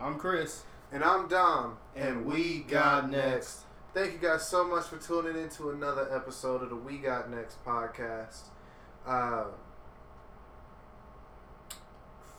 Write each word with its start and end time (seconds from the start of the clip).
I'm 0.00 0.16
Chris. 0.16 0.62
And 0.92 1.02
I'm 1.02 1.26
Dom. 1.26 1.76
And 1.96 2.24
we 2.24 2.60
got 2.60 3.10
next. 3.10 3.62
Thank 3.92 4.12
you 4.12 4.18
guys 4.18 4.46
so 4.46 4.64
much 4.64 4.84
for 4.84 4.96
tuning 4.96 5.42
in 5.42 5.48
to 5.50 5.70
another 5.70 6.08
episode 6.14 6.62
of 6.62 6.70
the 6.70 6.76
We 6.76 6.98
Got 6.98 7.28
Next 7.32 7.64
podcast. 7.64 8.42
Uh, 9.04 9.46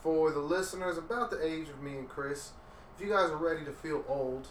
for 0.01 0.31
the 0.31 0.39
listeners 0.39 0.97
about 0.97 1.31
the 1.31 1.45
age 1.45 1.67
of 1.67 1.81
me 1.81 1.97
and 1.97 2.07
Chris, 2.07 2.51
if 2.96 3.06
you 3.06 3.12
guys 3.12 3.29
are 3.29 3.35
ready 3.35 3.65
to 3.65 3.73
feel 3.73 4.05
old, 4.07 4.47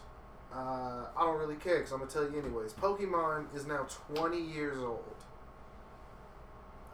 uh, 0.52 1.06
I 1.16 1.20
don't 1.24 1.38
really 1.38 1.56
care 1.56 1.78
because 1.78 1.92
I'm 1.92 2.00
going 2.00 2.10
to 2.10 2.14
tell 2.14 2.30
you 2.30 2.38
anyways. 2.38 2.74
Pokemon 2.74 3.54
is 3.56 3.66
now 3.66 3.86
20 4.14 4.38
years 4.38 4.76
old. 4.82 5.14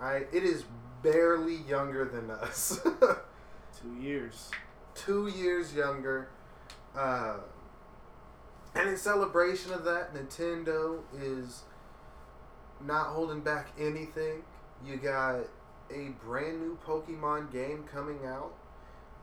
Alright, 0.01 0.29
it 0.33 0.45
is 0.45 0.65
barely 1.03 1.57
younger 1.69 2.05
than 2.05 2.31
us. 2.31 2.81
Two 3.83 3.97
years. 4.01 4.51
Two 4.95 5.29
years 5.29 5.75
younger. 5.75 6.29
Uh, 6.97 7.37
and 8.75 8.89
in 8.89 8.97
celebration 8.97 9.73
of 9.73 9.85
that, 9.85 10.15
Nintendo 10.15 11.01
is 11.21 11.63
not 12.85 13.09
holding 13.09 13.41
back 13.41 13.73
anything. 13.79 14.43
You 14.85 14.97
got 14.97 15.41
a 15.91 16.09
brand 16.25 16.61
new 16.61 16.79
Pokemon 16.87 17.53
game 17.53 17.85
coming 17.85 18.21
out 18.27 18.55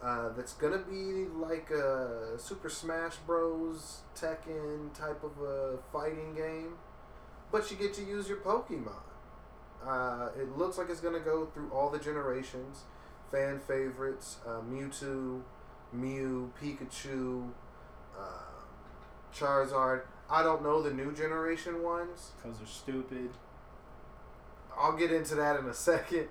uh, 0.04 0.30
that's 0.30 0.54
gonna 0.54 0.80
be 0.80 1.26
like 1.36 1.70
a 1.70 2.38
Super 2.38 2.70
Smash 2.70 3.18
Bros. 3.28 4.02
Tekken 4.16 4.94
type 4.94 5.24
of 5.24 5.42
a 5.42 5.78
fighting 5.92 6.34
game, 6.34 6.74
but 7.52 7.70
you 7.70 7.78
get 7.78 7.94
to 7.96 8.04
use 8.04 8.28
your 8.28 8.38
Pokemon. 8.38 9.04
Uh, 9.86 10.30
it 10.40 10.58
looks 10.58 10.78
like 10.78 10.90
it's 10.90 11.02
gonna 11.02 11.20
go 11.20 11.46
through 11.48 11.70
all 11.72 11.90
the 11.90 12.00
generations 12.00 12.84
fan 13.32 13.60
favorites 13.60 14.38
uh, 14.46 14.60
Mewtwo, 14.70 15.42
Mew, 15.94 16.52
Pikachu, 16.62 17.50
uh, 18.18 18.24
Charizard. 19.34 20.04
I 20.30 20.44
don't 20.44 20.64
know 20.64 20.82
the 20.82 20.94
new 20.94 21.12
generation 21.12 21.84
ones. 21.84 22.32
Because 22.42 22.58
they're 22.58 22.68
stupid. 22.68 23.30
I'll 24.78 24.96
get 24.96 25.12
into 25.12 25.36
that 25.36 25.60
in 25.60 25.66
a 25.66 25.74
second. 25.92 26.28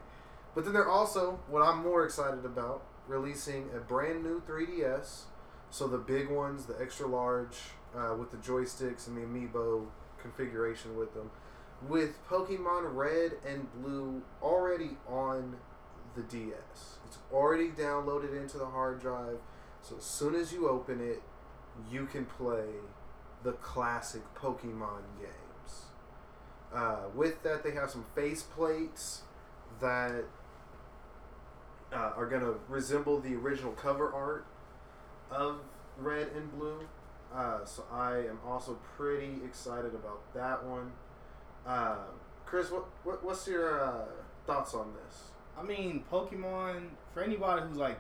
But 0.55 0.65
then 0.65 0.73
they're 0.73 0.89
also, 0.89 1.39
what 1.49 1.63
I'm 1.63 1.83
more 1.83 2.05
excited 2.05 2.45
about, 2.45 2.83
releasing 3.07 3.69
a 3.75 3.79
brand 3.79 4.23
new 4.23 4.43
3DS. 4.49 5.23
So 5.71 5.87
the 5.87 5.99
big 5.99 6.29
ones, 6.29 6.67
the 6.67 6.81
extra 6.81 7.07
large, 7.07 7.57
uh, 7.97 8.15
with 8.17 8.31
the 8.31 8.37
joysticks 8.39 9.07
and 9.07 9.17
the 9.17 9.21
amiibo 9.21 9.87
configuration 10.21 10.97
with 10.97 11.15
them. 11.15 11.31
With 11.89 12.25
Pokemon 12.29 12.95
Red 12.95 13.33
and 13.47 13.69
Blue 13.75 14.23
already 14.43 14.97
on 15.09 15.57
the 16.15 16.23
DS. 16.23 16.99
It's 17.07 17.19
already 17.33 17.69
downloaded 17.69 18.37
into 18.37 18.59
the 18.59 18.67
hard 18.67 19.01
drive. 19.01 19.39
So 19.83 19.97
as 19.97 20.05
soon 20.05 20.35
as 20.35 20.53
you 20.53 20.69
open 20.69 21.01
it, 21.01 21.23
you 21.91 22.07
can 22.07 22.27
play 22.27 22.67
the 23.43 23.53
classic 23.53 24.23
Pokemon 24.35 25.03
games. 25.19 25.85
Uh, 26.75 27.09
with 27.15 27.43
that, 27.43 27.65
they 27.65 27.73
have 27.73 27.91
some 27.91 28.05
face 28.15 28.43
plates 28.43 29.23
that 29.81 30.25
uh, 31.93 32.13
are 32.17 32.27
going 32.27 32.43
to 32.43 32.57
resemble 32.69 33.21
the 33.21 33.35
original 33.35 33.73
cover 33.73 34.13
art 34.13 34.47
of 35.31 35.61
Red 35.99 36.29
and 36.37 36.53
Blue. 36.53 36.87
Uh, 37.35 37.65
so 37.65 37.85
I 37.93 38.19
am 38.19 38.39
also 38.47 38.79
pretty 38.97 39.39
excited 39.45 39.95
about 39.95 40.21
that 40.35 40.65
one. 40.65 40.93
Uh, 41.67 41.97
Chris, 42.45 42.71
what, 42.71 42.87
what 43.05 43.25
what's 43.25 43.47
your 43.47 43.81
uh, 43.81 44.05
thoughts 44.47 44.75
on 44.75 44.93
this? 44.95 45.31
I 45.61 45.63
mean, 45.67 46.05
Pokemon, 46.11 46.89
for 47.13 47.23
anybody 47.23 47.63
who's 47.67 47.77
like, 47.77 47.99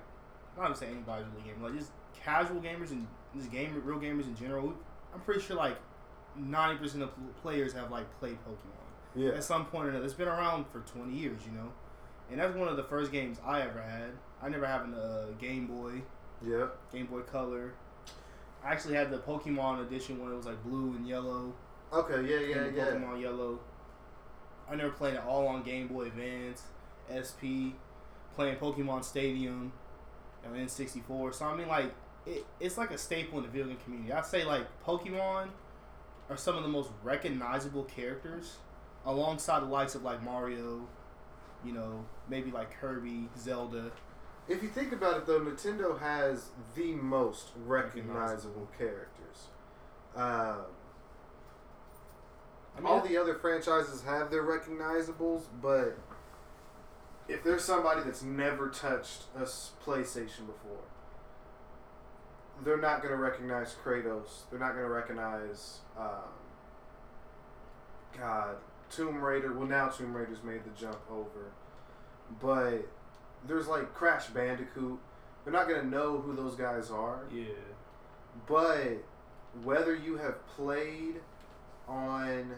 not 0.56 0.64
even 0.66 0.76
say 0.76 0.86
anybody's 0.86 1.26
really 1.34 1.48
gaming, 1.48 1.62
like 1.62 1.78
just 1.78 1.92
casual 2.24 2.60
gamers 2.60 2.90
and 2.90 3.06
just 3.36 3.50
game, 3.50 3.80
real 3.84 3.98
gamers 3.98 4.24
in 4.24 4.34
general, 4.36 4.72
I'm 5.14 5.20
pretty 5.20 5.40
sure 5.40 5.56
like 5.56 5.76
90% 6.38 7.02
of 7.02 7.10
players 7.42 7.72
have 7.72 7.90
like 7.90 8.06
played 8.18 8.38
Pokemon. 8.46 8.76
Yeah, 9.14 9.30
At 9.30 9.44
some 9.44 9.66
point 9.66 9.86
or 9.86 9.90
another. 9.90 10.04
It's 10.04 10.14
been 10.14 10.28
around 10.28 10.66
for 10.68 10.80
20 10.80 11.12
years, 11.12 11.40
you 11.44 11.52
know? 11.52 11.72
And 12.30 12.38
that's 12.38 12.54
one 12.54 12.68
of 12.68 12.76
the 12.76 12.84
first 12.84 13.10
games 13.10 13.38
I 13.44 13.62
ever 13.62 13.82
had. 13.82 14.10
I 14.40 14.48
never 14.48 14.66
had 14.66 14.82
a 14.82 14.96
uh, 14.96 15.26
Game 15.40 15.66
Boy, 15.66 16.00
yeah, 16.46 16.66
Game 16.92 17.06
Boy 17.06 17.20
Color. 17.22 17.74
I 18.64 18.72
actually 18.72 18.94
had 18.94 19.10
the 19.10 19.18
Pokemon 19.18 19.86
edition 19.86 20.22
when 20.22 20.32
it 20.32 20.36
was 20.36 20.46
like 20.46 20.62
blue 20.62 20.94
and 20.94 21.06
yellow. 21.06 21.52
okay, 21.92 22.22
yeah, 22.22 22.38
yeah, 22.38 22.70
yeah. 22.74 22.84
Pokemon 22.84 23.20
Yellow. 23.20 23.58
I 24.70 24.76
never 24.76 24.90
played 24.90 25.14
it 25.14 25.22
all 25.26 25.46
on 25.48 25.62
Game 25.62 25.88
Boy 25.88 26.04
Advance, 26.04 26.62
SP, 27.10 27.74
playing 28.34 28.56
Pokemon 28.56 29.04
Stadium, 29.04 29.72
and 30.44 30.54
N64. 30.54 31.34
So 31.34 31.46
I 31.46 31.56
mean, 31.56 31.68
like 31.68 31.92
it, 32.26 32.44
it's 32.58 32.78
like 32.78 32.90
a 32.90 32.98
staple 32.98 33.38
in 33.38 33.44
the 33.44 33.50
video 33.50 33.68
game 33.68 33.78
community. 33.84 34.12
I 34.12 34.22
say 34.22 34.44
like 34.44 34.66
Pokemon 34.84 35.48
are 36.28 36.36
some 36.36 36.56
of 36.56 36.62
the 36.62 36.68
most 36.68 36.90
recognizable 37.02 37.84
characters, 37.84 38.58
alongside 39.04 39.60
the 39.60 39.66
likes 39.66 39.94
of 39.94 40.02
like 40.02 40.22
Mario, 40.22 40.86
you 41.64 41.72
know, 41.72 42.04
maybe 42.28 42.50
like 42.50 42.78
Kirby, 42.80 43.28
Zelda. 43.38 43.90
If 44.48 44.62
you 44.62 44.68
think 44.68 44.92
about 44.92 45.16
it, 45.18 45.26
though, 45.26 45.40
Nintendo 45.40 45.98
has 46.00 46.48
the 46.74 46.94
most 46.94 47.48
recognizable 47.66 48.68
characters. 48.76 49.48
Um, 50.16 50.64
I 52.76 52.80
mean, 52.80 52.86
all 52.86 53.00
the 53.00 53.16
other 53.16 53.34
franchises 53.34 54.02
have 54.02 54.30
their 54.30 54.42
recognizables, 54.42 55.42
but 55.62 55.96
if 57.30 57.44
there's 57.44 57.64
somebody 57.64 58.02
that's 58.02 58.22
never 58.22 58.68
touched 58.68 59.24
a 59.36 59.42
PlayStation 59.42 60.46
before, 60.46 60.82
they're 62.64 62.80
not 62.80 63.02
going 63.02 63.14
to 63.14 63.20
recognize 63.20 63.74
Kratos. 63.82 64.48
They're 64.50 64.58
not 64.58 64.72
going 64.72 64.84
to 64.84 64.90
recognize, 64.90 65.78
um, 65.98 66.28
God, 68.18 68.56
Tomb 68.90 69.22
Raider. 69.22 69.52
Well, 69.52 69.68
now 69.68 69.88
Tomb 69.88 70.14
Raider's 70.14 70.42
made 70.42 70.64
the 70.64 70.78
jump 70.78 70.98
over, 71.10 71.52
but 72.40 72.86
there's 73.46 73.68
like 73.68 73.94
Crash 73.94 74.26
Bandicoot. 74.26 74.98
They're 75.44 75.52
not 75.52 75.68
going 75.68 75.80
to 75.80 75.86
know 75.86 76.18
who 76.18 76.34
those 76.34 76.54
guys 76.56 76.90
are. 76.90 77.20
yeah, 77.32 77.44
But 78.46 79.04
whether 79.62 79.94
you 79.94 80.16
have 80.18 80.46
played 80.48 81.20
on 81.88 82.52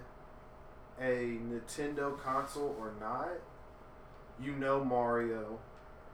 a 1.01 1.39
Nintendo 1.49 2.19
console 2.19 2.77
or 2.81 2.93
not, 3.01 3.29
you 4.43 4.53
know 4.53 4.85
Mario, 4.85 5.59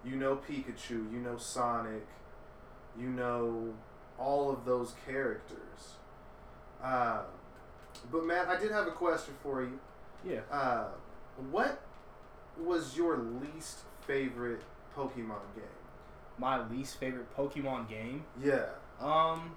you 0.04 0.16
know 0.16 0.36
Pikachu, 0.36 1.10
you 1.12 1.18
know 1.22 1.36
Sonic, 1.36 2.06
you 2.98 3.08
know 3.08 3.74
all 4.18 4.50
of 4.50 4.64
those 4.64 4.94
characters. 5.06 5.96
Uh, 6.82 7.22
but 8.12 8.24
Matt, 8.24 8.48
I 8.48 8.58
did 8.58 8.70
have 8.70 8.86
a 8.86 8.92
question 8.92 9.34
for 9.42 9.62
you. 9.62 9.78
yeah. 10.24 10.40
Uh, 10.50 10.88
what 11.50 11.80
was 12.60 12.96
your 12.96 13.18
least 13.18 13.78
favorite 14.06 14.62
Pokemon 14.96 15.42
game? 15.54 15.64
My 16.38 16.66
least 16.68 16.98
favorite 16.98 17.34
Pokemon 17.36 17.88
game. 17.88 18.24
Yeah. 18.42 18.66
Um, 19.00 19.52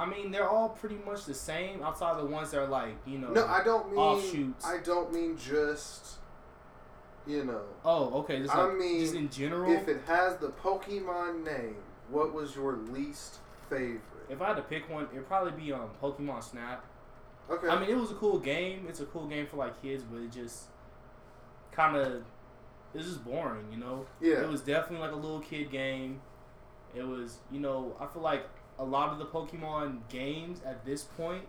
I 0.00 0.06
mean, 0.06 0.30
they're 0.30 0.48
all 0.48 0.70
pretty 0.70 0.98
much 1.04 1.26
the 1.26 1.34
same, 1.34 1.82
outside 1.82 2.18
the 2.18 2.24
ones 2.24 2.50
that 2.52 2.60
are 2.60 2.66
like, 2.66 2.96
you 3.06 3.18
know. 3.18 3.28
No, 3.28 3.46
I 3.46 3.62
don't 3.62 3.90
mean. 3.90 3.98
offshoots. 3.98 4.64
I 4.64 4.78
don't 4.78 5.12
mean 5.12 5.36
just. 5.36 6.16
You 7.26 7.44
know, 7.44 7.62
oh, 7.84 8.20
okay. 8.20 8.40
Just 8.40 8.54
I 8.54 8.72
mean, 8.72 9.00
just 9.00 9.14
in 9.14 9.28
general. 9.28 9.70
if 9.70 9.88
it 9.88 10.00
has 10.06 10.38
the 10.38 10.48
Pokemon 10.48 11.44
name, 11.44 11.76
what 12.08 12.32
was 12.32 12.56
your 12.56 12.76
least 12.76 13.36
favorite? 13.68 14.00
if 14.30 14.40
I 14.40 14.48
had 14.48 14.56
to 14.56 14.62
pick 14.62 14.88
one, 14.88 15.06
it'd 15.12 15.28
probably 15.28 15.52
be 15.52 15.72
um 15.72 15.90
Pokemon 16.02 16.42
Snap. 16.42 16.84
Okay. 17.50 17.68
I 17.68 17.78
mean, 17.78 17.90
it 17.90 17.96
was 17.96 18.10
a 18.10 18.14
cool 18.14 18.38
game. 18.38 18.86
It's 18.88 19.00
a 19.00 19.04
cool 19.04 19.26
game 19.26 19.46
for 19.46 19.56
like 19.56 19.80
kids, 19.82 20.02
but 20.04 20.22
it 20.22 20.32
just 20.32 20.68
kind 21.72 21.96
of 21.96 22.22
it 22.94 22.98
was 22.98 23.06
just 23.06 23.24
boring, 23.24 23.66
you 23.70 23.78
know. 23.78 24.06
yeah. 24.20 24.40
It 24.40 24.48
was 24.48 24.62
definitely 24.62 25.06
like 25.06 25.12
a 25.12 25.20
little 25.20 25.40
kid 25.40 25.70
game. 25.70 26.20
It 26.94 27.06
was, 27.06 27.38
you 27.52 27.60
know, 27.60 27.94
I 28.00 28.06
feel 28.06 28.22
like 28.22 28.48
a 28.80 28.84
lot 28.84 29.10
of 29.12 29.18
the 29.18 29.26
Pokemon 29.26 30.00
games 30.08 30.60
at 30.64 30.84
this 30.84 31.02
point, 31.04 31.44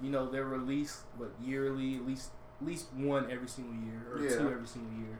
you 0.00 0.10
know, 0.10 0.28
they're 0.30 0.44
released 0.44 1.00
what 1.16 1.30
yearly, 1.42 1.96
at 1.96 2.06
least 2.06 2.30
at 2.60 2.66
least 2.66 2.86
one 2.94 3.30
every 3.30 3.48
single 3.48 3.74
year 3.84 4.02
or 4.12 4.20
Yeah. 4.20 4.36
two 4.36 4.48
every 4.50 4.66
single 4.66 4.92
year, 4.98 5.18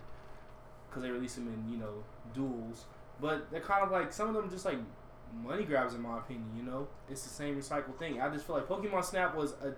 because 0.88 1.02
they 1.02 1.10
release 1.10 1.34
them 1.36 1.48
in 1.48 1.72
you 1.72 1.78
know 1.78 2.04
duels. 2.34 2.84
But 3.20 3.50
they're 3.50 3.60
kind 3.72 3.82
of 3.82 3.90
like 3.90 4.12
some 4.12 4.28
of 4.28 4.34
them 4.34 4.48
just 4.50 4.64
like 4.64 4.78
money 5.42 5.64
grabs 5.64 5.94
in 5.94 6.02
my 6.02 6.18
opinion. 6.18 6.50
You 6.56 6.62
know, 6.64 6.86
it's 7.10 7.22
the 7.22 7.28
same 7.30 7.56
recycled 7.60 7.96
thing. 7.98 8.20
I 8.20 8.28
just 8.28 8.46
feel 8.46 8.56
like 8.56 8.68
Pokemon 8.68 9.04
Snap 9.04 9.34
was 9.34 9.52
a. 9.62 9.72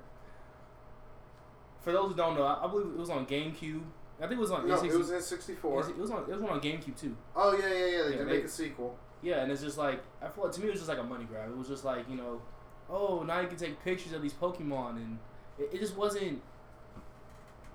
For 1.80 1.92
those 1.92 2.10
who 2.10 2.16
don't 2.16 2.34
know, 2.36 2.42
I, 2.44 2.64
I 2.64 2.68
believe 2.68 2.86
it 2.88 2.98
was 2.98 3.08
on 3.10 3.24
GameCube. 3.26 3.82
I 4.18 4.26
think 4.26 4.32
it 4.32 4.38
was 4.38 4.50
on. 4.50 4.68
no, 4.68 4.76
N64. 4.76 4.90
it 4.92 4.98
was 4.98 5.10
N64. 5.10 5.88
It 5.90 5.96
was 5.98 6.10
on. 6.10 6.22
It 6.30 6.40
was 6.40 6.42
on 6.50 6.60
GameCube 6.60 7.00
too. 7.00 7.16
Oh 7.34 7.56
yeah, 7.56 7.68
yeah, 7.68 7.74
yeah. 7.74 7.76
They 7.76 8.10
Yeah, 8.10 8.16
did 8.18 8.18
they- 8.28 8.32
make 8.36 8.44
a 8.44 8.48
sequel. 8.48 8.98
Yeah, 9.22 9.42
and 9.42 9.52
it's 9.52 9.62
just 9.62 9.78
like 9.78 10.02
I 10.22 10.28
feel 10.28 10.48
to 10.48 10.60
me 10.60 10.68
it 10.68 10.70
was 10.70 10.80
just 10.80 10.88
like 10.88 10.98
a 10.98 11.04
money 11.04 11.24
grab. 11.24 11.50
It 11.50 11.56
was 11.56 11.68
just 11.68 11.84
like 11.84 12.08
you 12.08 12.16
know, 12.16 12.40
oh 12.88 13.22
now 13.22 13.40
you 13.40 13.48
can 13.48 13.56
take 13.56 13.82
pictures 13.84 14.12
of 14.12 14.22
these 14.22 14.32
Pokemon, 14.32 14.96
and 14.96 15.18
it, 15.58 15.70
it 15.74 15.80
just 15.80 15.96
wasn't 15.96 16.42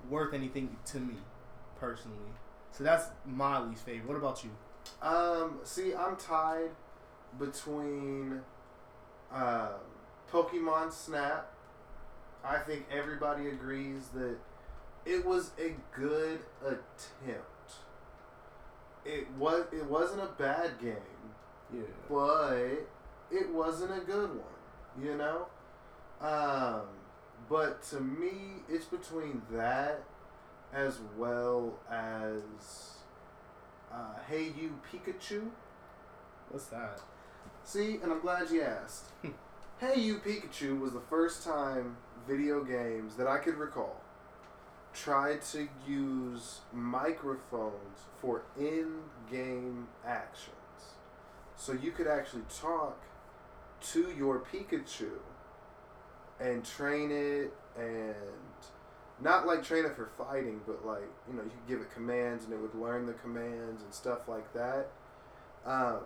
worth 0.09 0.33
anything 0.33 0.75
to 0.85 0.99
me 0.99 1.15
personally. 1.79 2.17
So 2.71 2.83
that's 2.83 3.05
my 3.25 3.59
least 3.59 3.85
favorite. 3.85 4.07
What 4.07 4.17
about 4.17 4.43
you? 4.43 4.51
Um, 5.01 5.59
see, 5.63 5.93
I'm 5.95 6.15
tied 6.15 6.71
between 7.39 8.41
um, 9.33 9.69
Pokemon 10.31 10.91
Snap. 10.91 11.51
I 12.43 12.57
think 12.57 12.85
everybody 12.91 13.47
agrees 13.47 14.09
that 14.13 14.37
it 15.05 15.25
was 15.25 15.51
a 15.59 15.75
good 15.95 16.39
attempt. 16.61 17.45
It 19.05 19.31
was 19.37 19.65
it 19.71 19.85
wasn't 19.85 20.21
a 20.21 20.29
bad 20.37 20.79
game, 20.79 20.95
Yeah. 21.75 21.81
but 22.09 22.87
it 23.31 23.49
wasn't 23.49 23.91
a 23.91 24.05
good 24.05 24.29
one, 24.29 25.03
you 25.03 25.15
know? 25.17 25.47
Um, 26.21 26.81
but 27.49 27.83
to 27.89 27.99
me, 27.99 28.63
it's 28.69 28.85
between 28.85 29.41
that 29.51 30.03
as 30.73 30.99
well 31.17 31.73
as 31.89 32.99
uh, 33.91 34.13
Hey 34.27 34.51
You 34.57 34.79
Pikachu. 34.91 35.49
What's 36.49 36.67
that? 36.67 37.01
See, 37.63 37.99
and 38.01 38.11
I'm 38.11 38.21
glad 38.21 38.49
you 38.49 38.61
asked. 38.61 39.05
hey 39.79 39.99
You 39.99 40.19
Pikachu 40.19 40.79
was 40.79 40.93
the 40.93 41.01
first 41.01 41.43
time 41.43 41.97
video 42.27 42.63
games 42.63 43.15
that 43.15 43.27
I 43.27 43.37
could 43.37 43.55
recall 43.57 44.01
tried 44.93 45.41
to 45.41 45.67
use 45.85 46.61
microphones 46.71 48.05
for 48.21 48.43
in-game 48.57 49.87
actions. 50.05 50.55
So 51.57 51.73
you 51.73 51.91
could 51.91 52.07
actually 52.07 52.43
talk 52.59 53.01
to 53.91 54.11
your 54.17 54.39
Pikachu 54.39 55.11
and 56.39 56.65
train 56.65 57.11
it 57.11 57.53
and 57.77 58.15
not 59.21 59.47
like 59.47 59.63
train 59.63 59.85
it 59.85 59.95
for 59.95 60.09
fighting, 60.17 60.61
but 60.65 60.85
like, 60.85 61.09
you 61.27 61.35
know, 61.35 61.43
you 61.43 61.49
could 61.49 61.67
give 61.67 61.81
it 61.81 61.93
commands 61.93 62.43
and 62.43 62.53
it 62.53 62.59
would 62.59 62.75
learn 62.75 63.05
the 63.05 63.13
commands 63.13 63.83
and 63.83 63.93
stuff 63.93 64.27
like 64.27 64.51
that. 64.53 64.87
Um, 65.65 65.99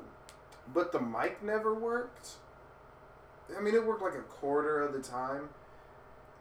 but 0.74 0.92
the 0.92 1.00
mic 1.00 1.44
never 1.44 1.74
worked. 1.74 2.30
I 3.58 3.62
mean, 3.62 3.74
it 3.74 3.86
worked 3.86 4.04
like 4.04 4.14
a 4.14 4.22
quarter 4.22 4.82
of 4.82 4.94
the 4.94 5.02
time. 5.02 5.50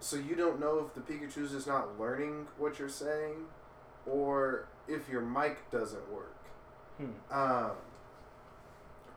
So 0.00 0.16
you 0.16 0.36
don't 0.36 0.60
know 0.60 0.78
if 0.86 0.94
the 0.94 1.00
Pikachu's 1.00 1.52
just 1.52 1.66
not 1.66 1.98
learning 1.98 2.46
what 2.58 2.78
you're 2.78 2.88
saying 2.88 3.46
or 4.06 4.68
if 4.86 5.08
your 5.08 5.22
mic 5.22 5.70
doesn't 5.70 6.12
work. 6.12 6.36
Hmm. 6.98 7.32
Um, 7.32 7.70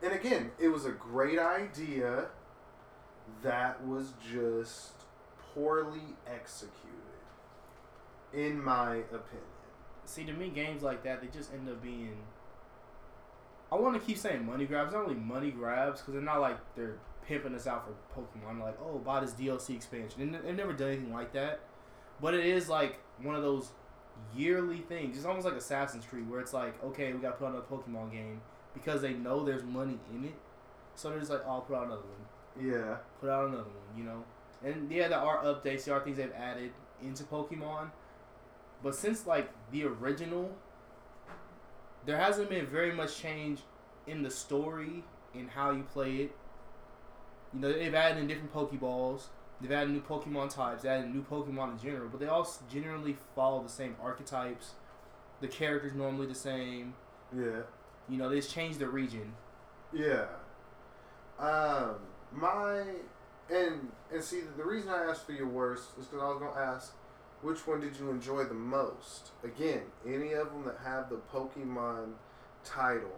and 0.04 0.14
again, 0.14 0.52
it 0.60 0.70
was 0.70 0.86
a 0.86 0.92
great 0.92 1.40
idea 1.40 2.26
that 3.44 3.86
was 3.86 4.14
just 4.32 4.94
poorly 5.54 6.16
executed, 6.28 6.72
in 8.34 8.64
my 8.64 8.96
opinion. 8.96 9.52
See, 10.06 10.24
to 10.24 10.34
me, 10.34 10.50
games 10.50 10.82
like 10.82 11.04
that, 11.04 11.22
they 11.22 11.28
just 11.28 11.54
end 11.54 11.70
up 11.70 11.82
being. 11.82 12.18
I 13.72 13.76
want 13.76 14.00
to 14.00 14.06
keep 14.06 14.18
saying 14.18 14.46
money 14.46 14.66
grabs. 14.66 14.92
Not 14.92 15.08
really 15.08 15.16
money 15.16 15.52
grabs 15.52 16.02
because 16.02 16.14
they're 16.14 16.24
not 16.24 16.42
like 16.42 16.58
they're 16.76 16.98
pimping 17.26 17.56
us 17.56 17.68
out 17.68 17.86
for 17.86 18.22
Pokemon. 18.22 18.60
Like, 18.60 18.78
oh, 18.82 18.98
buy 18.98 19.22
this 19.22 19.32
DLC 19.34 19.76
expansion. 19.76 20.22
And 20.22 20.34
they've 20.34 20.56
never 20.56 20.74
done 20.74 20.90
anything 20.90 21.14
like 21.14 21.32
that. 21.34 21.62
But 22.20 22.34
it 22.34 22.46
is 22.46 22.68
like 22.68 23.00
one 23.22 23.36
of 23.36 23.42
those 23.42 23.70
yearly 24.36 24.80
things. 24.80 25.18
It's 25.18 25.26
almost 25.26 25.46
like 25.46 25.56
Assassin's 25.56 26.06
Creed, 26.06 26.30
where 26.30 26.40
it's 26.40 26.54
like, 26.54 26.84
okay, 26.84 27.14
we 27.14 27.20
got 27.20 27.32
to 27.32 27.36
put 27.38 27.46
out 27.46 27.52
another 27.52 27.66
Pokemon 27.70 28.12
game 28.12 28.42
because 28.74 29.02
they 29.02 29.14
know 29.14 29.44
there's 29.44 29.64
money 29.64 30.00
in 30.14 30.26
it. 30.26 30.36
So 30.96 31.10
they're 31.10 31.20
just 31.20 31.32
like, 31.32 31.42
oh, 31.46 31.52
I'll 31.52 31.62
put 31.62 31.76
out 31.76 31.86
another 31.86 32.02
one. 32.02 32.66
Yeah. 32.68 32.98
Put 33.20 33.30
out 33.30 33.48
another 33.48 33.64
one, 33.64 33.98
you 33.98 34.04
know? 34.04 34.24
And 34.64 34.92
yeah, 34.92 35.08
there 35.08 35.20
are 35.20 35.44
updates, 35.44 35.86
there 35.86 35.96
are 35.96 36.04
things 36.04 36.18
they've 36.18 36.32
added 36.34 36.72
into 37.02 37.24
Pokemon. 37.24 37.92
But 38.84 38.96
since 38.96 39.26
like 39.26 39.50
the 39.72 39.86
original, 39.86 40.52
there 42.06 42.18
hasn't 42.18 42.50
been 42.50 42.66
very 42.66 42.92
much 42.92 43.18
change 43.18 43.60
in 44.08 44.24
the 44.24 44.30
story 44.30 45.04
in 45.34 45.48
how 45.48 45.72
you 45.72 45.84
play 45.84 46.16
it. 46.18 46.36
You 47.54 47.60
know, 47.60 47.74
they've 47.74 47.94
added 47.94 48.18
in 48.18 48.28
different 48.28 48.54
Pokeballs. 48.54 49.26
They've 49.60 49.72
added 49.72 49.92
new 49.92 50.02
Pokemon 50.02 50.54
types, 50.54 50.86
added 50.86 51.14
new 51.14 51.24
Pokemon 51.24 51.74
in 51.74 51.80
general, 51.80 52.10
but 52.10 52.20
they 52.20 52.26
all 52.26 52.48
generally 52.72 53.16
follow 53.36 53.62
the 53.62 53.70
same 53.70 53.96
archetypes. 54.02 54.72
The 55.40 55.48
characters 55.48 55.94
normally 55.94 56.28
the 56.28 56.36
same. 56.36 56.96
Yeah. 57.36 57.62
You 58.10 58.18
know, 58.18 58.30
they 58.30 58.38
just 58.38 58.54
changed 58.54 58.80
the 58.80 58.88
region. 58.88 59.34
Yeah. 59.94 60.26
Um, 61.40 61.96
my 62.32 62.84
and 63.50 63.92
and 64.14 64.24
see 64.24 64.42
the 64.58 64.64
reason 64.64 64.90
I 64.90 65.06
asked 65.10 65.26
for 65.26 65.34
your 65.34 65.48
worst 65.48 65.90
is 66.00 66.06
because 66.06 66.22
I 66.22 66.28
was 66.28 66.40
gonna 66.40 66.74
ask 66.74 66.94
which 67.42 67.66
one 67.66 67.80
did 67.80 67.98
you 67.98 68.10
enjoy 68.10 68.44
the 68.44 68.54
most. 68.54 69.32
Again, 69.44 69.82
any 70.06 70.34
of 70.34 70.52
them 70.52 70.64
that 70.66 70.78
have 70.84 71.10
the 71.10 71.18
Pokemon 71.34 72.14
title. 72.64 73.18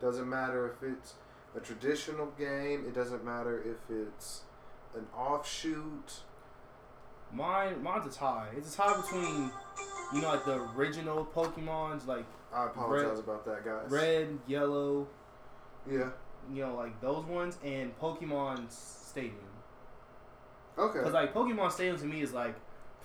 Doesn't 0.00 0.28
matter 0.28 0.70
if 0.70 0.82
it's 0.82 1.14
a 1.56 1.60
traditional 1.60 2.26
game. 2.38 2.84
It 2.86 2.94
doesn't 2.94 3.24
matter 3.24 3.62
if 3.62 3.94
it's 3.94 4.42
an 4.94 5.06
offshoot. 5.16 6.20
Mine, 7.32 7.82
mine's 7.82 8.14
a 8.14 8.18
tie. 8.18 8.48
It's 8.56 8.74
a 8.74 8.76
tie 8.76 8.96
between, 9.00 9.50
you 10.14 10.20
know, 10.20 10.28
like 10.28 10.44
the 10.44 10.60
original 10.76 11.24
Pokemon's, 11.34 12.06
like 12.06 12.24
I 12.52 12.66
apologize 12.66 13.10
Red- 13.10 13.18
about 13.18 13.44
that, 13.46 13.64
guys. 13.64 13.90
red, 13.90 14.38
yellow, 14.46 15.06
Yeah. 15.88 16.10
you 16.52 16.64
know, 16.66 16.74
like 16.74 17.00
those 17.00 17.24
ones, 17.24 17.58
and 17.64 17.96
Pokemon 18.00 18.70
Stadium. 18.70 19.36
Okay. 20.78 20.98
Because 20.98 21.12
like 21.12 21.34
Pokemon 21.34 21.70
Stadium 21.72 21.98
to 21.98 22.06
me 22.06 22.22
is 22.22 22.32
like 22.32 22.54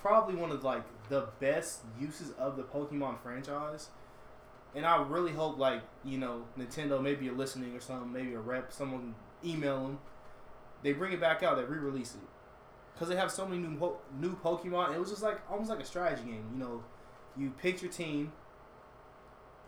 probably 0.02 0.36
one 0.36 0.52
of 0.52 0.64
like 0.64 0.84
the 1.10 1.28
best 1.40 1.82
uses 2.00 2.32
of 2.38 2.58
the 2.58 2.64
Pokemon 2.64 3.20
franchise. 3.20 3.90
And 4.76 4.86
I 4.86 5.02
really 5.04 5.32
hope 5.32 5.58
like 5.58 5.82
you 6.04 6.18
know 6.18 6.44
Nintendo 6.58 7.02
maybe 7.02 7.26
you're 7.26 7.36
listening 7.36 7.76
or 7.76 7.80
something, 7.80 8.12
maybe 8.12 8.34
a 8.34 8.40
rep, 8.40 8.72
someone 8.72 9.16
email 9.44 9.82
them. 9.84 10.00
They 10.84 10.94
bring 10.94 11.14
it 11.14 11.20
back 11.22 11.42
out, 11.44 11.56
they 11.58 11.64
re-release 11.64 12.14
it, 12.14 12.22
because 12.94 13.10
they 13.10 13.16
have 13.16 13.32
so 13.32 13.46
many 13.48 13.60
new 13.62 13.76
po- 13.78 13.98
new 14.20 14.36
Pokemon. 14.38 14.94
It 14.94 15.00
was 15.00 15.10
just 15.10 15.24
like 15.24 15.40
almost 15.50 15.70
like 15.70 15.80
a 15.80 15.86
strategy 15.86 16.24
game. 16.24 16.46
You 16.54 16.60
know, 16.60 16.84
you 17.38 17.52
picked 17.62 17.82
your 17.82 17.92
team, 17.92 18.32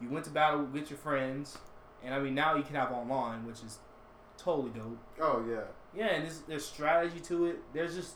you 0.02 0.10
went 0.10 0.26
to 0.26 0.32
battle 0.32 0.64
with 0.64 0.90
your 0.90 1.00
friends, 1.00 1.58
and 2.04 2.14
I 2.14 2.20
mean 2.20 2.36
now 2.36 2.56
you 2.56 2.64
can 2.64 2.76
have 2.76 2.92
online, 2.92 3.46
which 3.46 3.64
is 3.64 3.80
totally 4.38 4.72
dope. 4.72 4.98
oh 5.22 5.46
yeah. 5.50 5.62
Yeah, 5.96 6.14
and 6.14 6.26
there's, 6.26 6.40
there's 6.42 6.66
strategy 6.66 7.20
to 7.22 7.46
it. 7.46 7.60
There's 7.74 7.96
just 7.96 8.16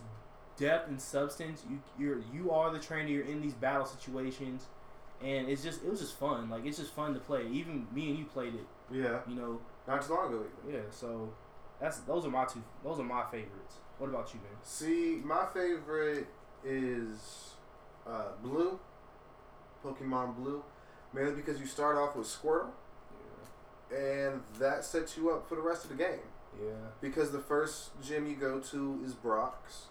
depth 0.57 0.89
and 0.89 1.01
substance. 1.01 1.63
You 1.69 1.80
you're 1.98 2.21
you 2.33 2.51
are 2.51 2.71
the 2.71 2.80
trainer. 2.80 3.09
You're 3.09 3.25
in 3.25 3.42
these 3.42 3.53
battle 3.53 3.86
situations, 3.86 4.68
and 5.24 5.50
it's 5.50 5.63
just 5.63 5.83
it 5.83 5.89
was 5.89 6.00
just 6.00 6.18
fun. 6.18 6.50
Like 6.50 6.65
it's 6.65 6.77
just 6.77 6.94
fun 6.94 7.13
to 7.13 7.19
play. 7.19 7.48
Even 7.51 7.88
me 7.94 8.09
and 8.09 8.19
you 8.19 8.25
played 8.25 8.53
it. 8.53 8.68
Yeah. 8.92 9.19
You 9.27 9.36
know. 9.36 9.62
Not 9.88 10.05
too 10.05 10.13
long 10.13 10.27
ago 10.27 10.43
even. 10.63 10.75
Yeah. 10.75 10.86
So 10.91 11.34
that's 11.79 12.00
those 12.00 12.25
are 12.25 12.29
my 12.29 12.46
two. 12.46 12.62
Those 12.84 13.00
are 13.00 13.03
my 13.03 13.24
favorites. 13.31 13.77
What 13.98 14.10
about 14.10 14.34
you, 14.34 14.39
man? 14.41 14.60
See, 14.63 15.22
my 15.24 15.46
favorite 15.53 16.27
is 16.63 17.53
uh, 18.08 18.34
Blue, 18.43 18.79
Pokemon 19.83 20.35
Blue, 20.35 20.63
mainly 21.13 21.33
because 21.33 21.59
you 21.59 21.65
start 21.65 21.97
off 21.97 22.15
with 22.15 22.27
Squirtle, 22.27 22.71
and 23.91 24.41
that 24.59 24.85
sets 24.85 25.17
you 25.17 25.31
up 25.31 25.47
for 25.47 25.55
the 25.55 25.61
rest 25.61 25.83
of 25.83 25.89
the 25.89 25.97
game. 25.97 26.19
Yeah. 26.61 26.71
Because 27.00 27.31
the 27.31 27.39
first 27.39 27.91
gym 28.01 28.27
you 28.27 28.35
go 28.35 28.59
to 28.59 29.01
is 29.05 29.13
Brock's. 29.13 29.88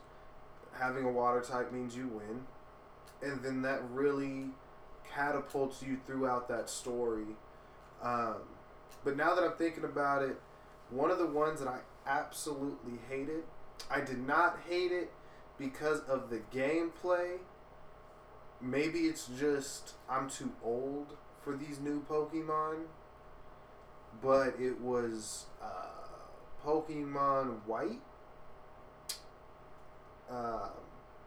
Having 0.79 1.05
a 1.05 1.11
water 1.11 1.41
type 1.41 1.73
means 1.73 1.97
you 1.97 2.09
win, 2.09 2.47
and 3.23 3.43
then 3.43 3.63
that 3.63 3.83
really 3.91 4.51
catapults 5.13 5.83
you 5.83 5.99
throughout 6.07 6.49
that 6.49 6.71
story. 6.71 7.37
Um, 8.03 8.37
but 9.05 9.17
now 9.17 9.35
that 9.35 9.45
I'm 9.45 9.53
thinking 9.53 9.85
about 9.85 10.23
it, 10.23 10.41
one 10.91 11.11
of 11.11 11.19
the 11.19 11.27
ones 11.27 11.61
that 11.61 11.69
I 11.69 11.81
absolutely 12.07 12.99
hated, 13.09 13.45
I 13.91 14.01
did 14.01 14.27
not 14.27 14.61
hate 14.69 14.93
it 14.93 15.13
because 15.59 16.01
of 16.01 16.31
the 16.31 16.41
gameplay. 16.55 17.39
Maybe 18.63 19.01
it's 19.01 19.29
just 19.39 19.95
I'm 20.09 20.29
too 20.29 20.53
old 20.63 21.17
for 21.43 21.57
these 21.57 21.81
new 21.81 22.03
Pokemon, 22.03 22.85
but 24.23 24.55
it 24.61 24.81
was 24.81 25.47
uh, 25.63 25.87
Pokemon 26.65 27.65
White. 27.67 28.01
Um, 30.31 30.71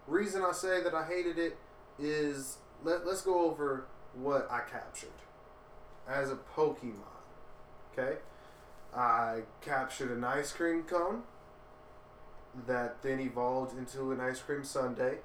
reason 0.07 0.43
I 0.47 0.51
say 0.51 0.81
that 0.83 0.93
I 0.93 1.05
hated 1.05 1.37
it 1.37 1.57
is 1.99 2.57
let, 2.83 3.05
let's 3.05 3.21
go 3.21 3.49
over 3.49 3.85
what 4.13 4.47
I 4.51 4.61
captured 4.69 5.09
as 6.07 6.31
a 6.31 6.37
Pokemon. 6.55 6.99
Okay? 7.91 8.17
I 8.95 9.41
captured 9.61 10.11
an 10.11 10.23
ice 10.23 10.51
cream 10.51 10.83
cone 10.83 11.23
that 12.67 13.01
then 13.01 13.19
evolved 13.19 13.77
into 13.77 14.11
an 14.11 14.19
ice 14.19 14.39
cream 14.39 14.63
sundae. 14.63 15.17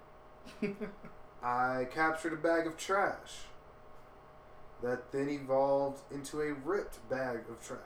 I 1.42 1.86
captured 1.92 2.32
a 2.32 2.36
bag 2.36 2.66
of 2.66 2.76
trash 2.76 3.44
that 4.82 5.12
then 5.12 5.28
evolved 5.28 6.02
into 6.12 6.40
a 6.40 6.52
ripped 6.52 7.08
bag 7.08 7.40
of 7.48 7.64
trash. 7.64 7.78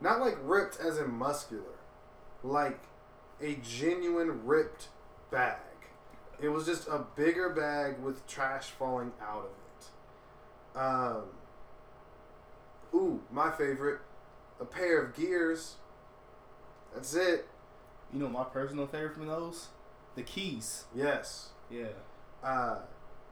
Not 0.00 0.20
like 0.20 0.36
ripped 0.42 0.78
as 0.80 0.98
in 0.98 1.10
muscular, 1.12 1.78
like 2.42 2.80
a 3.40 3.56
genuine 3.56 4.44
ripped 4.44 4.88
bag. 5.30 5.56
It 6.40 6.48
was 6.48 6.66
just 6.66 6.86
a 6.88 7.04
bigger 7.16 7.50
bag 7.50 7.98
with 8.00 8.26
trash 8.26 8.70
falling 8.70 9.12
out 9.20 9.46
of 9.46 9.50
it. 9.50 10.78
Um, 10.78 11.22
ooh, 12.94 13.20
my 13.32 13.50
favorite, 13.50 14.00
a 14.60 14.64
pair 14.64 15.02
of 15.02 15.16
gears. 15.16 15.76
That's 16.94 17.14
it. 17.14 17.48
You 18.12 18.20
know 18.20 18.28
my 18.28 18.44
personal 18.44 18.86
favorite 18.86 19.14
from 19.14 19.26
those, 19.26 19.68
the 20.14 20.22
keys. 20.22 20.84
Yes. 20.94 21.50
Yeah. 21.70 21.88
Uh, 22.42 22.76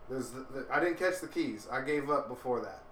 there's 0.08 0.30
the, 0.30 0.46
the, 0.52 0.66
I 0.70 0.80
didn't 0.80 0.98
catch 0.98 1.20
the 1.20 1.28
keys. 1.28 1.66
I 1.70 1.80
gave 1.80 2.10
up 2.10 2.28
before 2.28 2.60
that 2.60 2.82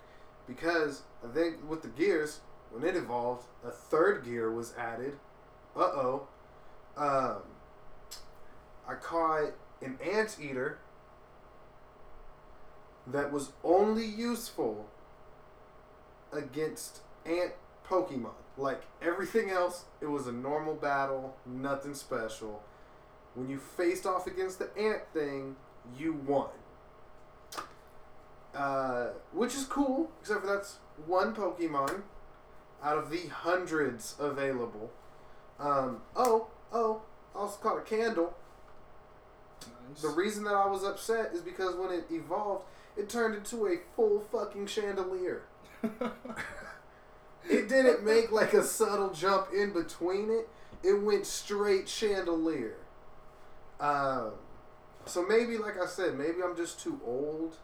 because 0.47 1.02
I 1.25 1.33
think 1.33 1.68
with 1.68 1.83
the 1.83 1.88
gears, 1.88 2.40
when 2.71 2.85
it 2.85 2.97
evolved, 2.97 3.47
a 3.64 3.71
third 3.71 4.25
gear 4.25 4.52
was 4.52 4.75
added. 4.76 5.16
Uh 5.76 5.80
oh. 5.80 6.28
Um, 6.97 7.42
I 8.88 8.94
caught 8.94 9.52
an 9.83 9.99
anteater 10.04 10.78
that 13.06 13.33
was 13.33 13.52
only 13.62 14.04
useful 14.04 14.88
against 16.33 17.00
ant 17.26 17.52
Pokemon. 17.88 18.35
Like 18.56 18.83
everything 19.02 19.50
else, 19.50 19.85
it 20.00 20.06
was 20.06 20.26
a 20.26 20.33
normal 20.33 20.75
battle, 20.75 21.37
nothing 21.47 21.94
special. 21.94 22.62
When 23.35 23.49
you 23.49 23.59
faced 23.59 24.06
off 24.06 24.26
against 24.26 24.59
the 24.61 24.71
ant 24.78 25.02
thing, 25.12 25.56
you 25.99 26.14
won. 26.26 26.49
Uh, 28.55 29.09
which 29.33 29.55
is 29.55 29.64
cool, 29.64 30.11
except 30.21 30.43
for 30.43 30.47
that's 30.47 30.79
one 31.07 31.35
Pokemon 31.35 32.03
out 32.83 32.99
of 32.99 33.11
the 33.11 33.26
hundreds 33.26 34.14
available. 34.21 34.91
Um, 35.59 36.03
oh, 36.14 36.49
oh, 36.73 37.03
I 37.35 37.38
also 37.41 37.59
caught 37.61 37.79
a 37.79 37.83
candle. 37.83 38.35
Nice. 39.88 40.03
The 40.03 40.09
reason 40.09 40.45
that 40.45 40.55
I 40.55 40.67
was 40.67 40.85
upset 40.85 41.33
is 41.33 41.41
because 41.41 41.75
when 41.75 41.91
it 41.91 42.07
evolved, 42.11 42.64
it 42.97 43.09
turned 43.09 43.35
into 43.35 43.67
a 43.67 43.79
full 43.97 44.21
fucking 44.31 44.67
chandelier. 44.67 45.43
It 47.49 47.69
didn't 47.69 48.05
make 48.05 48.33
like 48.33 48.55
a 48.55 48.62
subtle 48.62 49.11
jump 49.11 49.49
in 49.53 49.73
between 49.73 50.31
it. 50.31 50.49
It 50.83 51.03
went 51.03 51.26
straight 51.26 51.88
chandelier. 51.88 52.76
Um, 53.81 54.33
so 55.07 55.25
maybe, 55.27 55.59
like 55.59 55.81
I 55.81 55.87
said, 55.87 56.17
maybe 56.17 56.43
I'm 56.43 56.57
just 56.57 56.81
too 56.81 57.01
old 57.05 57.57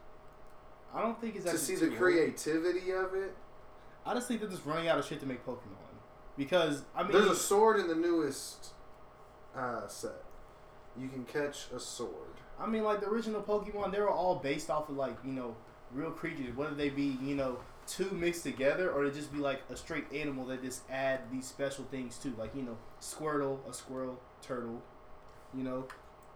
I 0.95 1.03
don't 1.03 1.21
think 1.21 1.37
it's 1.37 1.45
to 1.51 1.59
see 1.59 1.77
the 1.77 1.89
old. 1.89 1.97
creativity 1.97 2.93
of 2.93 3.15
it. 3.15 3.35
I 4.05 4.15
just 4.15 4.29
think 4.29 4.41
they're 4.41 4.51
just 4.51 4.65
running 4.67 4.89
out 4.89 4.99
of 4.99 5.07
shit 5.07 5.21
to 5.21 5.27
make 5.27 5.45
Pokemon. 5.45 5.77
Because 6.37 6.83
I 6.97 7.03
mean, 7.03 7.13
There's 7.13 7.27
a 7.27 7.37
sword 7.37 7.79
in 7.79 7.89
the 7.89 7.95
newest 7.95 8.71
uh, 9.57 9.87
set. 9.87 10.23
You 10.99 11.09
can 11.09 11.25
catch 11.25 11.69
a 11.75 11.79
sword. 11.79 12.13
I 12.59 12.67
mean, 12.67 12.83
like 12.83 13.01
the 13.01 13.09
original 13.09 13.43
Pokemon, 13.43 13.93
they 13.93 14.01
were 14.01 14.11
all 14.11 14.37
based 14.37 14.71
off 14.71 14.89
of 14.89 14.97
like 14.97 15.17
you 15.25 15.33
know 15.33 15.57
real 15.93 16.11
creatures, 16.11 16.57
whether 16.57 16.75
they 16.75 16.89
be 16.89 17.19
you 17.23 17.35
know 17.35 17.59
two 17.87 18.11
mixed 18.13 18.43
together 18.45 18.91
or 18.91 19.09
they 19.09 19.15
just 19.15 19.33
be 19.33 19.39
like 19.39 19.63
a 19.71 19.77
straight 19.77 20.05
animal 20.13 20.47
that 20.47 20.63
just 20.63 20.83
add 20.91 21.21
these 21.33 21.47
special 21.47 21.85
things 21.91 22.17
to, 22.19 22.33
like 22.39 22.55
you 22.55 22.63
know 22.63 22.77
Squirtle, 23.01 23.59
a 23.69 23.73
squirrel, 23.73 24.19
turtle. 24.43 24.83
You 25.57 25.65
know, 25.65 25.87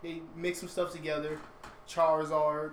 they 0.05 0.21
mix 0.37 0.61
some 0.61 0.69
stuff 0.69 0.93
together. 0.93 1.39
Charizard. 1.89 2.73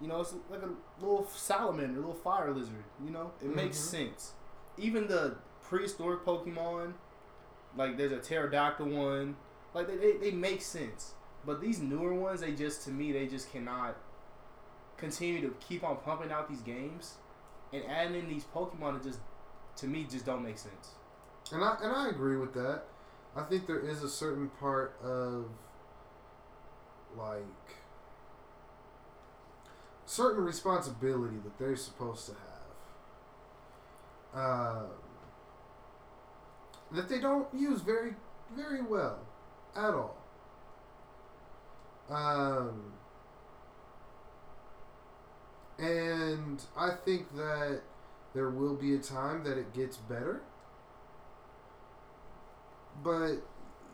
You 0.00 0.06
know, 0.06 0.20
it's 0.20 0.34
like 0.48 0.62
a 0.62 0.70
little 1.04 1.26
salamander, 1.28 1.96
a 1.98 2.00
little 2.00 2.14
fire 2.14 2.52
lizard. 2.52 2.84
You 3.04 3.10
know, 3.10 3.32
it 3.42 3.52
makes 3.54 3.76
Mhm. 3.78 3.90
sense. 3.90 4.32
Even 4.76 5.08
the 5.08 5.34
prehistoric 5.62 6.24
Pokemon, 6.24 6.92
like 7.76 7.96
there's 7.96 8.12
a 8.12 8.18
pterodactyl 8.18 8.86
one, 8.88 9.36
like 9.74 9.88
they, 9.88 9.96
they, 9.96 10.12
they 10.18 10.30
make 10.30 10.62
sense. 10.62 11.14
But 11.44 11.60
these 11.60 11.80
newer 11.80 12.14
ones, 12.14 12.40
they 12.42 12.52
just 12.52 12.82
to 12.84 12.90
me, 12.90 13.10
they 13.10 13.26
just 13.26 13.50
cannot 13.50 13.96
continue 14.96 15.40
to 15.48 15.54
keep 15.60 15.82
on 15.84 15.96
pumping 15.98 16.30
out 16.30 16.48
these 16.48 16.60
games 16.60 17.14
and 17.72 17.84
adding 17.86 18.14
in 18.16 18.28
these 18.28 18.44
Pokemon 18.44 18.94
that 18.94 19.02
just 19.02 19.20
to 19.76 19.86
me 19.86 20.04
just 20.08 20.24
don't 20.26 20.42
make 20.44 20.58
sense. 20.58 20.90
And 21.52 21.64
I 21.64 21.76
and 21.82 21.92
I 21.94 22.08
agree 22.08 22.36
with 22.36 22.52
that. 22.54 22.82
I 23.36 23.42
think 23.42 23.66
there 23.66 23.78
is 23.80 24.02
a 24.02 24.08
certain 24.08 24.48
part 24.60 24.96
of 25.02 25.46
like 27.16 27.42
certain 30.06 30.44
responsibility 30.44 31.36
that 31.44 31.58
they're 31.58 31.76
supposed 31.76 32.26
to 32.26 32.32
have. 32.32 32.38
Um, 34.40 34.86
that 36.92 37.08
they 37.08 37.20
don't 37.20 37.48
use 37.54 37.80
very 37.80 38.14
very 38.54 38.82
well 38.82 39.18
at 39.76 39.94
all. 39.94 40.16
Um, 42.10 42.92
and 45.78 46.62
I 46.76 46.90
think 47.04 47.34
that 47.36 47.82
there 48.34 48.50
will 48.50 48.74
be 48.74 48.94
a 48.94 48.98
time 48.98 49.44
that 49.44 49.58
it 49.58 49.74
gets 49.74 49.96
better. 49.96 50.42
But 53.02 53.36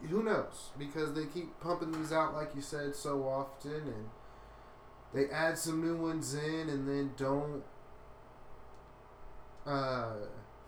who 0.08 0.23
knows? 0.23 0.70
Because 0.78 1.14
they 1.14 1.26
keep 1.26 1.58
pumping 1.61 1.92
these 1.92 2.12
out, 2.12 2.34
like 2.34 2.54
you 2.54 2.62
said, 2.62 2.94
so 2.94 3.23
often, 3.25 3.73
and 3.73 4.11
they 5.12 5.30
add 5.30 5.58
some 5.58 5.82
new 5.82 5.96
ones 5.96 6.34
in 6.34 6.68
and 6.68 6.88
then 6.88 7.12
don't 7.16 7.62
uh, 9.66 10.12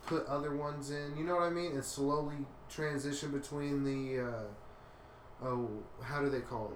put 0.07 0.27
other 0.27 0.55
ones 0.55 0.91
in. 0.91 1.17
You 1.17 1.25
know 1.25 1.37
what 1.37 1.45
I 1.45 1.51
mean? 1.51 1.73
And 1.73 1.85
slowly 1.85 2.47
transition 2.69 3.31
between 3.31 3.85
the. 3.85 4.25
Uh, 4.25 5.45
oh, 5.45 5.69
how 6.03 6.21
do 6.21 6.31
they 6.31 6.41
call 6.41 6.69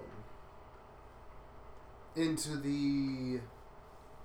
them? 2.15 2.23
Into 2.23 2.57
the. 2.57 3.39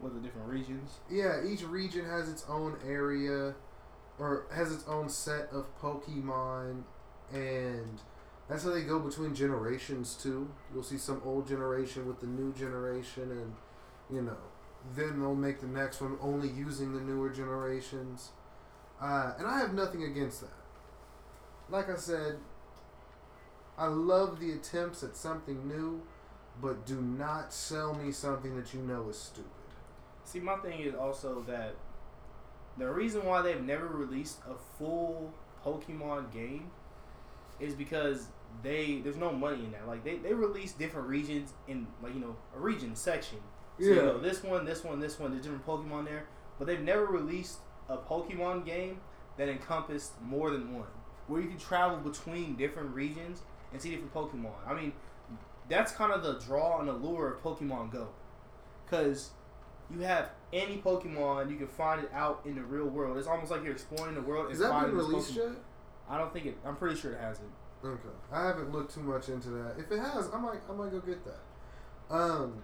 With 0.01 0.15
the 0.15 0.21
different 0.21 0.49
regions. 0.49 0.99
Yeah, 1.11 1.41
each 1.47 1.63
region 1.63 2.05
has 2.05 2.29
its 2.29 2.45
own 2.51 2.77
area 2.87 3.55
or 4.19 4.47
has 4.53 4.73
its 4.73 4.87
own 4.87 5.09
set 5.09 5.49
of 5.53 5.67
Pokemon, 5.81 6.83
and 7.33 8.01
that's 8.49 8.65
how 8.65 8.71
they 8.71 8.83
go 8.83 8.99
between 9.01 9.35
generations 9.35 10.15
too. 10.15 10.49
You'll 10.73 10.85
see 10.85 10.99
some 10.99 11.21
old 11.25 11.49
generation 11.49 12.07
with 12.07 12.21
the 12.21 12.27
new 12.27 12.53
generation, 12.53 13.31
and 13.31 13.55
you 14.11 14.23
know, 14.23 14.37
then 14.95 15.21
they'll 15.21 15.35
make 15.35 15.61
the 15.61 15.67
next 15.67 16.01
one 16.01 16.17
only 16.21 16.49
using 16.49 16.95
the 16.95 17.01
newer 17.01 17.31
generations. 17.31 18.31
Uh, 19.01 19.33
and 19.39 19.47
I 19.47 19.59
have 19.59 19.75
nothing 19.75 20.05
against 20.05 20.41
that. 20.43 20.51
Like 21.69 21.91
I 21.91 21.97
said, 21.97 22.37
I 23.77 23.89
love 23.89 24.41
the 24.41 24.53
attempts 24.53 25.03
at 25.03 25.17
something 25.17 25.67
new, 25.67 26.03
but 26.63 26.87
do 26.87 27.01
not 27.03 27.53
sell 27.53 27.95
me 27.95 28.13
something 28.13 28.57
that 28.57 28.73
you 28.73 28.81
know 28.81 29.09
is 29.11 29.19
stupid. 29.19 29.51
See, 30.25 30.41
my 30.41 30.57
thing 30.57 30.81
is 30.81 30.95
also 30.95 31.45
that 31.47 31.75
the 32.79 32.91
reason 32.91 33.25
why 33.25 33.43
they've 33.43 33.63
never 33.63 33.87
released 33.87 34.39
a 34.49 34.55
full 34.79 35.35
Pokemon 35.65 36.33
game 36.33 36.71
is 37.61 37.75
because 37.75 38.29
they 38.63 39.01
there's 39.03 39.17
no 39.17 39.33
money 39.33 39.65
in 39.65 39.73
that. 39.73 39.87
Like 39.87 40.05
they, 40.05 40.17
they 40.17 40.33
release 40.35 40.73
different 40.73 41.09
regions 41.09 41.53
in 41.69 41.87
like 42.03 42.15
you 42.15 42.21
know 42.21 42.37
a 42.55 42.61
region 42.61 42.95
section. 42.97 43.39
So, 43.79 43.85
you 43.87 43.97
know, 43.97 44.19
this 44.19 44.43
one, 44.43 44.65
this 44.65 44.83
one, 44.85 45.01
this 45.01 45.19
one, 45.21 45.33
there's 45.33 45.43
different 45.43 45.67
Pokemon 45.67 46.07
there, 46.07 46.25
but 46.59 46.67
they've 46.67 46.81
never 46.81 47.05
released 47.05 47.59
a 47.91 47.99
Pokemon 47.99 48.65
game 48.65 49.01
that 49.37 49.51
encompassed 49.51 50.13
more 50.23 50.51
than 50.51 50.73
one, 50.75 50.87
where 51.27 51.43
you 51.43 51.49
can 51.49 51.59
travel 51.59 51.99
between 51.99 52.57
different 52.57 52.95
regions 52.95 53.43
and 53.73 53.83
see 53.83 53.91
different 53.91 54.15
Pokemon. 54.15 54.55
I 54.67 54.73
mean, 54.73 54.93
that's 55.69 55.93
kind 55.93 56.11
of 56.11 56.23
the 56.23 56.39
draw 56.39 56.81
and 56.81 56.89
allure 56.89 57.35
of 57.35 57.43
Pokemon 57.43 57.93
Go, 57.93 58.09
because 58.87 59.31
you 59.91 60.01
have 60.01 60.31
any 60.55 60.79
Pokemon, 60.79 61.51
you 61.51 61.57
can 61.57 61.67
find 61.69 62.03
it 62.03 62.11
out 62.15 62.41
in 62.47 62.55
the 62.55 62.63
real 62.63 62.87
world. 62.87 63.19
It's 63.19 63.27
almost 63.29 63.51
like 63.51 63.63
you're 63.63 63.73
exploring 63.75 64.15
the 64.15 64.23
world 64.23 64.47
and 64.47 64.53
Has 64.53 64.61
that 64.61 64.71
finding 64.71 64.97
been 64.97 65.07
released 65.07 65.33
Pokemon. 65.35 65.37
yet? 65.37 65.63
I 66.09 66.19
don't 66.19 66.33
think 66.33 66.47
it. 66.47 66.57
I'm 66.65 66.77
pretty 66.77 66.97
sure 66.97 67.13
it 67.13 67.21
hasn't. 67.21 67.51
Okay, 67.85 68.09
I 68.33 68.47
haven't 68.47 68.73
looked 68.73 68.95
too 68.95 69.01
much 69.01 69.29
into 69.29 69.51
that. 69.51 69.75
If 69.79 69.91
it 69.93 69.99
has, 69.99 70.31
I 70.33 70.39
might 70.39 70.61
I 70.69 70.73
might 70.73 70.91
go 70.91 71.01
get 71.01 71.19
that. 71.25 72.15
Um, 72.15 72.63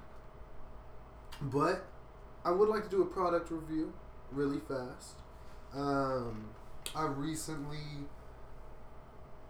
but 1.41 1.85
I 2.45 2.51
would 2.51 2.69
like 2.69 2.85
to 2.85 2.89
do 2.89 3.03
a 3.03 3.07
product 3.07 3.51
review 3.51 3.93
really 4.31 4.61
fast. 4.61 5.17
Um, 5.75 6.51
I 6.95 7.05
recently 7.05 8.07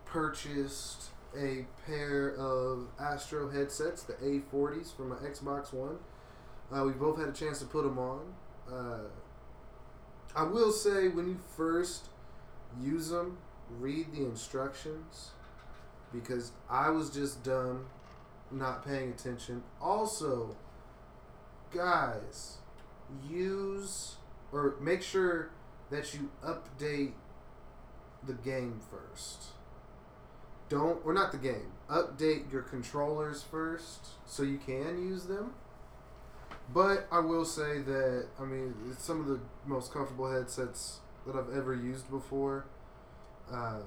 purchased 0.04 1.10
a 1.36 1.64
pair 1.86 2.34
of 2.36 2.88
Astro 3.00 3.50
headsets, 3.50 4.02
the 4.02 4.14
A40s 4.14 4.94
from 4.94 5.10
my 5.10 5.16
Xbox 5.16 5.72
One. 5.72 5.98
Uh, 6.72 6.84
we 6.84 6.92
both 6.92 7.18
had 7.18 7.28
a 7.28 7.32
chance 7.32 7.58
to 7.60 7.64
put 7.64 7.84
them 7.84 7.98
on. 7.98 8.34
Uh, 8.70 9.08
I 10.34 10.44
will 10.44 10.72
say 10.72 11.08
when 11.08 11.28
you 11.28 11.38
first 11.56 12.08
use 12.80 13.10
them, 13.10 13.38
read 13.78 14.12
the 14.12 14.24
instructions 14.24 15.30
because 16.12 16.52
I 16.68 16.90
was 16.90 17.10
just 17.10 17.42
dumb, 17.42 17.86
not 18.50 18.84
paying 18.86 19.10
attention. 19.10 19.62
Also, 19.80 20.56
guys, 21.72 22.58
use 23.28 24.16
or 24.52 24.76
make 24.80 25.02
sure 25.02 25.50
that 25.90 26.14
you 26.14 26.30
update 26.44 27.12
the 28.26 28.34
game 28.34 28.80
first. 28.90 29.44
Don't, 30.68 31.04
or 31.04 31.12
not 31.12 31.32
the 31.32 31.38
game, 31.38 31.72
update 31.88 32.50
your 32.50 32.62
controllers 32.62 33.42
first 33.42 34.08
so 34.26 34.42
you 34.42 34.58
can 34.58 35.06
use 35.06 35.24
them. 35.24 35.52
But 36.72 37.06
I 37.10 37.18
will 37.18 37.44
say 37.44 37.80
that 37.82 38.28
I 38.40 38.44
mean 38.44 38.74
it's 38.90 39.04
some 39.04 39.20
of 39.20 39.26
the 39.26 39.40
most 39.66 39.92
comfortable 39.92 40.30
headsets 40.30 41.00
that 41.26 41.36
I've 41.36 41.54
ever 41.54 41.74
used 41.74 42.10
before. 42.10 42.66
Um, 43.52 43.82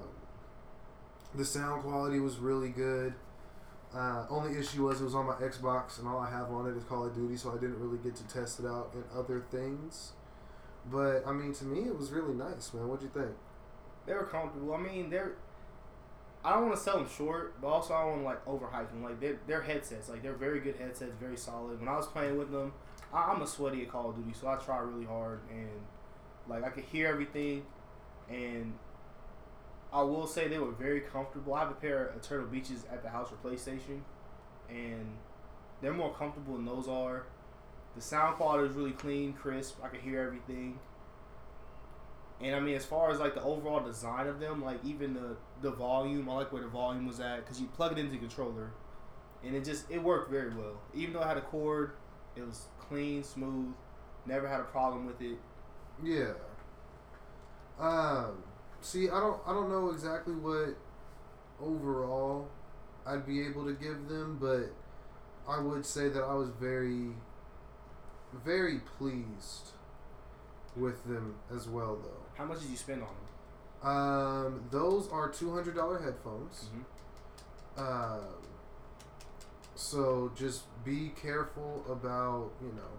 the 1.34 1.44
sound 1.44 1.82
quality 1.82 2.20
was 2.20 2.38
really 2.38 2.70
good. 2.70 3.14
Uh, 3.94 4.26
only 4.30 4.58
issue 4.58 4.86
was 4.86 5.00
it 5.00 5.04
was 5.04 5.14
on 5.14 5.26
my 5.26 5.34
Xbox 5.34 5.98
and 5.98 6.08
all 6.08 6.18
I 6.18 6.30
have 6.30 6.50
on 6.50 6.66
it 6.66 6.76
is 6.76 6.84
Call 6.84 7.06
of 7.06 7.14
Duty, 7.14 7.36
so 7.36 7.50
I 7.50 7.54
didn't 7.54 7.80
really 7.80 7.98
get 7.98 8.14
to 8.16 8.26
test 8.28 8.60
it 8.60 8.66
out 8.66 8.90
in 8.94 9.04
other 9.18 9.44
things. 9.50 10.12
But 10.90 11.26
I 11.26 11.32
mean, 11.32 11.52
to 11.54 11.64
me, 11.64 11.88
it 11.88 11.98
was 11.98 12.10
really 12.10 12.34
nice, 12.34 12.72
man. 12.72 12.88
What'd 12.88 13.02
you 13.02 13.10
think? 13.12 13.34
They 14.06 14.12
were 14.12 14.24
comfortable. 14.24 14.74
I 14.74 14.78
mean, 14.78 15.10
they're. 15.10 15.32
I 16.44 16.52
don't 16.52 16.66
want 16.66 16.76
to 16.76 16.80
sell 16.80 16.98
them 16.98 17.08
short, 17.08 17.60
but 17.60 17.66
also 17.66 17.92
I 17.94 18.02
don't 18.02 18.22
want 18.22 18.44
to 18.44 18.50
like 18.50 18.60
overhype 18.60 18.90
them. 18.90 19.02
Like 19.02 19.18
they're, 19.18 19.40
they're 19.48 19.62
headsets. 19.62 20.08
Like 20.08 20.22
they're 20.22 20.34
very 20.34 20.60
good 20.60 20.76
headsets, 20.76 21.12
very 21.18 21.36
solid. 21.36 21.80
When 21.80 21.88
I 21.88 21.96
was 21.96 22.06
playing 22.06 22.38
with 22.38 22.52
them, 22.52 22.72
I, 23.12 23.32
I'm 23.32 23.42
a 23.42 23.46
sweaty 23.46 23.82
at 23.82 23.90
Call 23.90 24.10
of 24.10 24.16
Duty, 24.16 24.32
so 24.38 24.46
I 24.46 24.56
try 24.56 24.78
really 24.78 25.06
hard 25.06 25.40
and 25.50 25.68
like 26.48 26.62
I 26.62 26.68
could 26.68 26.84
hear 26.84 27.08
everything, 27.08 27.64
and 28.30 28.74
I 29.96 30.02
will 30.02 30.26
say 30.26 30.46
they 30.46 30.58
were 30.58 30.72
very 30.72 31.00
comfortable. 31.00 31.54
I 31.54 31.60
have 31.60 31.70
a 31.70 31.74
pair 31.74 32.08
of 32.08 32.20
Turtle 32.20 32.46
Beaches 32.46 32.84
at 32.92 33.02
the 33.02 33.08
house 33.08 33.30
for 33.30 33.48
PlayStation, 33.48 34.00
and 34.68 35.16
they're 35.80 35.94
more 35.94 36.12
comfortable 36.12 36.54
than 36.56 36.66
those 36.66 36.86
are. 36.86 37.24
The 37.94 38.02
sound 38.02 38.36
quality 38.36 38.68
is 38.68 38.76
really 38.76 38.92
clean, 38.92 39.32
crisp. 39.32 39.78
I 39.82 39.88
can 39.88 40.00
hear 40.00 40.20
everything. 40.20 40.78
And 42.42 42.54
I 42.54 42.60
mean, 42.60 42.76
as 42.76 42.84
far 42.84 43.10
as 43.10 43.20
like 43.20 43.34
the 43.34 43.42
overall 43.42 43.80
design 43.80 44.26
of 44.26 44.38
them, 44.38 44.62
like 44.62 44.84
even 44.84 45.14
the 45.14 45.38
the 45.62 45.70
volume, 45.70 46.28
I 46.28 46.34
like 46.34 46.52
where 46.52 46.60
the 46.60 46.68
volume 46.68 47.06
was 47.06 47.18
at 47.18 47.38
because 47.38 47.58
you 47.58 47.66
plug 47.68 47.92
it 47.92 47.98
into 47.98 48.12
the 48.12 48.18
controller, 48.18 48.72
and 49.42 49.56
it 49.56 49.64
just 49.64 49.90
it 49.90 50.02
worked 50.02 50.30
very 50.30 50.54
well. 50.54 50.78
Even 50.94 51.14
though 51.14 51.22
I 51.22 51.28
had 51.28 51.38
a 51.38 51.40
cord, 51.40 51.92
it 52.36 52.46
was 52.46 52.66
clean, 52.78 53.24
smooth. 53.24 53.72
Never 54.26 54.46
had 54.46 54.60
a 54.60 54.64
problem 54.64 55.06
with 55.06 55.22
it. 55.22 55.38
Yeah. 56.04 56.34
Um. 57.80 58.42
See, 58.86 59.10
I 59.10 59.18
don't, 59.18 59.40
I 59.44 59.52
don't 59.52 59.68
know 59.68 59.90
exactly 59.90 60.32
what 60.32 60.76
overall 61.60 62.46
I'd 63.04 63.26
be 63.26 63.44
able 63.44 63.64
to 63.64 63.72
give 63.72 64.08
them, 64.08 64.38
but 64.40 64.70
I 65.50 65.58
would 65.58 65.84
say 65.84 66.08
that 66.08 66.22
I 66.22 66.34
was 66.34 66.50
very, 66.50 67.08
very 68.44 68.78
pleased 68.96 69.70
with 70.76 71.02
them 71.04 71.34
as 71.52 71.66
well, 71.66 71.98
though. 72.00 72.22
How 72.38 72.44
much 72.44 72.60
did 72.60 72.70
you 72.70 72.76
spend 72.76 73.02
on 73.02 73.08
them? 73.08 73.90
Um, 73.90 74.64
those 74.70 75.08
are 75.10 75.30
two 75.30 75.52
hundred 75.52 75.74
dollar 75.74 76.00
headphones. 76.00 76.68
Mm-hmm. 77.76 77.82
Um, 77.84 78.24
so 79.74 80.30
just 80.36 80.62
be 80.84 81.10
careful 81.20 81.84
about 81.90 82.52
you 82.62 82.68
know, 82.68 82.94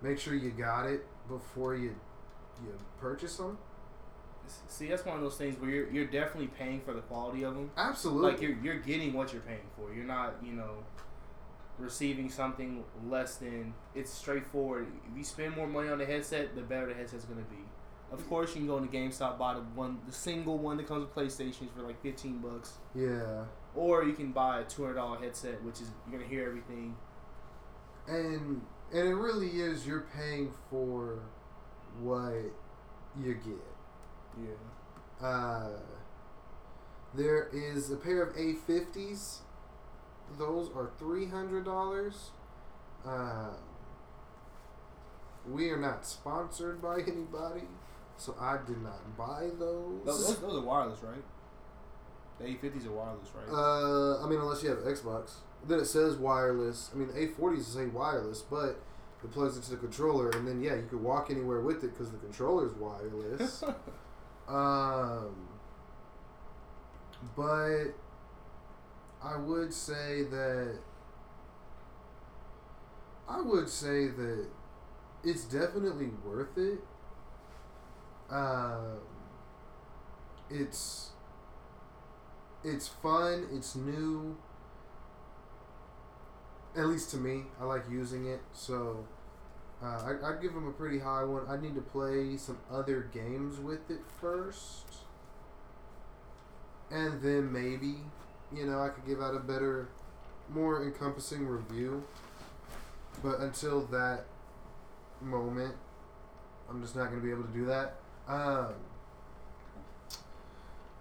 make 0.00 0.20
sure 0.20 0.36
you 0.36 0.50
got 0.50 0.86
it 0.86 1.04
before 1.26 1.74
you 1.74 1.96
you 2.62 2.72
purchase 3.00 3.36
them. 3.36 3.58
See, 4.68 4.88
that's 4.88 5.04
one 5.04 5.16
of 5.16 5.22
those 5.22 5.36
things 5.36 5.60
where 5.60 5.70
you're 5.70 5.90
you're 5.90 6.06
definitely 6.06 6.48
paying 6.48 6.80
for 6.80 6.92
the 6.92 7.00
quality 7.00 7.42
of 7.44 7.54
them. 7.54 7.70
Absolutely. 7.76 8.30
Like 8.30 8.40
you're 8.40 8.56
you're 8.62 8.78
getting 8.78 9.12
what 9.12 9.32
you're 9.32 9.42
paying 9.42 9.68
for. 9.76 9.92
You're 9.94 10.04
not 10.04 10.34
you 10.42 10.52
know 10.52 10.84
receiving 11.78 12.28
something 12.28 12.84
less 13.08 13.36
than 13.36 13.74
it's 13.94 14.12
straightforward. 14.12 14.88
If 15.10 15.16
you 15.16 15.24
spend 15.24 15.56
more 15.56 15.66
money 15.66 15.88
on 15.88 15.98
the 15.98 16.06
headset, 16.06 16.54
the 16.54 16.62
better 16.62 16.86
the 16.86 16.94
headset's 16.94 17.24
gonna 17.24 17.42
be. 17.42 17.64
Of 18.10 18.20
mm. 18.22 18.28
course, 18.28 18.50
you 18.50 18.56
can 18.56 18.66
go 18.66 18.78
into 18.78 18.88
GameStop 18.88 19.38
buy 19.38 19.54
the 19.54 19.60
one, 19.60 19.98
the 20.06 20.12
single 20.12 20.58
one 20.58 20.76
that 20.78 20.86
comes 20.86 21.06
with 21.06 21.14
PlayStations 21.14 21.70
for 21.74 21.82
like 21.82 22.00
fifteen 22.02 22.38
bucks, 22.38 22.74
yeah. 22.94 23.44
or 23.74 24.04
you 24.04 24.14
can 24.14 24.32
buy 24.32 24.60
a 24.60 24.64
two 24.64 24.82
hundred 24.82 24.96
dollar 24.96 25.18
headset, 25.18 25.62
which 25.62 25.80
is 25.80 25.90
you're 26.10 26.18
gonna 26.18 26.30
hear 26.30 26.46
everything. 26.46 26.96
and 28.08 28.62
and 28.92 29.08
it 29.08 29.14
really 29.14 29.60
is 29.60 29.86
you're 29.86 30.06
paying 30.16 30.50
for 30.70 31.20
what 32.00 32.32
you 33.20 33.34
get. 33.34 33.67
Yeah. 34.42 35.26
Uh, 35.26 35.70
there 37.14 37.48
is 37.52 37.90
a 37.90 37.96
pair 37.96 38.22
of 38.22 38.34
A50s. 38.36 39.38
Those 40.38 40.70
are 40.74 40.90
three 40.98 41.26
hundred 41.26 41.64
dollars. 41.64 42.30
Uh, 43.06 43.50
we 45.48 45.70
are 45.70 45.78
not 45.78 46.04
sponsored 46.04 46.82
by 46.82 47.00
anybody, 47.00 47.66
so 48.18 48.34
I 48.38 48.58
did 48.66 48.82
not 48.82 49.16
buy 49.16 49.48
those. 49.58 50.04
Those, 50.04 50.40
those, 50.40 50.56
are 50.56 50.60
wireless, 50.60 51.02
right? 51.02 51.22
The 52.38 52.44
A50s 52.44 52.86
are 52.86 52.92
wireless, 52.92 53.28
right? 53.34 53.48
Uh, 53.50 54.24
I 54.24 54.28
mean, 54.28 54.38
unless 54.38 54.62
you 54.62 54.68
have 54.68 54.78
an 54.78 54.92
Xbox, 54.92 55.36
then 55.66 55.78
it 55.78 55.86
says 55.86 56.16
wireless. 56.16 56.90
I 56.94 56.98
mean, 56.98 57.08
the 57.08 57.14
A40s 57.14 57.64
say 57.64 57.86
wireless, 57.86 58.42
but 58.42 58.80
it 59.24 59.32
plugs 59.32 59.56
into 59.56 59.70
the 59.70 59.78
controller, 59.78 60.30
and 60.30 60.46
then 60.46 60.60
yeah, 60.60 60.74
you 60.74 60.86
could 60.88 61.02
walk 61.02 61.30
anywhere 61.30 61.60
with 61.60 61.82
it 61.82 61.92
because 61.92 62.10
the 62.10 62.18
controller's 62.18 62.74
wireless. 62.74 63.64
um, 64.48 65.34
but 67.36 67.94
I 69.22 69.36
would 69.36 69.72
say 69.72 70.22
that 70.24 70.78
I 73.28 73.40
would 73.40 73.68
say 73.68 74.08
that 74.08 74.46
it's 75.22 75.44
definitely 75.44 76.10
worth 76.24 76.56
it. 76.56 76.80
Um, 78.30 78.98
it's 80.50 81.10
it's 82.64 82.88
fun. 82.88 83.46
It's 83.52 83.74
new. 83.76 84.36
At 86.76 86.86
least 86.86 87.10
to 87.10 87.16
me, 87.16 87.44
I 87.60 87.64
like 87.64 87.82
using 87.90 88.26
it. 88.26 88.40
So 88.52 89.04
uh, 89.82 89.86
I, 89.86 90.28
I'd 90.28 90.42
give 90.42 90.54
them 90.54 90.66
a 90.66 90.72
pretty 90.72 90.98
high 90.98 91.24
one. 91.24 91.44
I 91.48 91.56
need 91.56 91.74
to 91.76 91.80
play 91.80 92.36
some 92.36 92.58
other 92.70 93.08
games 93.12 93.60
with 93.60 93.90
it 93.90 94.00
first, 94.20 94.86
and 96.90 97.22
then 97.22 97.52
maybe 97.52 97.96
you 98.52 98.66
know 98.66 98.80
I 98.80 98.88
could 98.88 99.06
give 99.06 99.20
out 99.20 99.34
a 99.34 99.40
better, 99.40 99.88
more 100.50 100.82
encompassing 100.82 101.46
review. 101.46 102.02
But 103.22 103.40
until 103.40 103.82
that 103.86 104.24
moment, 105.20 105.74
I'm 106.68 106.82
just 106.82 106.96
not 106.96 107.10
going 107.10 107.20
to 107.20 107.24
be 107.24 107.32
able 107.32 107.44
to 107.44 107.52
do 107.52 107.66
that. 107.66 107.96
Um, 108.28 108.74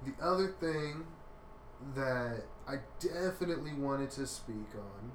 the 0.05 0.13
other 0.23 0.47
thing 0.59 1.05
that 1.95 2.43
I 2.67 2.77
definitely 2.99 3.73
wanted 3.73 4.11
to 4.11 4.27
speak 4.27 4.69
on 4.75 5.11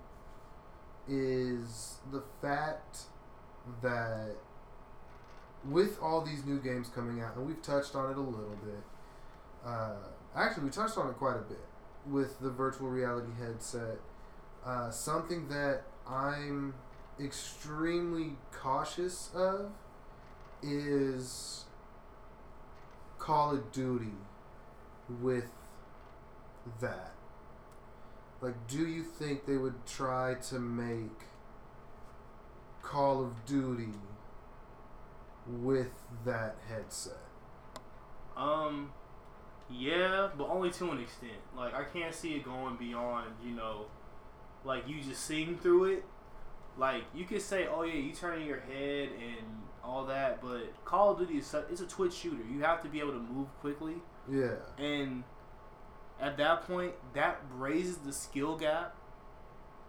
is 1.08 1.96
the 2.12 2.22
fact 2.40 3.02
that 3.82 4.36
with 5.64 5.98
all 6.02 6.20
these 6.20 6.44
new 6.44 6.58
games 6.58 6.88
coming 6.88 7.20
out, 7.20 7.36
and 7.36 7.46
we've 7.46 7.62
touched 7.62 7.94
on 7.94 8.10
it 8.10 8.16
a 8.16 8.20
little 8.20 8.56
bit. 8.64 8.82
Uh, 9.64 9.94
actually, 10.34 10.64
we 10.64 10.70
touched 10.70 10.98
on 10.98 11.08
it 11.08 11.14
quite 11.14 11.36
a 11.36 11.42
bit 11.42 11.64
with 12.06 12.40
the 12.40 12.50
virtual 12.50 12.88
reality 12.88 13.30
headset. 13.38 13.98
Uh, 14.64 14.90
something 14.90 15.48
that 15.48 15.82
I'm 16.08 16.74
extremely 17.20 18.32
cautious 18.52 19.30
of 19.34 19.70
is 20.62 21.64
Call 23.18 23.52
of 23.52 23.70
Duty 23.72 24.14
with 25.20 25.48
that. 26.80 27.12
Like, 28.40 28.66
do 28.66 28.86
you 28.86 29.02
think 29.04 29.46
they 29.46 29.56
would 29.56 29.86
try 29.86 30.34
to 30.48 30.58
make 30.58 31.26
Call 32.82 33.24
of 33.24 33.44
Duty 33.46 33.88
with 35.46 35.90
that 36.24 36.56
headset? 36.68 37.14
Um, 38.36 38.90
yeah, 39.70 40.28
but 40.36 40.48
only 40.48 40.70
to 40.72 40.90
an 40.90 41.00
extent. 41.00 41.32
Like 41.56 41.74
I 41.74 41.84
can't 41.84 42.14
see 42.14 42.34
it 42.34 42.44
going 42.44 42.76
beyond, 42.76 43.30
you 43.44 43.52
know, 43.52 43.86
like 44.64 44.88
you 44.88 45.00
just 45.02 45.24
seeing 45.24 45.56
through 45.56 45.84
it. 45.84 46.04
Like 46.78 47.04
you 47.14 47.24
could 47.24 47.42
say, 47.42 47.66
oh 47.66 47.82
yeah, 47.82 47.94
you 47.94 48.12
turning 48.12 48.46
your 48.46 48.60
head 48.60 49.10
and 49.18 49.46
all 49.84 50.06
that, 50.06 50.40
but 50.40 50.72
Call 50.84 51.10
of 51.12 51.18
Duty 51.18 51.38
is 51.38 51.46
such, 51.46 51.64
it's 51.70 51.80
a 51.80 51.86
twitch 51.86 52.14
shooter. 52.14 52.42
You 52.50 52.60
have 52.62 52.82
to 52.82 52.88
be 52.88 53.00
able 53.00 53.12
to 53.12 53.18
move 53.18 53.48
quickly, 53.60 53.96
Yeah. 54.30 54.54
and 54.78 55.24
at 56.20 56.36
that 56.38 56.62
point, 56.68 56.92
that 57.14 57.40
raises 57.56 57.96
the 57.98 58.12
skill 58.12 58.56
gap, 58.56 58.94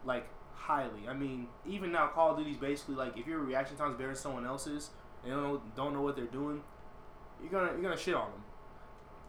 like 0.04 0.28
highly. 0.56 1.08
I 1.10 1.14
mean, 1.14 1.48
even 1.66 1.92
now, 1.92 2.08
Call 2.08 2.32
of 2.32 2.38
Duty's 2.38 2.58
basically 2.58 2.96
like 2.96 3.18
if 3.18 3.28
your 3.28 3.40
reaction 3.40 3.76
time 3.78 3.92
is 3.92 3.98
better 3.98 4.08
than 4.10 4.16
someone 4.18 4.46
else's, 4.46 4.90
they 5.24 5.30
don't 5.30 5.44
know, 5.44 5.62
don't 5.76 5.94
know 5.94 6.02
what 6.02 6.16
they're 6.16 6.26
doing, 6.26 6.62
you're 7.42 7.52
gonna 7.52 7.72
you're 7.74 7.82
gonna 7.82 7.98
shit 7.98 8.16
on 8.16 8.32
them. 8.32 8.44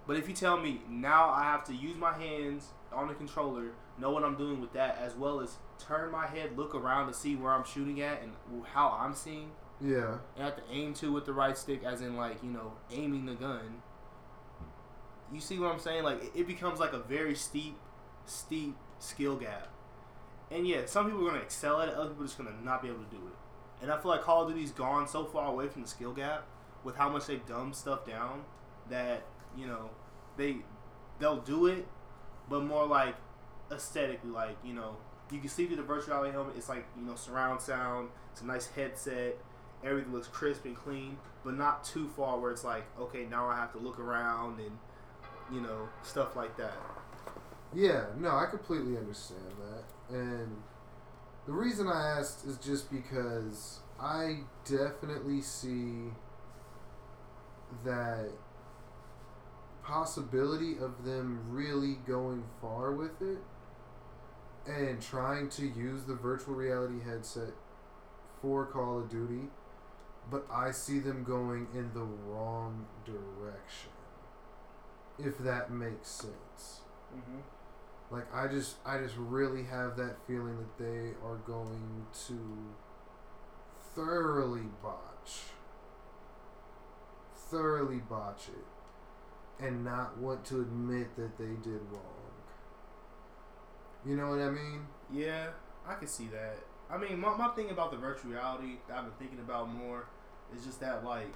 But 0.07 0.17
if 0.17 0.29
you 0.29 0.35
tell 0.35 0.59
me 0.59 0.83
now 0.89 1.31
I 1.31 1.45
have 1.45 1.65
to 1.65 1.75
use 1.75 1.97
my 1.97 2.13
hands 2.13 2.67
on 2.93 3.09
the 3.09 3.15
controller, 3.15 3.73
know 3.99 4.11
what 4.11 4.23
I'm 4.25 4.37
doing 4.37 4.61
with 4.61 4.73
that, 4.75 4.99
as 5.01 5.15
well 5.15 5.41
as 5.41 5.57
turn 5.79 6.11
my 6.13 6.27
head, 6.27 6.57
look 6.57 6.75
around 6.75 7.07
to 7.09 7.15
see 7.15 7.37
where 7.37 7.53
I'm 7.53 7.65
shooting 7.65 8.01
at 8.03 8.23
and 8.23 8.33
how 8.73 8.91
I'm 9.01 9.15
seeing, 9.15 9.51
Yeah. 9.81 10.19
and 10.37 10.43
I 10.43 10.47
have 10.47 10.57
to 10.57 10.63
aim 10.71 10.95
to 10.95 11.11
with 11.13 11.25
the 11.25 11.33
right 11.33 11.57
stick, 11.57 11.83
as 11.85 12.01
in 12.03 12.17
like 12.17 12.43
you 12.43 12.51
know 12.51 12.75
aiming 12.93 13.27
the 13.27 13.35
gun. 13.35 13.83
You 15.33 15.41
see 15.41 15.59
what 15.59 15.73
I'm 15.73 15.81
saying? 15.81 16.05
Like 16.05 16.37
it 16.37 16.47
becomes 16.47 16.79
like 16.79 16.93
a 16.93 16.99
very 17.01 17.35
steep, 17.35 17.77
steep 18.27 18.77
skill 18.99 19.37
gap. 19.37 19.69
And 20.51 20.67
yeah, 20.67 20.87
some 20.87 21.07
people 21.07 21.27
are 21.27 21.31
gonna 21.31 21.43
excel 21.43 21.81
at 21.81 21.89
it, 21.89 21.95
other 21.95 22.11
people 22.11 22.25
are 22.25 22.27
just 22.27 22.39
gonna 22.39 22.53
not 22.63 22.83
be 22.83 22.89
able 22.89 23.05
to 23.05 23.11
do 23.11 23.23
it. 23.27 23.83
And 23.83 23.91
I 23.91 23.99
feel 23.99 24.11
like 24.11 24.23
Call 24.23 24.43
of 24.43 24.49
Duty's 24.49 24.71
gone 24.71 25.09
so 25.09 25.25
far 25.25 25.49
away 25.49 25.69
from 25.69 25.83
the 25.83 25.89
skill 25.89 26.13
gap 26.13 26.47
with 26.85 26.97
how 26.97 27.09
much 27.09 27.27
they've 27.27 27.45
dumbed 27.47 27.75
stuff 27.75 28.07
down 28.07 28.45
that 28.89 29.23
you 29.57 29.67
know 29.67 29.91
they 30.37 30.59
they'll 31.19 31.41
do 31.41 31.67
it, 31.67 31.87
but 32.49 32.63
more 32.65 32.87
like 32.87 33.15
aesthetically, 33.71 34.31
like 34.31 34.57
you 34.65 34.75
know 34.75 34.97
you 35.31 35.41
can 35.41 35.49
see 35.49 35.67
through 35.67 35.77
the 35.77 35.83
virtual 35.83 36.15
reality 36.15 36.33
helmet. 36.33 36.55
It's 36.57 36.69
like 36.69 36.87
you 36.97 37.05
know 37.05 37.15
surround 37.15 37.61
sound. 37.61 38.11
It's 38.33 38.43
a 38.43 38.47
nice 38.47 38.67
headset. 38.69 39.37
Everything 39.85 40.13
looks 40.13 40.29
crisp 40.29 40.65
and 40.65 40.77
clean, 40.77 41.19
but 41.45 41.55
not 41.55 41.85
too 41.85 42.09
far 42.09 42.39
where 42.39 42.51
it's 42.51 42.65
like 42.65 42.85
okay 42.99 43.27
now 43.27 43.49
I 43.49 43.57
have 43.57 43.73
to 43.73 43.79
look 43.79 43.99
around 43.99 44.61
and 44.61 44.79
you 45.53 45.61
know 45.61 45.89
stuff 46.03 46.37
like 46.37 46.57
that. 46.57 46.77
Yeah, 47.75 48.05
no, 48.19 48.31
I 48.31 48.47
completely 48.47 48.97
understand 48.97 49.51
that. 49.59 49.85
And 50.11 50.63
the 51.47 51.53
reason 51.53 51.89
I 51.89 52.19
asked 52.19 52.47
is 52.47 52.59
just 52.59 52.91
because 52.91 53.81
I 54.01 54.41
definitely 54.65 55.41
see 55.41 56.11
that 57.85 58.31
possibility 59.83 60.79
of 60.79 61.05
them 61.05 61.41
really 61.49 61.99
going 62.07 62.45
far 62.61 62.93
with 62.93 63.21
it 63.21 63.39
and 64.67 65.01
trying 65.01 65.51
to 65.51 65.67
use 65.67 66.05
the 66.05 66.15
virtual 66.15 66.55
reality 66.55 67.03
headset 67.05 67.53
for 68.41 68.65
Call 68.65 68.99
of 68.99 69.11
Duty, 69.11 69.49
but 70.31 70.47
I 70.51 70.71
see 70.71 70.99
them 71.01 71.23
going 71.23 71.69
in 71.75 71.93
the 71.93 72.05
wrong 72.05 72.87
direction. 73.05 73.91
If 75.19 75.39
that 75.39 75.71
makes 75.71 76.09
sense. 76.09 76.81
Mm-hmm. 77.15 77.41
Like 78.11 78.33
I 78.35 78.47
just 78.47 78.77
I 78.85 78.99
just 78.99 79.17
really 79.17 79.65
have 79.65 79.97
that 79.97 80.17
feeling 80.27 80.59
that 80.59 80.79
they 80.79 81.15
are 81.25 81.37
going 81.47 82.07
to 82.27 82.39
thoroughly 83.95 84.69
botch 84.83 85.43
thoroughly 87.55 87.99
botch 87.99 88.49
it 88.49 89.65
and 89.65 89.85
not 89.85 90.19
want 90.19 90.45
to 90.47 90.61
admit 90.61 91.15
that 91.17 91.39
they 91.39 91.55
did 91.63 91.81
wrong. 91.91 92.03
You 94.05 94.17
know 94.17 94.31
what 94.31 94.41
I 94.41 94.51
mean? 94.51 94.87
Yeah, 95.13 95.49
I 95.87 95.95
can 95.95 96.09
see 96.09 96.27
that. 96.29 96.57
I 96.91 96.99
mean, 96.99 97.19
my, 97.19 97.37
my 97.37 97.49
thing 97.49 97.71
about 97.71 97.91
the 97.91 97.97
virtual 97.97 98.33
reality 98.33 98.77
I've 98.93 99.05
been 99.05 99.13
thinking 99.19 99.39
about 99.39 99.73
more 99.73 100.07
is 100.55 100.65
just 100.65 100.81
that, 100.81 101.05
like, 101.05 101.33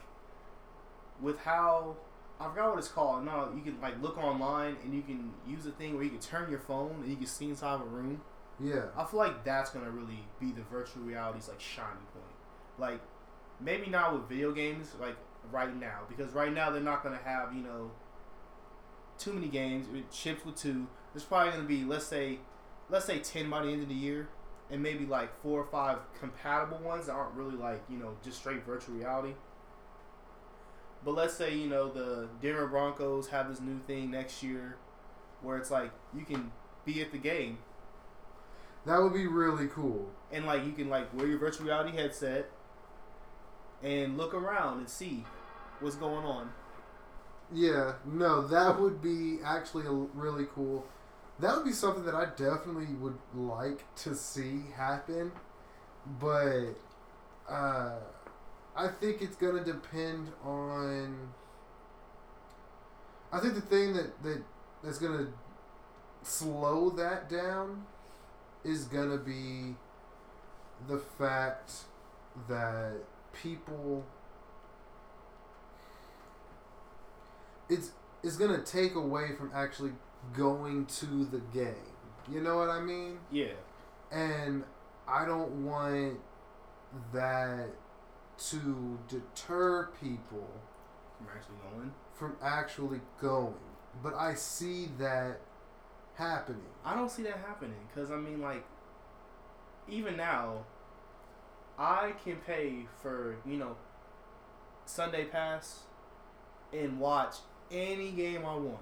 with 1.20 1.38
how 1.38 1.96
I 2.40 2.48
forgot 2.48 2.70
what 2.70 2.78
it's 2.78 2.88
called. 2.88 3.24
No, 3.24 3.50
you 3.54 3.62
can 3.62 3.80
like 3.80 4.00
look 4.00 4.16
online 4.16 4.76
and 4.84 4.94
you 4.94 5.02
can 5.02 5.32
use 5.46 5.66
a 5.66 5.72
thing 5.72 5.94
where 5.94 6.04
you 6.04 6.10
can 6.10 6.20
turn 6.20 6.48
your 6.50 6.60
phone 6.60 7.00
and 7.02 7.10
you 7.10 7.16
can 7.16 7.26
see 7.26 7.46
inside 7.46 7.74
of 7.74 7.82
a 7.82 7.86
room. 7.86 8.20
Yeah. 8.60 8.86
I 8.96 9.04
feel 9.04 9.18
like 9.18 9.44
that's 9.44 9.70
gonna 9.70 9.90
really 9.90 10.24
be 10.40 10.52
the 10.52 10.62
virtual 10.62 11.02
reality's 11.02 11.48
like 11.48 11.60
shining 11.60 12.06
point. 12.12 12.24
Like, 12.78 13.00
maybe 13.60 13.88
not 13.88 14.12
with 14.12 14.28
video 14.28 14.52
games 14.52 14.94
like 15.00 15.16
right 15.50 15.74
now 15.74 16.00
because 16.08 16.32
right 16.32 16.52
now 16.52 16.70
they're 16.70 16.80
not 16.80 17.02
gonna 17.02 17.20
have 17.24 17.54
you 17.54 17.62
know 17.62 17.90
too 19.18 19.32
many 19.32 19.48
games. 19.48 19.86
It 19.92 20.12
ships 20.12 20.44
with 20.44 20.56
two. 20.56 20.86
There's 21.12 21.24
probably 21.24 21.52
gonna 21.52 21.64
be 21.64 21.84
let's 21.84 22.06
say 22.06 22.38
let's 22.88 23.04
say 23.04 23.18
ten 23.18 23.50
by 23.50 23.62
the 23.62 23.68
end 23.68 23.82
of 23.82 23.88
the 23.88 23.94
year, 23.94 24.28
and 24.70 24.82
maybe 24.82 25.06
like 25.06 25.40
four 25.42 25.60
or 25.60 25.66
five 25.66 25.98
compatible 26.18 26.78
ones 26.78 27.06
that 27.06 27.12
aren't 27.12 27.34
really 27.34 27.56
like 27.56 27.82
you 27.88 27.98
know 27.98 28.16
just 28.24 28.38
straight 28.38 28.64
virtual 28.64 28.94
reality. 28.94 29.34
But 31.08 31.14
let's 31.14 31.32
say 31.32 31.54
you 31.56 31.70
know 31.70 31.88
the 31.88 32.28
Denver 32.42 32.66
Broncos 32.66 33.28
have 33.28 33.48
this 33.48 33.62
new 33.62 33.78
thing 33.86 34.10
next 34.10 34.42
year, 34.42 34.76
where 35.40 35.56
it's 35.56 35.70
like 35.70 35.90
you 36.14 36.22
can 36.26 36.52
be 36.84 37.00
at 37.00 37.12
the 37.12 37.16
game 37.16 37.56
That 38.84 39.00
would 39.00 39.14
be 39.14 39.26
really 39.26 39.68
cool. 39.68 40.10
and 40.30 40.44
like 40.44 40.66
you 40.66 40.72
can 40.72 40.90
like 40.90 41.14
wear 41.14 41.26
your 41.26 41.38
virtual 41.38 41.64
reality 41.64 41.96
headset 41.96 42.50
and 43.82 44.18
look 44.18 44.34
around 44.34 44.80
and 44.80 44.88
see 44.90 45.24
what's 45.80 45.96
going 45.96 46.26
on. 46.26 46.50
Yeah, 47.54 47.94
no, 48.04 48.46
that 48.46 48.78
would 48.78 49.00
be 49.00 49.38
actually 49.42 49.84
really 50.12 50.44
cool. 50.54 50.84
That 51.38 51.56
would 51.56 51.64
be 51.64 51.72
something 51.72 52.04
that 52.04 52.14
I 52.14 52.26
definitely 52.36 52.94
would 52.96 53.16
like 53.34 53.86
to 54.02 54.14
see 54.14 54.64
happen, 54.76 55.32
but 56.20 56.74
uh, 57.48 57.92
I 58.78 58.86
think 58.86 59.22
it's 59.22 59.34
gonna 59.34 59.64
depend 59.64 60.30
on. 60.44 61.32
I 63.32 63.40
think 63.40 63.54
the 63.54 63.60
thing 63.60 63.92
that 63.94 64.22
that 64.22 64.42
that's 64.84 64.98
gonna 64.98 65.26
slow 66.22 66.90
that 66.90 67.28
down 67.28 67.84
is 68.62 68.84
gonna 68.84 69.16
be 69.16 69.74
the 70.86 70.98
fact 70.98 71.72
that 72.48 72.92
people 73.32 74.04
it's 77.68 77.90
it's 78.22 78.36
gonna 78.36 78.62
take 78.62 78.94
away 78.94 79.32
from 79.36 79.50
actually 79.52 79.92
going 80.36 80.86
to 80.86 81.24
the 81.24 81.40
game. 81.52 81.74
You 82.30 82.42
know 82.42 82.56
what 82.58 82.68
I 82.68 82.80
mean? 82.80 83.18
Yeah, 83.32 83.54
And 84.12 84.62
I 85.08 85.24
don't 85.24 85.64
want 85.64 86.20
that 87.12 87.70
to 88.38 88.98
deter 89.08 89.88
people 90.00 90.48
I'm 91.20 91.26
actually 91.34 91.56
going. 91.72 91.92
from 92.14 92.36
actually 92.42 93.00
going. 93.20 93.54
But 94.02 94.14
I 94.14 94.34
see 94.34 94.88
that 94.98 95.40
happening. 96.14 96.62
I 96.84 96.94
don't 96.94 97.10
see 97.10 97.22
that 97.24 97.38
happening 97.46 97.88
because 97.88 98.10
I 98.10 98.16
mean, 98.16 98.40
like, 98.40 98.64
even 99.88 100.16
now, 100.16 100.64
I 101.78 102.12
can 102.24 102.36
pay 102.36 102.86
for 103.02 103.36
you 103.44 103.56
know 103.56 103.76
Sunday 104.84 105.24
Pass 105.24 105.80
and 106.72 107.00
watch 107.00 107.36
any 107.70 108.10
game 108.10 108.44
I 108.44 108.56
want. 108.56 108.78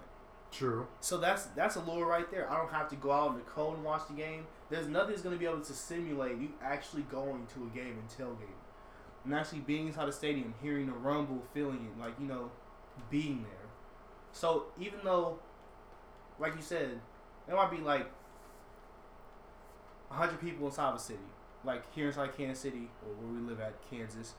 True. 0.53 0.87
So 1.01 1.19
that's 1.19 1.47
that's 1.47 1.77
a 1.77 1.81
lure 1.81 2.07
right 2.07 2.31
there. 2.31 2.51
I 2.51 2.57
don't 2.57 2.73
have 2.73 2.89
to 2.91 2.97
go 2.97 3.11
out 3.13 3.31
in 3.31 3.37
the 3.37 3.43
cold 3.43 3.75
and 3.75 3.85
watch 3.85 4.03
the 4.09 4.15
game. 4.15 4.47
There's 4.71 4.87
nothing 4.87 5.11
that's 5.11 5.23
gonna 5.23 5.37
be 5.37 5.47
able 5.47 5.61
to 5.61 5.73
simulate 5.73 6.39
you 6.39 6.51
actually 6.63 7.03
going 7.03 7.47
to 7.55 7.71
a 7.73 7.77
game 7.77 7.99
and 7.99 8.09
tailgating, 8.09 8.61
and 9.27 9.35
actually 9.35 9.59
being 9.61 9.89
inside 9.89 10.07
the 10.09 10.13
stadium, 10.13 10.55
hearing 10.63 10.87
the 10.87 10.93
rumble, 10.93 11.43
feeling 11.53 11.87
it, 11.93 12.01
like 12.01 12.15
you 12.19 12.27
know, 12.27 12.51
being 13.11 13.43
there. 13.43 13.69
So 14.33 14.67
even 14.81 15.01
though, 15.05 15.39
like 16.39 16.57
you 16.57 16.63
said, 16.63 17.01
there 17.47 17.57
might 17.57 17.71
be 17.71 17.79
like 17.79 18.11
hundred 20.09 20.41
people 20.41 20.67
inside 20.67 20.91
of 20.91 20.97
a 20.97 20.99
city, 20.99 21.19
like 21.65 21.93
here 21.95 22.07
inside 22.07 22.37
Kansas 22.37 22.61
City 22.63 22.89
or 23.05 23.13
where 23.15 23.41
we 23.41 23.47
live 23.47 23.61
at 23.61 23.75
Kansas. 23.91 24.35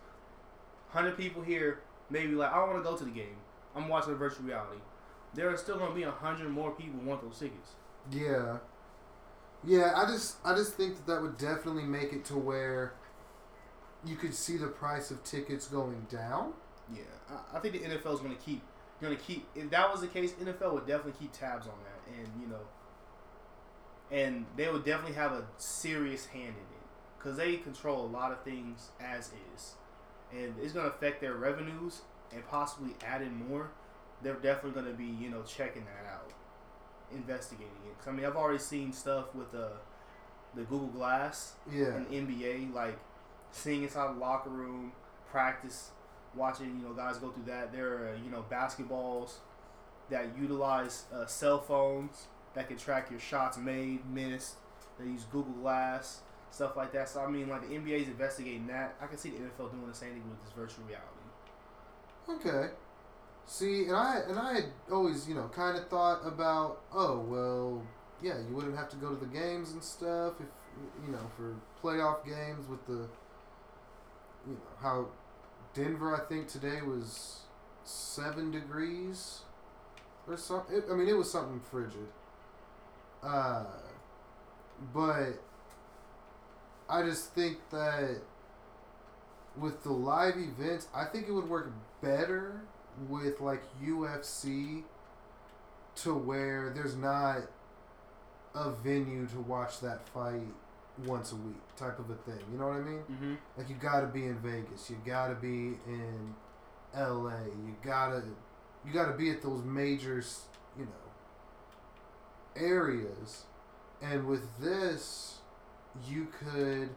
Hundred 0.89 1.17
people 1.17 1.43
here, 1.43 1.81
maybe 2.09 2.33
like 2.33 2.51
I 2.51 2.57
don't 2.57 2.69
want 2.69 2.83
to 2.83 2.89
go 2.89 2.97
to 2.97 3.03
the 3.03 3.11
game. 3.11 3.37
I'm 3.75 3.87
watching 3.89 4.13
a 4.13 4.15
virtual 4.15 4.45
reality 4.45 4.79
there 5.33 5.49
are 5.49 5.57
still 5.57 5.77
going 5.77 5.89
to 5.89 5.95
be 5.95 6.03
hundred 6.03 6.49
more 6.49 6.71
people 6.71 6.99
want 7.01 7.21
those 7.21 7.39
tickets. 7.39 7.75
Yeah. 8.11 8.57
Yeah, 9.63 9.93
I 9.95 10.05
just 10.05 10.37
I 10.45 10.55
just 10.55 10.73
think 10.73 10.95
that 10.95 11.07
that 11.07 11.21
would 11.21 11.37
definitely 11.37 11.83
make 11.83 12.13
it 12.13 12.25
to 12.25 12.37
where 12.37 12.93
you 14.05 14.15
could 14.15 14.33
see 14.33 14.57
the 14.57 14.67
price 14.67 15.11
of 15.11 15.23
tickets 15.23 15.67
going 15.67 16.05
down. 16.09 16.53
Yeah, 16.93 17.01
I, 17.29 17.57
I 17.57 17.59
think 17.59 17.73
the 17.73 17.79
NFL 17.81 18.13
is 18.13 18.19
going 18.19 18.35
to 18.35 18.41
keep 18.41 18.61
going 19.01 19.15
to 19.15 19.21
keep. 19.21 19.45
If 19.55 19.69
that 19.71 19.91
was 19.91 20.01
the 20.01 20.07
case, 20.07 20.31
NFL 20.33 20.73
would 20.73 20.87
definitely 20.87 21.13
keep 21.19 21.31
tabs 21.33 21.67
on 21.67 21.73
that, 21.83 22.17
and 22.17 22.41
you 22.41 22.47
know, 22.47 22.61
and 24.11 24.45
they 24.55 24.69
would 24.69 24.85
definitely 24.85 25.15
have 25.15 25.31
a 25.33 25.43
serious 25.57 26.25
hand 26.27 26.43
in 26.49 26.49
it 26.49 26.87
because 27.17 27.37
they 27.37 27.57
control 27.57 28.05
a 28.05 28.07
lot 28.07 28.31
of 28.31 28.41
things 28.43 28.89
as 29.01 29.31
is, 29.55 29.73
and 30.31 30.53
it's 30.61 30.71
going 30.73 30.85
to 30.89 30.91
affect 30.95 31.19
their 31.21 31.35
revenues 31.35 32.01
and 32.33 32.45
possibly 32.47 32.91
add 33.05 33.21
in 33.21 33.35
more. 33.47 33.71
They're 34.21 34.33
definitely 34.35 34.71
going 34.81 34.85
to 34.91 34.97
be 34.97 35.05
you 35.05 35.29
know 35.29 35.43
checking 35.43 35.83
that 35.85 36.09
out, 36.11 36.31
investigating 37.11 37.71
it. 37.85 37.97
'Cause, 37.99 38.07
I 38.07 38.11
mean, 38.11 38.25
I've 38.25 38.35
already 38.35 38.59
seen 38.59 38.93
stuff 38.93 39.33
with 39.35 39.51
the 39.51 39.71
the 40.55 40.63
Google 40.63 40.87
Glass 40.87 41.53
Yeah. 41.69 41.97
in 41.97 42.05
NBA, 42.07 42.73
like 42.73 42.97
seeing 43.51 43.83
inside 43.83 44.15
the 44.15 44.19
locker 44.19 44.49
room, 44.49 44.91
practice, 45.29 45.91
watching 46.35 46.79
you 46.79 46.87
know 46.87 46.93
guys 46.93 47.17
go 47.17 47.29
through 47.29 47.45
that. 47.45 47.71
There 47.71 47.87
are 47.87 48.19
you 48.23 48.29
know 48.31 48.45
basketballs 48.49 49.35
that 50.09 50.27
utilize 50.39 51.05
uh, 51.13 51.25
cell 51.25 51.59
phones 51.59 52.27
that 52.53 52.67
can 52.67 52.77
track 52.77 53.09
your 53.11 53.19
shots 53.19 53.57
made, 53.57 53.99
missed. 54.09 54.55
They 54.99 55.05
use 55.05 55.25
Google 55.25 55.53
Glass, 55.53 56.21
stuff 56.49 56.75
like 56.75 56.91
that. 56.93 57.09
So 57.09 57.21
I 57.21 57.27
mean, 57.27 57.49
like 57.49 57.67
the 57.67 57.75
NBA 57.75 58.01
is 58.01 58.07
investigating 58.07 58.67
that. 58.67 58.95
I 59.01 59.07
can 59.07 59.17
see 59.17 59.29
the 59.29 59.37
NFL 59.37 59.71
doing 59.71 59.87
the 59.87 59.93
same 59.93 60.11
thing 60.11 60.23
with 60.29 60.43
this 60.43 60.53
virtual 60.53 60.85
reality. 60.85 61.17
Okay. 62.29 62.73
See, 63.45 63.85
and 63.85 63.95
I 63.95 64.19
and 64.27 64.37
I 64.37 64.53
had 64.55 64.65
always, 64.91 65.27
you 65.27 65.35
know, 65.35 65.49
kind 65.53 65.77
of 65.77 65.87
thought 65.87 66.25
about, 66.25 66.81
oh 66.93 67.19
well, 67.19 67.81
yeah, 68.21 68.37
you 68.47 68.55
wouldn't 68.55 68.75
have 68.75 68.89
to 68.89 68.97
go 68.97 69.09
to 69.13 69.15
the 69.15 69.31
games 69.31 69.71
and 69.71 69.83
stuff 69.83 70.33
if 70.39 70.47
you 71.05 71.11
know 71.11 71.31
for 71.35 71.55
playoff 71.81 72.25
games 72.25 72.67
with 72.67 72.85
the, 72.87 73.07
you 74.47 74.53
know, 74.53 74.59
how 74.81 75.07
Denver 75.73 76.15
I 76.15 76.27
think 76.27 76.47
today 76.47 76.81
was 76.81 77.41
seven 77.83 78.51
degrees 78.51 79.41
or 80.27 80.37
something. 80.37 80.81
I 80.89 80.93
mean, 80.95 81.07
it 81.07 81.17
was 81.17 81.31
something 81.31 81.59
frigid. 81.59 82.07
Uh, 83.23 83.65
but 84.93 85.41
I 86.89 87.03
just 87.03 87.33
think 87.33 87.57
that 87.71 88.21
with 89.57 89.83
the 89.83 89.91
live 89.91 90.37
events, 90.37 90.87
I 90.93 91.05
think 91.05 91.27
it 91.27 91.31
would 91.31 91.49
work 91.49 91.71
better 92.01 92.61
with 93.09 93.41
like 93.41 93.63
UFC 93.83 94.83
to 95.95 96.13
where 96.13 96.71
there's 96.75 96.95
not 96.95 97.37
a 98.53 98.71
venue 98.71 99.25
to 99.27 99.39
watch 99.41 99.79
that 99.81 100.07
fight 100.09 100.53
once 101.05 101.31
a 101.31 101.35
week 101.35 101.61
type 101.75 101.99
of 101.99 102.09
a 102.09 102.15
thing. 102.15 102.43
You 102.51 102.57
know 102.57 102.67
what 102.67 102.77
I 102.77 102.81
mean? 102.81 103.03
Mm-hmm. 103.11 103.33
Like 103.57 103.69
you 103.69 103.75
gotta 103.75 104.07
be 104.07 104.25
in 104.25 104.37
Vegas, 104.39 104.89
you 104.89 104.97
gotta 105.05 105.35
be 105.35 105.77
in 105.87 106.33
LA, 106.95 107.43
you 107.65 107.75
gotta 107.83 108.23
you 108.85 108.93
gotta 108.93 109.13
be 109.13 109.29
at 109.29 109.41
those 109.41 109.63
major, 109.63 110.23
you 110.77 110.85
know, 110.85 110.91
areas. 112.55 113.43
And 114.01 114.25
with 114.27 114.43
this, 114.59 115.39
you 116.07 116.27
could, 116.39 116.89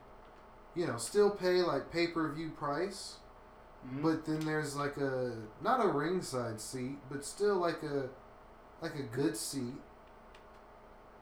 you 0.75 0.87
know, 0.87 0.97
still 0.99 1.31
pay 1.31 1.63
like 1.63 1.91
pay 1.91 2.09
per 2.09 2.33
view 2.33 2.51
price, 2.51 3.17
Mm-hmm. 3.87 4.03
but 4.03 4.27
then 4.27 4.41
there's 4.41 4.77
like 4.77 4.99
a 4.99 5.33
not 5.63 5.83
a 5.83 5.89
ringside 5.89 6.61
seat, 6.61 6.99
but 7.11 7.25
still 7.25 7.57
like 7.57 7.83
a 7.83 8.11
like 8.83 8.95
a 8.95 9.03
good 9.05 9.35
seat. 9.37 9.73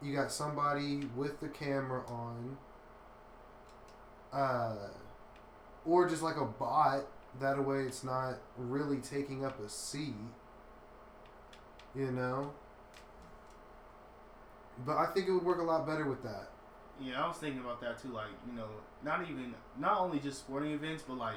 You 0.03 0.15
got 0.17 0.33
somebody 0.33 1.09
with 1.17 1.39
the 1.41 1.47
camera 1.49 2.03
on. 2.09 2.57
Uh 4.33 4.89
or 5.87 6.09
just 6.09 6.23
like 6.23 6.37
a 6.37 6.45
bot 6.45 7.05
that 7.41 7.65
way 7.65 7.83
it's 7.83 8.05
not 8.05 8.35
really 8.57 8.99
taking 8.99 9.45
up 9.45 9.61
a 9.65 9.69
seat. 9.69 10.15
You 11.95 12.11
know? 12.11 12.53
But 14.85 14.97
I 14.97 15.07
think 15.07 15.29
it 15.29 15.33
would 15.33 15.45
work 15.45 15.59
a 15.59 15.65
lot 15.65 15.87
better 15.87 16.07
with 16.07 16.23
that. 16.23 16.51
Yeah, 17.01 17.25
I 17.25 17.29
was 17.29 17.37
thinking 17.37 17.61
about 17.61 17.81
that 17.81 18.01
too. 18.01 18.09
Like, 18.09 18.29
you 18.47 18.57
know, 18.57 18.67
not 19.05 19.23
even 19.23 19.55
not 19.79 20.01
only 20.01 20.19
just 20.19 20.41
sporting 20.41 20.73
events, 20.73 21.05
but 21.07 21.17
like 21.17 21.37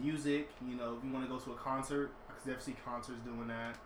music. 0.00 0.50
You 0.66 0.76
know, 0.76 0.96
if 0.96 1.04
you 1.04 1.12
want 1.12 1.26
to 1.26 1.30
go 1.30 1.38
to 1.38 1.52
a 1.52 1.56
concert, 1.56 2.10
I 2.28 2.32
could 2.32 2.50
definitely 2.50 2.74
see 2.74 2.78
concerts 2.84 3.20
doing 3.24 3.48
that. 3.48 3.76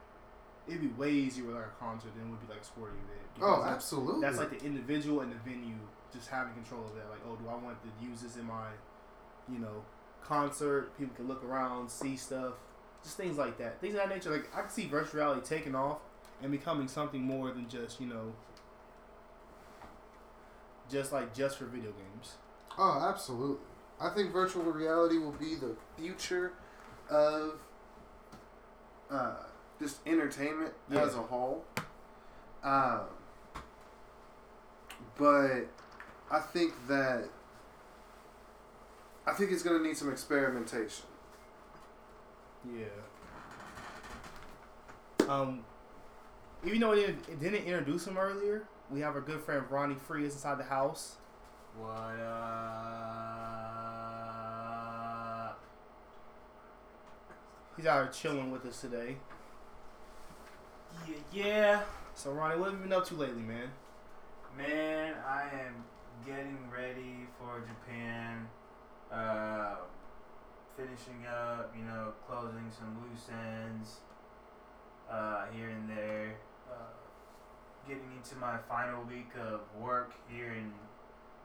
It'd 0.66 0.80
be 0.80 0.88
way 0.88 1.12
easier 1.12 1.44
with 1.44 1.56
like 1.56 1.66
a 1.66 1.84
concert 1.84 2.14
than 2.14 2.26
it 2.26 2.30
would 2.30 2.46
be 2.46 2.52
like 2.52 2.62
a 2.62 2.64
sporting 2.64 2.96
event. 2.96 3.28
Oh, 3.42 3.64
absolutely. 3.64 4.20
That's 4.22 4.38
like 4.38 4.58
the 4.58 4.64
individual 4.64 5.20
and 5.20 5.30
the 5.32 5.36
venue 5.44 5.78
just 6.14 6.29
having 6.29 6.55
control 6.55 6.85
of 6.85 6.94
that. 6.94 7.11
Like, 7.11 7.20
oh, 7.29 7.37
do 7.37 7.48
I 7.48 7.55
want 7.55 7.77
to 7.83 8.07
use 8.07 8.20
this 8.22 8.37
in 8.37 8.44
my, 8.46 8.68
you 9.53 9.59
know, 9.59 9.83
concert? 10.22 10.96
People 10.98 11.14
can 11.16 11.29
look 11.29 11.44
around, 11.44 11.90
see 11.90 12.16
stuff, 12.16 12.55
just 13.03 13.16
things 13.16 13.37
like 13.37 13.59
that. 13.59 13.81
Things 13.81 13.94
of 13.94 14.00
that 14.00 14.09
nature. 14.09 14.31
Like, 14.31 14.48
I 14.57 14.61
can 14.62 14.70
see 14.70 14.87
virtual 14.87 15.20
reality 15.20 15.42
taking 15.46 15.74
off 15.74 15.98
and 16.42 16.50
becoming 16.50 16.88
something 16.88 17.22
more 17.22 17.50
than 17.50 17.68
just, 17.68 18.00
you 18.00 18.07
know, 18.07 18.33
just 20.90 21.12
like 21.12 21.35
just 21.35 21.59
for 21.59 21.64
video 21.66 21.92
games. 21.92 22.35
Oh, 22.79 23.07
absolutely. 23.09 23.57
I 24.00 24.11
think 24.11 24.33
virtual 24.33 24.64
reality 24.64 25.18
will 25.18 25.33
be 25.33 25.55
the 25.55 25.77
future 25.96 26.53
of 27.09 27.61
uh, 29.11 29.35
just 29.81 29.98
entertainment 30.07 30.72
Yeah. 30.90 31.03
as 31.03 31.14
a 31.14 31.22
whole. 31.22 31.64
Um, 32.62 33.00
but 35.16 35.66
I 36.30 36.40
think 36.40 36.72
that 36.88 37.28
I 39.26 39.32
think 39.32 39.52
it's 39.52 39.62
going 39.62 39.80
to 39.80 39.87
need 39.87 39.96
some 39.96 40.10
experimentation. 40.10 41.06
Yeah. 42.76 42.84
Um, 45.28 45.64
even 46.64 46.80
though 46.80 46.92
it 46.92 47.06
didn't, 47.06 47.28
it 47.28 47.40
didn't 47.40 47.64
introduce 47.64 48.06
him 48.06 48.18
earlier, 48.18 48.64
we 48.90 49.00
have 49.00 49.14
our 49.14 49.20
good 49.20 49.40
friend 49.40 49.64
Ronnie 49.70 49.94
Free 49.94 50.24
is 50.26 50.34
inside 50.34 50.58
the 50.58 50.64
house. 50.64 51.16
What 51.78 51.90
up? 51.90 52.44
He's 57.76 57.87
out 57.87 58.02
here 58.04 58.12
chilling 58.12 58.50
with 58.50 58.64
us 58.66 58.80
today. 58.80 59.16
Yeah, 61.08 61.16
yeah, 61.32 61.82
So 62.14 62.30
Ronnie, 62.30 62.58
what 62.60 62.70
have 62.70 62.78
you 62.78 62.84
been 62.87 62.92
up 62.92 63.04
to 63.06 63.14
lately, 63.14 63.42
man? 63.42 63.70
man, 64.56 65.14
I 65.26 65.42
am 65.66 65.84
getting 66.27 66.59
ready 66.70 67.27
for 67.38 67.61
Japan. 67.61 68.48
Uh, 69.12 69.77
finishing 70.77 71.27
up, 71.27 71.72
you 71.77 71.85
know, 71.85 72.12
closing 72.27 72.70
some 72.70 72.98
loose 73.03 73.29
ends 73.31 74.00
uh, 75.11 75.44
here 75.53 75.70
and 75.70 75.88
there. 75.88 76.37
Uh, 76.70 76.92
getting 77.87 78.11
into 78.16 78.37
my 78.37 78.57
final 78.68 79.05
week 79.05 79.31
of 79.40 79.61
work 79.81 80.12
here 80.29 80.53
in 80.53 80.72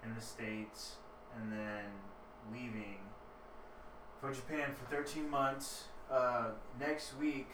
in 0.03 0.15
the 0.15 0.21
states, 0.21 0.95
and 1.35 1.51
then 1.51 1.83
leaving 2.53 2.99
for 4.19 4.33
Japan 4.33 4.71
for 4.73 4.95
13 4.95 5.29
months. 5.29 5.85
Uh, 6.11 6.51
next 6.79 7.17
week, 7.17 7.49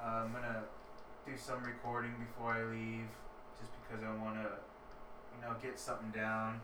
uh, 0.00 0.24
I'm 0.24 0.32
gonna 0.32 0.64
do 1.26 1.32
some 1.36 1.62
recording 1.62 2.12
before 2.18 2.52
I 2.52 2.64
leave, 2.64 3.08
just 3.60 3.72
because 3.82 4.02
I 4.04 4.12
want 4.22 4.36
to, 4.36 4.50
you 5.40 5.46
know, 5.46 5.54
get 5.62 5.78
something 5.78 6.10
down 6.10 6.60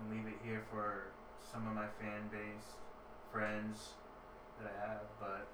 and 0.00 0.10
leave 0.10 0.26
it 0.26 0.38
here 0.44 0.62
for 0.70 1.12
some 1.52 1.66
of 1.66 1.74
my 1.74 1.86
fan 2.00 2.28
base, 2.30 2.80
friends 3.30 3.90
that 4.58 4.72
I 4.72 4.88
have. 4.88 5.02
But 5.20 5.48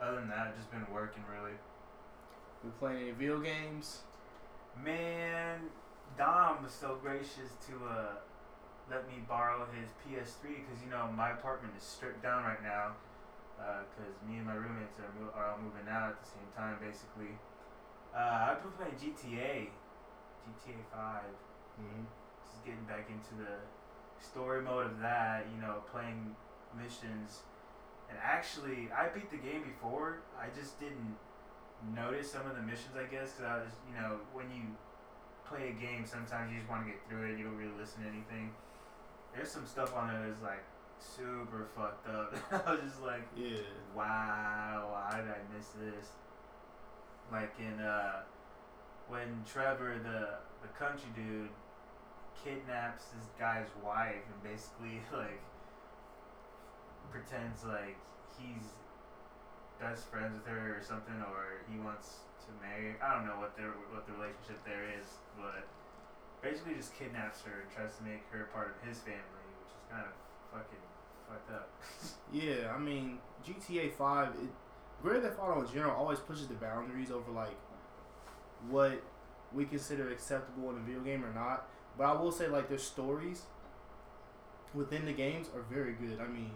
other 0.00 0.20
than 0.20 0.28
that, 0.30 0.48
I've 0.48 0.56
just 0.56 0.70
been 0.70 0.86
working 0.92 1.22
really. 1.30 1.56
We 2.64 2.70
playing 2.78 3.02
any 3.02 3.10
video 3.10 3.40
games? 3.40 4.02
Man, 4.82 5.60
Dom 6.16 6.62
was 6.62 6.72
so 6.72 6.96
gracious 7.02 7.52
to 7.68 7.74
uh, 7.84 8.14
let 8.90 9.06
me 9.08 9.20
borrow 9.28 9.66
his 9.76 9.90
PS3 10.00 10.64
because 10.64 10.80
you 10.82 10.90
know 10.90 11.10
my 11.12 11.30
apartment 11.32 11.74
is 11.76 11.82
stripped 11.82 12.22
down 12.22 12.44
right 12.44 12.62
now 12.62 12.92
because 13.58 14.14
me 14.26 14.38
and 14.38 14.46
my 14.46 14.54
roommates 14.54 14.98
are, 14.98 15.12
mo- 15.20 15.30
are 15.34 15.52
all 15.52 15.58
moving 15.58 15.86
out 15.90 16.10
at 16.10 16.18
the 16.22 16.28
same 16.28 16.48
time 16.56 16.76
basically. 16.80 17.36
Uh, 18.14 18.50
I've 18.50 18.62
been 18.62 18.72
playing 18.72 18.96
GTA, 18.98 19.68
GTA 20.44 20.78
5. 20.92 21.22
Mm-hmm. 21.80 22.04
Just 22.44 22.64
getting 22.64 22.84
back 22.84 23.08
into 23.08 23.34
the 23.42 23.56
story 24.20 24.62
mode 24.62 24.86
of 24.86 25.00
that, 25.00 25.46
you 25.54 25.60
know, 25.60 25.82
playing 25.90 26.34
missions. 26.76 27.42
And 28.10 28.18
actually, 28.22 28.88
I 28.92 29.08
beat 29.08 29.30
the 29.30 29.40
game 29.40 29.62
before. 29.62 30.20
I 30.38 30.46
just 30.54 30.78
didn't 30.78 31.16
notice 31.94 32.30
some 32.30 32.46
of 32.46 32.56
the 32.56 32.62
missions, 32.62 32.94
I 32.94 33.04
guess, 33.10 33.32
because 33.32 33.46
I 33.50 33.56
was, 33.58 33.72
you 33.88 33.94
know, 34.00 34.18
when 34.32 34.46
you 34.50 34.62
play 35.48 35.70
a 35.70 35.72
game, 35.72 36.04
sometimes 36.06 36.52
you 36.52 36.58
just 36.58 36.68
want 36.70 36.84
to 36.86 36.92
get 36.92 37.00
through 37.08 37.32
it. 37.32 37.38
You 37.38 37.44
don't 37.44 37.56
really 37.56 37.76
listen 37.78 38.02
to 38.02 38.08
anything. 38.08 38.52
There's 39.34 39.50
some 39.50 39.66
stuff 39.66 39.96
on 39.96 40.08
there 40.08 40.28
that's 40.28 40.42
like 40.42 40.62
super 41.00 41.66
fucked 41.74 42.06
up. 42.08 42.36
I 42.66 42.72
was 42.72 42.80
just 42.84 43.02
like, 43.02 43.26
Yeah. 43.36 43.64
wow, 43.96 44.88
why 44.92 45.20
did 45.20 45.30
I 45.30 45.40
miss 45.56 45.68
this? 45.80 46.12
Like 47.30 47.54
in 47.58 47.80
uh, 47.80 48.20
when 49.12 49.44
Trevor, 49.44 50.00
the 50.00 50.40
the 50.64 50.72
country 50.72 51.12
dude, 51.12 51.52
kidnaps 52.32 53.12
this 53.12 53.28
guy's 53.38 53.68
wife 53.84 54.24
and 54.24 54.40
basically 54.40 55.04
like 55.12 55.44
pretends 57.12 57.60
like 57.68 58.00
he's 58.40 58.72
best 59.76 60.08
friends 60.08 60.32
with 60.32 60.48
her 60.48 60.80
or 60.80 60.82
something, 60.82 61.20
or 61.28 61.60
he 61.68 61.76
wants 61.76 62.24
to 62.48 62.50
marry. 62.64 62.96
I 63.04 63.12
don't 63.12 63.28
know 63.28 63.36
what 63.36 63.52
their 63.52 63.76
what 63.92 64.08
the 64.08 64.16
relationship 64.16 64.64
there 64.64 64.88
is, 64.88 65.20
but 65.36 65.68
basically 66.40 66.74
just 66.74 66.96
kidnaps 66.96 67.44
her 67.44 67.68
and 67.68 67.68
tries 67.68 67.92
to 68.00 68.02
make 68.08 68.24
her 68.32 68.48
part 68.48 68.72
of 68.72 68.88
his 68.88 69.04
family, 69.04 69.44
which 69.60 69.76
is 69.76 69.84
kind 69.92 70.08
of 70.08 70.16
fucking 70.48 70.86
fucked 71.28 71.52
up. 71.52 71.68
Yeah, 72.32 72.72
I 72.72 72.80
mean 72.80 73.20
GTA 73.44 73.92
Five. 73.92 74.32
It, 74.40 74.48
Grand 75.02 75.22
Theft 75.22 75.36
Auto 75.38 75.60
in 75.60 75.68
general 75.68 75.92
always 75.92 76.20
pushes 76.20 76.46
the 76.46 76.54
boundaries 76.54 77.10
over 77.10 77.30
like 77.30 77.58
what 78.70 79.02
we 79.52 79.64
consider 79.64 80.10
acceptable 80.10 80.70
in 80.70 80.76
a 80.76 80.80
video 80.80 81.00
game 81.00 81.24
or 81.24 81.32
not. 81.32 81.66
But 81.98 82.04
I 82.04 82.12
will 82.20 82.32
say 82.32 82.48
like 82.48 82.68
their 82.68 82.78
stories 82.78 83.42
within 84.74 85.04
the 85.04 85.12
games 85.12 85.48
are 85.54 85.62
very 85.62 85.92
good. 85.92 86.20
I 86.20 86.26
mean, 86.26 86.50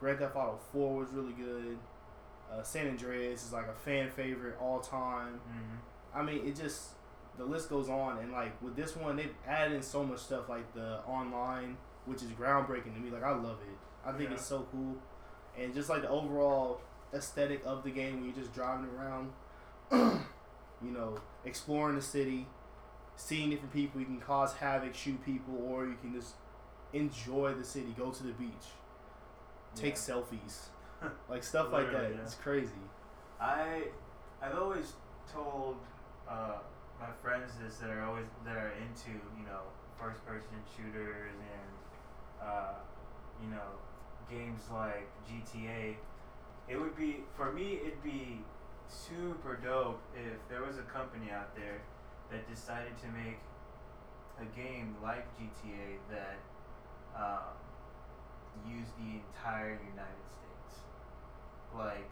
Grand 0.00 0.18
Theft 0.18 0.34
Auto 0.36 0.58
Four 0.72 0.96
was 0.98 1.08
really 1.10 1.32
good. 1.32 1.78
Uh, 2.52 2.62
San 2.62 2.86
Andreas 2.88 3.44
is 3.44 3.52
like 3.52 3.66
a 3.68 3.74
fan 3.74 4.10
favorite 4.10 4.56
all 4.60 4.80
time. 4.80 5.40
mm-hmm. 5.48 6.18
I 6.18 6.22
mean, 6.22 6.46
it 6.46 6.56
just 6.56 6.90
the 7.38 7.44
list 7.44 7.70
goes 7.70 7.88
on, 7.88 8.18
and 8.18 8.30
like 8.32 8.60
with 8.62 8.76
this 8.76 8.94
one, 8.96 9.16
they've 9.16 9.34
added 9.46 9.74
in 9.74 9.82
so 9.82 10.04
much 10.04 10.18
stuff, 10.20 10.48
like 10.48 10.72
the 10.74 10.98
online, 11.06 11.76
which 12.04 12.22
is 12.22 12.28
groundbreaking 12.32 12.94
to 12.94 13.00
me. 13.00 13.10
Like 13.10 13.22
I 13.24 13.30
love 13.34 13.58
it. 13.62 13.78
I 14.06 14.12
think 14.12 14.30
Yeah. 14.30 14.34
it's 14.36 14.44
so 14.46 14.66
cool, 14.70 14.96
and 15.58 15.72
just 15.74 15.88
like 15.88 16.02
the 16.02 16.08
overall 16.10 16.80
aesthetic 17.14 17.62
of 17.64 17.84
the 17.84 17.90
game, 17.90 18.16
when 18.16 18.24
you're 18.26 18.34
just 18.34 18.52
driving 18.52 18.88
around, 18.96 19.32
you 20.84 20.90
know, 20.90 21.18
exploring 21.44 21.96
the 21.96 22.02
city, 22.02 22.46
seeing 23.16 23.50
different 23.50 23.72
people. 23.72 24.00
You 24.00 24.06
can 24.06 24.20
cause 24.20 24.54
havoc, 24.54 24.94
shoot 24.94 25.24
people, 25.24 25.54
or 25.68 25.86
you 25.86 25.96
can 26.00 26.12
just 26.12 26.34
enjoy 26.92 27.54
the 27.54 27.64
city, 27.64 27.94
go 27.96 28.10
to 28.10 28.22
the 28.22 28.32
beach, 28.32 28.66
take 29.74 29.94
Yeah. 29.94 30.00
selfies, 30.00 30.68
like 31.28 31.42
stuff 31.42 31.72
like 31.72 31.90
that. 31.92 32.10
Yeah. 32.10 32.20
It's 32.22 32.34
crazy. 32.34 32.72
I 33.40 33.84
I've 34.42 34.56
always 34.58 34.92
told 35.32 35.76
uh, 36.28 36.58
my 37.00 37.10
friends 37.22 37.52
this 37.62 37.76
that 37.78 37.90
are 37.90 38.02
always 38.02 38.26
that 38.44 38.56
are 38.56 38.72
into 38.72 39.10
you 39.38 39.44
know 39.46 39.62
first 39.98 40.24
person 40.26 40.56
shooters 40.76 41.32
and 41.32 42.48
uh, 42.48 42.74
you 43.42 43.48
know 43.50 43.78
games 44.30 44.62
like 44.72 45.08
GTA, 45.28 45.96
it 46.68 46.76
would 46.76 46.96
be 46.96 47.24
for 47.36 47.52
me. 47.52 47.80
It'd 47.84 48.02
be 48.02 48.38
super 48.92 49.56
dope 49.56 50.00
if 50.12 50.36
there 50.48 50.62
was 50.62 50.76
a 50.76 50.86
company 50.92 51.32
out 51.32 51.56
there 51.56 51.80
that 52.30 52.44
decided 52.48 52.92
to 53.00 53.08
make 53.08 53.40
a 54.36 54.48
game 54.56 54.96
like 55.02 55.24
GTA 55.36 55.96
that 56.12 56.38
um, 57.16 57.56
used 58.68 58.92
the 59.00 59.20
entire 59.20 59.80
United 59.80 60.26
States. 60.28 60.84
Like, 61.72 62.08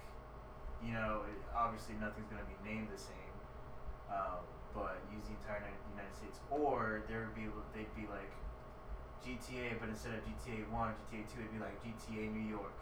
you 0.80 0.92
know, 0.92 1.28
obviously 1.52 2.00
nothing's 2.00 2.28
gonna 2.32 2.48
be 2.48 2.56
named 2.64 2.88
the 2.88 3.00
same, 3.00 3.34
um, 4.08 4.40
but 4.72 5.00
use 5.12 5.24
the 5.28 5.36
entire 5.44 5.60
United 5.92 6.16
States. 6.16 6.40
Or 6.48 7.04
there 7.08 7.28
would 7.28 7.36
be 7.36 7.48
they'd 7.76 7.92
be 7.92 8.08
like 8.08 8.32
GTA, 9.20 9.76
but 9.76 9.92
instead 9.92 10.16
of 10.16 10.24
GTA 10.24 10.64
One, 10.72 10.96
GTA 10.96 11.28
Two, 11.28 11.44
it'd 11.44 11.52
be 11.52 11.60
like 11.60 11.76
GTA 11.84 12.32
New 12.32 12.48
York, 12.48 12.76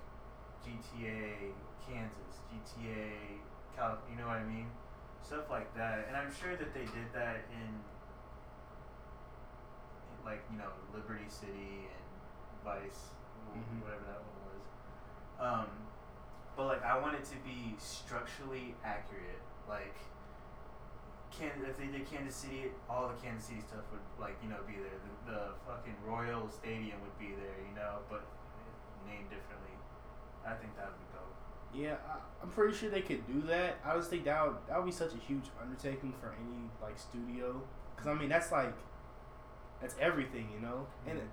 GTA 0.62 1.50
Kansas, 1.82 2.46
GTA 2.46 3.42
Cal. 3.78 3.98
You 4.10 4.18
know 4.18 4.26
what 4.26 4.42
I 4.42 4.44
mean? 4.44 4.66
Stuff 5.22 5.46
like 5.50 5.70
that. 5.78 6.06
And 6.08 6.16
I'm 6.16 6.34
sure 6.34 6.56
that 6.58 6.74
they 6.74 6.82
did 6.90 7.08
that 7.14 7.46
in, 7.54 7.70
in 10.10 10.18
like 10.26 10.42
you 10.50 10.58
know 10.58 10.74
Liberty 10.92 11.30
City 11.30 11.86
and 11.86 12.06
Vice, 12.64 13.14
Mhm. 13.54 13.82
whatever 13.82 14.02
that 14.10 14.20
one 14.20 14.40
was. 14.50 14.64
Um, 15.38 15.70
but 16.56 16.66
like 16.66 16.82
I 16.84 16.98
want 16.98 17.14
it 17.14 17.24
to 17.30 17.36
be 17.46 17.76
structurally 17.78 18.74
accurate. 18.84 19.42
Like, 19.68 19.94
can 21.30 21.52
if 21.62 21.76
they 21.78 21.86
did 21.86 22.06
Kansas 22.10 22.34
City, 22.34 22.72
all 22.90 23.08
the 23.08 23.14
Kansas 23.22 23.46
City 23.48 23.60
stuff 23.60 23.84
would 23.92 24.02
like 24.18 24.36
you 24.42 24.48
know 24.48 24.58
be 24.66 24.74
there. 24.74 24.98
The, 25.06 25.32
the 25.32 25.42
fucking 25.66 25.94
Royal 26.04 26.48
Stadium 26.48 26.98
would 27.02 27.18
be 27.18 27.34
there, 27.38 27.58
you 27.62 27.74
know, 27.76 28.00
but 28.10 28.24
named 29.06 29.30
differently. 29.30 29.76
I 30.44 30.54
think 30.54 30.74
that 30.76 30.86
would 30.88 30.98
be. 30.98 31.07
Yeah, 31.74 31.96
I, 32.08 32.18
I'm 32.42 32.50
pretty 32.50 32.76
sure 32.76 32.88
they 32.88 33.02
could 33.02 33.26
do 33.26 33.42
that. 33.48 33.78
I 33.84 33.94
just 33.96 34.10
think 34.10 34.24
that 34.24 34.46
would, 34.46 34.56
that 34.68 34.78
would 34.78 34.86
be 34.86 34.92
such 34.92 35.12
a 35.12 35.18
huge 35.18 35.44
undertaking 35.60 36.14
for 36.20 36.28
any 36.28 36.70
like 36.82 36.98
studio. 36.98 37.62
Cause 37.96 38.06
I 38.06 38.14
mean 38.14 38.28
that's 38.28 38.52
like 38.52 38.74
that's 39.80 39.94
everything, 40.00 40.48
you 40.54 40.60
know. 40.60 40.86
And 41.06 41.18
mm-hmm. 41.18 41.28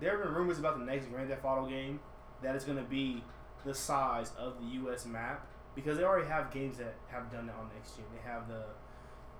there 0.00 0.16
have 0.16 0.24
been 0.24 0.34
rumors 0.34 0.58
about 0.58 0.78
the 0.78 0.84
next 0.84 1.06
Grand 1.06 1.28
Theft 1.28 1.44
Auto 1.44 1.68
game 1.68 2.00
that 2.42 2.54
it's 2.54 2.64
gonna 2.64 2.82
be 2.82 3.22
the 3.64 3.74
size 3.74 4.32
of 4.38 4.60
the 4.60 4.66
U.S. 4.74 5.06
map 5.06 5.46
because 5.74 5.98
they 5.98 6.04
already 6.04 6.28
have 6.28 6.50
games 6.50 6.78
that 6.78 6.94
have 7.08 7.30
done 7.30 7.46
that 7.46 7.54
on 7.54 7.70
next 7.74 7.96
gen. 7.96 8.04
They 8.12 8.28
have 8.28 8.48
the 8.48 8.64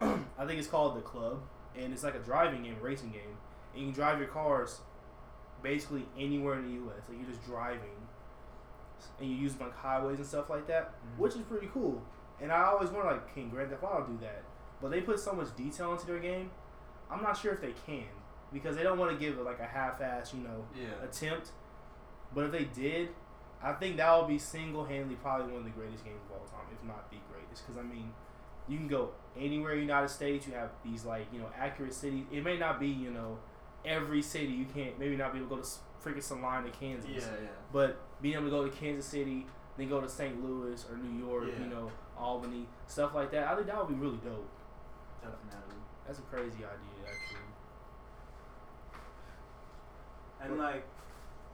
I 0.39 0.47
think 0.47 0.59
it's 0.59 0.69
called 0.69 0.97
the 0.97 1.01
Crew, 1.01 1.43
and 1.77 1.93
it's 1.93 2.05
like 2.05 2.15
a 2.15 2.21
driving 2.21 2.63
game, 2.63 2.77
racing 2.81 3.11
game, 3.11 3.37
and 3.73 3.83
you 3.83 3.89
can 3.89 3.95
drive 3.95 4.19
your 4.19 4.29
cars 4.29 4.81
basically 5.63 6.07
anywhere 6.19 6.59
in 6.59 6.67
the 6.67 6.75
U.S. 6.75 7.09
Like 7.09 7.19
you're 7.19 7.29
just 7.29 7.45
driving, 7.45 8.08
and 9.21 9.29
you 9.31 9.37
use 9.37 9.59
like 9.61 9.75
highways 9.77 10.19
and 10.19 10.27
stuff 10.27 10.51
like 10.51 10.67
that, 10.67 10.91
Mhm. 10.93 11.19
which 11.19 11.35
is 11.35 11.43
pretty 11.43 11.69
cool. 11.73 12.03
And 12.41 12.53
I 12.53 12.65
always 12.65 12.91
wonder 12.91 13.11
like, 13.13 13.33
can 13.35 13.49
Grand 13.51 13.71
Theft 13.71 13.83
Auto 13.83 14.05
do 14.07 14.19
that? 14.19 14.43
But 14.81 14.91
they 14.91 15.01
put 15.01 15.19
so 15.19 15.33
much 15.33 15.55
detail 15.57 15.93
into 15.93 16.07
their 16.07 16.19
game. 16.21 16.51
I'm 17.11 17.23
not 17.23 17.37
sure 17.37 17.53
if 17.53 17.61
they 17.61 17.73
can 17.87 18.05
because 18.53 18.77
they 18.77 18.83
don't 18.83 18.99
want 18.99 19.11
to 19.13 19.17
give 19.19 19.39
it 19.39 19.43
like 19.45 19.59
a 19.61 19.67
half-ass, 19.67 20.33
you 20.35 20.41
know, 20.41 20.65
Yeah. 20.75 21.03
attempt. 21.03 21.53
But 22.35 22.45
if 22.45 22.53
they 22.53 22.65
did, 22.65 23.15
I 23.63 23.73
think 23.73 23.97
that 23.97 24.17
would 24.17 24.29
be 24.29 24.39
single-handedly 24.39 25.17
probably 25.17 25.47
one 25.49 25.57
of 25.59 25.65
the 25.65 25.71
greatest 25.71 26.05
games 26.05 26.21
of 26.27 26.33
all 26.33 26.47
time, 26.47 26.67
if 26.73 26.83
not 26.85 27.11
the 27.11 27.17
greatest. 27.33 27.67
Because 27.67 27.79
I 27.79 27.83
mean, 27.83 28.13
you 28.69 28.79
can 28.79 28.87
go 28.89 29.13
anywhere 29.37 29.73
in 29.73 29.79
the 29.79 29.83
United 29.87 30.09
States. 30.09 30.47
You 30.47 30.55
have 30.55 30.71
these 30.85 31.05
like 31.05 31.27
you 31.33 31.41
know 31.41 31.51
accurate 31.57 31.95
cities. 31.95 32.27
It 32.31 32.45
may 32.45 32.57
not 32.59 32.79
be 32.79 32.87
you 32.89 33.11
know 33.11 33.39
every 33.85 34.23
city. 34.23 34.53
You 34.53 34.67
can't 34.67 34.99
maybe 34.99 35.17
not 35.17 35.33
be 35.33 35.39
able 35.41 35.49
to 35.49 35.57
go 35.57 35.63
to 35.63 35.69
freaking 36.05 36.23
Salina, 36.23 36.71
Kansas. 36.71 37.11
Yeah, 37.11 37.21
yeah. 37.43 37.49
But 37.73 37.97
being 38.21 38.35
able 38.35 38.45
to 38.45 38.51
go 38.51 38.65
to 38.69 38.71
Kansas 38.77 39.07
City, 39.07 39.47
then 39.77 39.89
go 39.89 40.01
to 40.01 40.09
St. 40.09 40.43
Louis 40.43 40.85
or 40.91 40.97
New 40.97 41.25
York, 41.27 41.45
Yeah. 41.49 41.65
you 41.65 41.71
know 41.71 41.91
Albany, 42.17 42.67
stuff 42.87 43.15
like 43.15 43.31
that. 43.31 43.47
I 43.49 43.55
think 43.55 43.67
that 43.69 43.79
would 43.79 43.89
be 43.89 43.95
really 43.95 44.19
dope. 44.19 44.49
Definitely. 45.23 45.77
That's 46.07 46.19
a 46.19 46.23
crazy 46.23 46.65
idea, 46.65 46.99
actually. 47.07 47.47
And 50.41 50.59
like, 50.59 50.85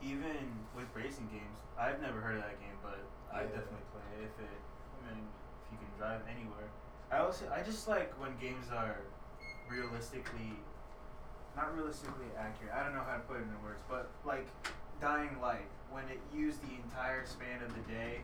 even 0.01 0.37
with 0.75 0.85
racing 0.93 1.27
games, 1.31 1.59
I've 1.77 2.01
never 2.01 2.19
heard 2.21 2.35
of 2.37 2.43
that 2.43 2.59
game, 2.59 2.77
but 2.81 2.99
I 3.33 3.43
definitely 3.43 3.85
play 3.91 4.05
it 4.21 4.25
if 4.25 4.35
it. 4.43 4.59
I 5.01 5.13
mean, 5.13 5.25
if 5.65 5.71
you 5.73 5.77
can 5.77 5.89
drive 5.97 6.21
anywhere. 6.29 6.69
I 7.11 7.19
also 7.19 7.45
I 7.53 7.61
just 7.61 7.87
like 7.87 8.13
when 8.19 8.35
games 8.41 8.67
are 8.73 8.97
realistically, 9.69 10.53
not 11.55 11.75
realistically 11.75 12.27
accurate. 12.37 12.73
I 12.73 12.83
don't 12.83 12.93
know 12.93 13.03
how 13.05 13.13
to 13.17 13.23
put 13.25 13.37
it 13.37 13.43
into 13.43 13.57
words, 13.63 13.81
but 13.89 14.09
like 14.25 14.47
Dying 15.01 15.37
Light 15.41 15.67
when 15.95 16.03
it 16.11 16.19
used 16.35 16.59
the 16.59 16.75
entire 16.83 17.23
span 17.25 17.63
of 17.63 17.71
the 17.71 17.79
day, 17.87 18.19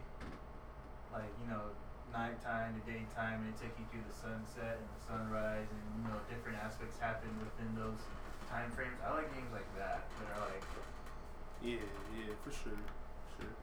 like 1.16 1.32
you 1.40 1.48
know 1.48 1.72
nighttime 2.12 2.76
to 2.76 2.84
daytime, 2.84 3.40
and 3.40 3.48
it 3.48 3.56
took 3.56 3.72
you 3.80 3.88
through 3.88 4.04
the 4.04 4.18
sunset 4.20 4.76
and 4.76 4.88
the 4.92 5.02
sunrise, 5.08 5.72
and 5.72 5.82
you 5.96 6.04
know 6.12 6.20
different 6.28 6.60
aspects 6.60 7.00
happen 7.00 7.32
within 7.40 7.72
those 7.80 8.04
time 8.52 8.68
frames. 8.76 9.00
I 9.00 9.16
like 9.16 9.32
games 9.34 9.48
like 9.56 9.68
that 9.80 10.04
that 10.20 10.28
are 10.36 10.44
like 10.52 10.64
Yeah, 11.64 11.80
yeah, 12.12 12.36
for 12.44 12.52
sure, 12.52 12.76
sure. 13.40 13.56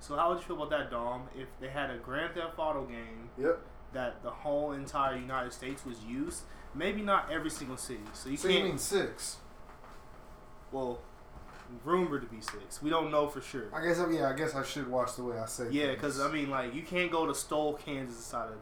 So 0.00 0.16
how 0.16 0.30
would 0.34 0.38
you 0.42 0.44
feel 0.44 0.56
about 0.58 0.70
that, 0.70 0.90
Dom? 0.90 1.30
If 1.38 1.46
they 1.60 1.68
had 1.68 1.90
a 1.90 1.98
Grand 1.98 2.34
Theft 2.34 2.58
Auto 2.58 2.84
game 2.84 3.30
Yep. 3.38 3.60
that 3.92 4.22
the 4.24 4.30
whole 4.30 4.72
entire 4.72 5.16
United 5.16 5.52
States 5.52 5.86
was 5.86 6.02
used, 6.02 6.42
maybe 6.74 7.02
not 7.02 7.30
every 7.30 7.50
single 7.50 7.76
city. 7.76 8.02
So 8.12 8.28
you 8.28 8.36
So 8.36 8.48
can't. 8.48 8.64
mean 8.64 8.78
six? 8.78 9.36
well, 10.72 10.98
rumored 11.84 12.22
to 12.22 12.28
be 12.28 12.40
six. 12.40 12.82
We 12.82 12.90
don't 12.90 13.10
know 13.10 13.28
for 13.28 13.40
sure. 13.40 13.64
I 13.74 13.84
guess. 13.86 14.00
Yeah. 14.10 14.28
I 14.30 14.34
guess 14.34 14.54
I 14.54 14.62
should 14.62 14.88
watch 14.88 15.16
the 15.16 15.24
way 15.24 15.38
I 15.38 15.46
say. 15.46 15.68
Yeah, 15.70 15.92
because 15.92 16.20
I 16.20 16.30
mean, 16.30 16.50
like, 16.50 16.74
you 16.74 16.82
can't 16.82 17.10
go 17.10 17.26
to 17.26 17.34
Stull, 17.34 17.74
Kansas, 17.74 18.16
inside 18.16 18.48
of 18.50 18.58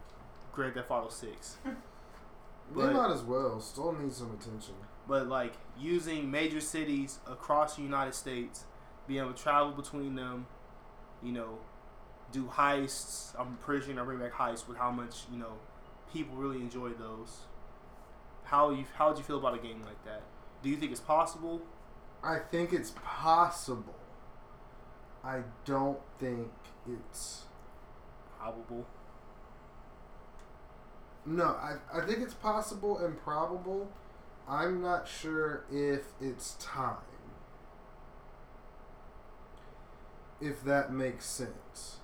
Grand 0.53 0.75
Theft 0.75 0.91
Auto 0.91 1.09
Six. 1.09 1.57
they 1.65 1.71
but- 2.75 2.93
might 2.93 3.11
as 3.13 3.23
well. 3.23 3.61
Still 3.61 3.93
need 3.93 4.13
some 4.13 4.33
attention. 4.33 4.75
but 5.09 5.27
like 5.29 5.55
using 5.79 6.31
major 6.31 6.61
cities 6.61 7.19
across 7.31 7.77
the 7.77 7.83
United 7.83 8.15
States, 8.15 8.65
being 9.07 9.21
able 9.21 9.33
to 9.33 9.43
travel 9.43 9.73
between 9.73 10.15
them, 10.15 10.47
you 11.23 11.33
know, 11.33 11.59
do 12.31 12.45
heists. 12.45 13.35
I'm 13.39 13.57
pretty 13.57 13.85
sure 13.85 13.95
they're 13.95 14.05
bring 14.05 14.19
back 14.21 14.33
heists 14.33 14.67
with 14.69 14.79
how 14.79 14.91
much 14.91 15.25
you 15.31 15.39
know 15.39 15.55
people 16.13 16.37
really 16.37 16.61
enjoy 16.61 16.91
those. 16.91 17.41
How 18.45 18.71
you 18.71 18.85
how 18.97 19.09
would 19.09 19.19
you 19.19 19.25
feel 19.25 19.39
about 19.39 19.55
a 19.55 19.59
game 19.59 19.83
like 19.85 20.03
that? 20.05 20.23
Do 20.63 20.69
you 20.69 20.77
think 20.77 20.93
it's 20.93 21.01
possible? 21.01 21.61
I 22.23 22.39
think 22.39 22.73
it's 22.73 22.93
possible. 23.05 23.95
I 25.25 25.41
don't 25.65 25.99
think 26.19 26.51
it's. 26.89 27.43
Probable. 28.39 28.87
No, 31.25 31.45
I, 31.45 31.77
I 31.95 32.05
think 32.05 32.19
it's 32.19 32.35
possible 32.35 32.99
and 32.99 33.17
probable. 33.23 33.89
I'm 34.49 34.83
not 34.83 35.07
sure 35.07 35.65
if 35.71 36.07
it's 36.21 36.57
time. 36.59 36.97
If 40.41 40.65
that 40.65 40.93
makes 40.93 41.25
sense. 41.27 41.99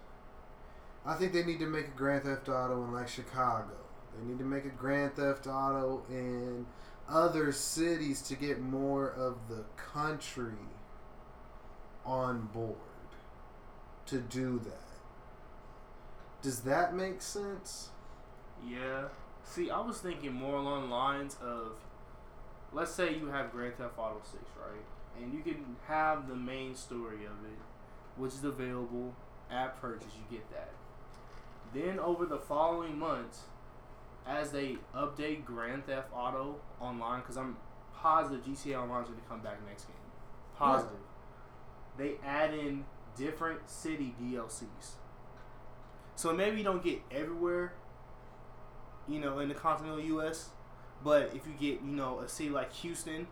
I 1.04 1.14
think 1.14 1.32
they 1.32 1.42
need 1.42 1.58
to 1.58 1.66
make 1.66 1.88
a 1.88 1.96
Grand 1.96 2.22
Theft 2.22 2.48
Auto 2.48 2.84
in 2.84 2.92
like 2.92 3.08
Chicago. 3.08 3.74
They 4.16 4.28
need 4.28 4.38
to 4.38 4.44
make 4.44 4.64
a 4.64 4.68
Grand 4.68 5.16
Theft 5.16 5.48
Auto 5.48 6.02
in 6.08 6.66
other 7.10 7.52
cities 7.52 8.22
to 8.22 8.34
get 8.34 8.60
more 8.60 9.10
of 9.10 9.48
the 9.48 9.64
country 9.76 10.52
on 12.04 12.48
board 12.52 12.76
to 14.06 14.18
do 14.18 14.58
that. 14.64 14.88
Does 16.42 16.60
that 16.60 16.94
make 16.94 17.20
sense? 17.20 17.90
Yeah. 18.66 19.08
See, 19.44 19.70
I 19.70 19.80
was 19.80 19.98
thinking 19.98 20.32
more 20.32 20.56
along 20.56 20.90
lines 20.90 21.36
of, 21.42 21.72
let's 22.72 22.92
say 22.92 23.14
you 23.14 23.26
have 23.28 23.50
Grand 23.52 23.76
Theft 23.76 23.98
Auto 23.98 24.20
Six, 24.24 24.44
right, 24.56 25.22
and 25.22 25.32
you 25.32 25.40
can 25.40 25.76
have 25.86 26.28
the 26.28 26.36
main 26.36 26.74
story 26.74 27.24
of 27.24 27.44
it, 27.44 27.58
which 28.16 28.34
is 28.34 28.44
available 28.44 29.14
at 29.50 29.80
purchase. 29.80 30.12
You 30.14 30.38
get 30.38 30.50
that. 30.50 30.70
Then 31.74 31.98
over 31.98 32.24
the 32.24 32.38
following 32.38 32.98
months, 32.98 33.42
as 34.28 34.50
they 34.50 34.76
update 34.94 35.44
Grand 35.44 35.86
Theft 35.86 36.08
Auto 36.14 36.56
Online, 36.80 37.20
because 37.20 37.36
I'm 37.36 37.56
positive 37.94 38.44
GTA 38.44 38.80
Online 38.82 39.02
is 39.02 39.08
going 39.08 39.20
to 39.20 39.26
come 39.26 39.40
back 39.40 39.58
next 39.66 39.84
game. 39.84 39.96
Positive. 40.56 40.98
They 41.96 42.14
add 42.24 42.52
in 42.52 42.84
different 43.16 43.68
city 43.68 44.14
DLCs. 44.22 44.96
So 46.14 46.32
maybe 46.32 46.58
you 46.58 46.64
don't 46.64 46.82
get 46.82 47.00
everywhere, 47.10 47.72
you 49.08 49.18
know, 49.18 49.38
in 49.38 49.48
the 49.48 49.54
continental 49.54 50.00
U.S. 50.00 50.50
But 51.02 51.32
if 51.34 51.46
you 51.46 51.54
get, 51.58 51.80
you 51.82 51.92
know, 51.92 52.20
a 52.20 52.28
city 52.28 52.50
like 52.50 52.72
Houston, 52.74 53.26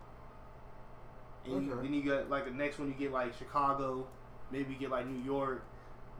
and 1.44 1.66
you, 1.66 1.78
then 1.82 1.92
you 1.92 2.02
get 2.02 2.30
like 2.30 2.44
the 2.44 2.50
next 2.50 2.78
one, 2.78 2.88
you 2.88 2.94
get 2.94 3.12
like 3.12 3.36
Chicago, 3.36 4.06
maybe 4.50 4.72
you 4.72 4.78
get 4.78 4.90
like 4.90 5.06
New 5.06 5.22
York, 5.22 5.64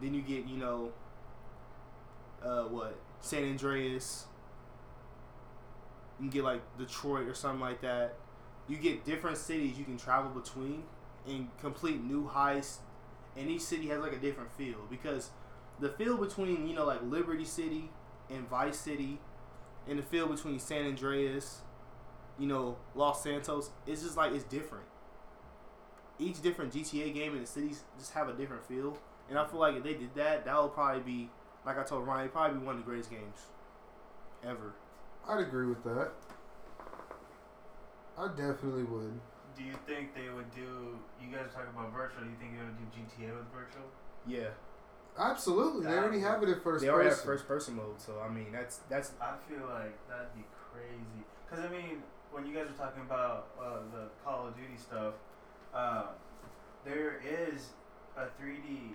then 0.01 0.13
you 0.13 0.23
get, 0.23 0.47
you 0.47 0.57
know, 0.57 0.93
uh, 2.45 2.63
what 2.65 2.97
San 3.21 3.45
Andreas. 3.45 4.27
You 6.19 6.29
can 6.29 6.31
get 6.31 6.45
like 6.45 6.63
Detroit 6.79 7.29
or 7.29 7.35
something 7.35 7.61
like 7.61 7.81
that. 7.83 8.15
You 8.69 8.77
get 8.77 9.05
different 9.05 9.37
cities 9.39 9.79
you 9.79 9.85
can 9.85 9.97
travel 9.97 10.31
between 10.31 10.83
and 11.27 11.49
complete 11.61 12.03
new 12.03 12.29
heists 12.29 12.79
and 13.37 13.51
each 13.51 13.63
city 13.63 13.89
has 13.89 14.01
like 14.01 14.13
a 14.13 14.19
different 14.19 14.51
feel 14.53 14.79
because 14.91 15.31
the 15.79 15.91
feel 15.91 16.17
between 16.17 16.67
you 16.67 16.75
know 16.75 16.87
like 16.87 17.03
Liberty 17.03 17.45
City 17.45 17.91
and 18.31 18.49
Vice 18.49 18.79
City, 18.79 19.19
and 19.89 19.99
the 19.99 20.03
feel 20.03 20.27
between 20.27 20.59
San 20.59 20.87
Andreas, 20.87 21.61
you 22.39 22.47
know 22.47 22.77
Los 22.95 23.23
Santos, 23.23 23.71
it's 23.87 24.03
just 24.03 24.17
like 24.17 24.33
it's 24.33 24.45
different. 24.45 24.85
Each 26.19 26.41
different 26.41 26.73
GTA 26.73 27.13
game 27.13 27.35
in 27.35 27.43
the 27.43 27.47
cities 27.47 27.85
just 27.99 28.13
have 28.13 28.29
a 28.29 28.33
different 28.33 28.67
feel, 28.67 28.99
and 29.29 29.39
I 29.39 29.47
feel 29.47 29.61
like 29.61 29.77
if 29.77 29.83
they 29.83 29.95
did 29.95 30.15
that, 30.15 30.45
that 30.47 30.63
would 30.63 30.73
probably 30.73 31.03
be 31.03 31.31
like 31.65 31.79
I 31.79 31.85
told 31.85 32.07
Ryan, 32.07 32.31
probably 32.31 32.59
be 32.59 32.65
one 32.65 32.77
of 32.77 32.81
the 32.81 32.87
greatest 32.87 33.11
games 33.11 33.47
ever. 34.45 34.75
I'd 35.29 35.41
agree 35.41 35.67
with 35.67 35.83
that. 35.85 36.11
I 38.19 38.29
definitely 38.29 38.85
would. 38.85 39.21
Do 39.57 39.65
you 39.65 39.75
think 39.87 40.15
they 40.15 40.29
would 40.29 40.51
do? 40.55 40.99
You 41.21 41.29
guys 41.33 41.47
are 41.47 41.65
talking 41.65 41.75
about 41.75 41.93
virtual. 41.93 42.25
Do 42.25 42.31
you 42.31 42.37
think 42.41 42.53
they 42.57 42.65
would 42.65 42.79
do 42.79 42.87
GTA 42.95 43.37
with 43.37 43.49
virtual? 43.53 43.89
Yeah, 44.27 44.51
Absolutely. 45.19 45.87
They 45.87 45.97
already 45.97 46.21
have 46.21 46.43
it 46.43 46.49
in 46.51 46.61
first 46.61 46.85
they 46.85 46.91
already 46.91 47.09
have 47.09 47.19
person. 47.19 47.33
first 47.33 47.49
person 47.49 47.77
mode, 47.77 47.99
so 48.01 48.21
I 48.21 48.29
mean 48.29 48.53
that's 48.53 48.81
that's 48.89 49.13
I 49.21 49.35
feel 49.49 49.65
like 49.67 49.97
that'd 50.09 50.35
be 50.37 50.45
crazy. 50.53 51.25
Cause 51.49 51.61
I 51.61 51.69
mean, 51.69 52.03
when 52.31 52.47
you 52.47 52.53
guys 52.53 52.69
are 52.69 52.77
talking 52.77 53.03
about 53.03 53.49
uh, 53.57 53.81
the 53.95 54.09
Call 54.25 54.49
of 54.49 54.57
Duty 54.57 54.77
stuff, 54.77 55.15
uh, 55.73 56.13
there 56.85 57.23
is 57.25 57.71
a 58.17 58.29
3D, 58.37 58.93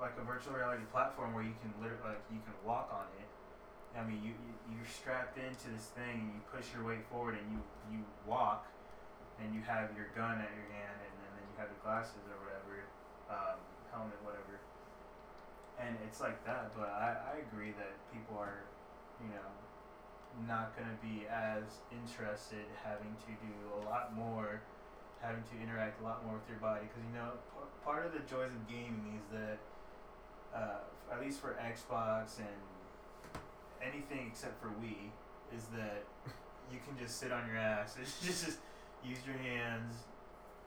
like 0.00 0.12
a 0.18 0.24
virtual 0.24 0.54
reality 0.54 0.82
platform 0.90 1.34
where 1.34 1.44
you 1.44 1.54
can 1.60 1.70
literally, 1.78 2.16
like, 2.16 2.22
you 2.32 2.40
can 2.42 2.54
walk 2.66 2.90
on 2.90 3.06
it. 3.20 3.28
I 3.92 4.02
mean, 4.04 4.20
you, 4.24 4.32
you 4.32 4.52
you're 4.72 4.88
strapped 4.88 5.36
into 5.36 5.68
this 5.68 5.92
thing 5.92 6.16
and 6.24 6.30
you 6.32 6.42
push 6.48 6.72
your 6.72 6.82
weight 6.82 7.04
forward 7.12 7.36
and 7.36 7.46
you 7.52 7.60
you 7.92 8.00
walk, 8.24 8.66
and 9.40 9.54
you 9.54 9.60
have 9.62 9.92
your 9.96 10.08
gun 10.16 10.40
at 10.40 10.52
your 10.54 10.68
hand 10.72 10.96
and, 11.02 11.12
and 11.12 11.30
then 11.36 11.44
you 11.44 11.56
have 11.60 11.68
the 11.68 11.80
glasses 11.84 12.24
or 12.30 12.38
whatever, 12.40 12.88
um, 13.28 13.58
helmet, 13.92 14.16
whatever. 14.24 14.62
And 15.80 15.96
it's 16.06 16.20
like 16.20 16.40
that, 16.46 16.70
but 16.76 16.88
I, 16.88 17.34
I 17.34 17.34
agree 17.42 17.74
that 17.74 17.92
people 18.12 18.38
are, 18.38 18.62
you 19.18 19.28
know, 19.34 19.50
not 20.46 20.76
going 20.76 20.88
to 20.88 21.00
be 21.02 21.26
as 21.26 21.82
interested 21.90 22.64
having 22.84 23.16
to 23.26 23.32
do 23.42 23.52
a 23.76 23.80
lot 23.88 24.14
more, 24.14 24.62
having 25.20 25.42
to 25.42 25.56
interact 25.60 26.00
a 26.00 26.04
lot 26.04 26.24
more 26.24 26.38
with 26.38 26.48
your 26.48 26.60
body. 26.62 26.86
Because, 26.86 27.02
you 27.02 27.16
know, 27.18 27.36
p- 27.52 27.68
part 27.84 28.06
of 28.06 28.12
the 28.12 28.22
joys 28.30 28.52
of 28.52 28.62
gaming 28.68 29.18
is 29.20 29.26
that, 29.32 29.58
uh, 30.54 31.12
at 31.12 31.20
least 31.20 31.40
for 31.40 31.58
Xbox 31.58 32.38
and 32.38 32.62
anything 33.82 34.30
except 34.30 34.60
for 34.62 34.68
Wii, 34.80 35.10
is 35.54 35.66
that 35.74 36.06
you 36.72 36.78
can 36.86 36.96
just 36.96 37.18
sit 37.18 37.32
on 37.32 37.46
your 37.46 37.58
ass 37.58 37.96
and 37.96 38.06
just, 38.24 38.46
just 38.46 38.58
use 39.04 39.18
your 39.26 39.36
hands 39.36 40.06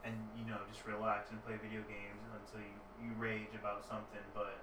and, 0.04 0.14
you 0.38 0.46
know, 0.46 0.60
just 0.70 0.86
relax 0.86 1.32
and 1.32 1.42
play 1.48 1.58
video 1.58 1.82
games 1.90 2.22
until 2.30 2.62
you, 2.62 2.76
you 3.02 3.10
rage 3.18 3.56
about 3.58 3.82
something. 3.82 4.22
But 4.36 4.62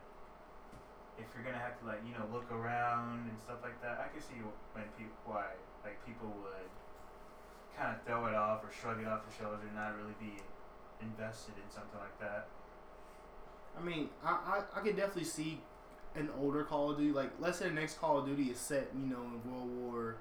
if 1.18 1.28
you're 1.34 1.44
gonna 1.44 1.61
have 1.61 1.78
to 1.80 1.84
like 1.84 2.00
you 2.07 2.14
know 2.16 2.24
look 2.32 2.48
around 2.50 3.28
and 3.28 3.36
stuff 3.38 3.61
like 3.62 3.76
that, 3.82 4.00
I 4.00 4.09
can 4.09 4.22
see 4.22 4.40
when 4.72 4.84
people 4.96 5.16
why 5.26 5.55
like 5.84 6.00
people 6.07 6.32
would 6.40 6.72
kind 7.76 7.96
of 7.96 8.00
throw 8.05 8.26
it 8.26 8.34
off 8.34 8.64
or 8.64 8.70
shrug 8.72 9.00
it 9.00 9.09
off 9.09 9.24
their 9.24 9.36
shoulders 9.36 9.64
and 9.64 9.74
not 9.74 9.96
really 9.96 10.16
be 10.20 10.40
invested 11.00 11.55
in 11.57 11.66
something 11.68 11.98
like 11.98 12.16
that. 12.20 12.48
I 13.76 13.80
mean, 13.80 14.11
I, 14.24 14.61
I, 14.61 14.78
I 14.78 14.80
could 14.80 14.96
definitely 14.96 15.24
see 15.24 15.61
an 16.14 16.28
older 16.40 16.64
Call 16.64 16.90
of 16.90 16.98
Duty. 16.98 17.12
Like, 17.12 17.30
let's 17.40 17.58
say 17.58 17.68
the 17.68 17.74
next 17.74 17.98
Call 17.98 18.18
of 18.18 18.26
Duty 18.26 18.44
is 18.44 18.58
set, 18.58 18.88
you 18.94 19.06
know, 19.06 19.22
in 19.22 19.50
World 19.50 19.70
War, 19.76 20.16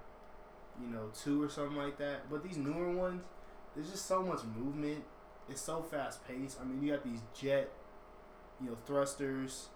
you 0.82 0.88
know, 0.88 1.10
two 1.24 1.42
or 1.44 1.50
something 1.50 1.78
like 1.78 1.98
that. 1.98 2.30
But 2.30 2.44
these 2.44 2.58
newer 2.58 2.92
ones, 2.92 3.22
there's 3.76 3.89
just 3.89 4.06
so 4.06 4.24
much 4.24 4.39
movement. 4.58 5.04
It's 5.50 5.62
so 5.62 5.82
fast 5.82 6.26
paced. 6.28 6.60
I 6.62 6.64
mean, 6.64 6.82
you 6.82 6.92
got 6.92 7.04
these 7.04 7.22
jet, 7.39 7.72
you 8.62 8.70
know, 8.70 8.78
thrusters. 8.86 9.70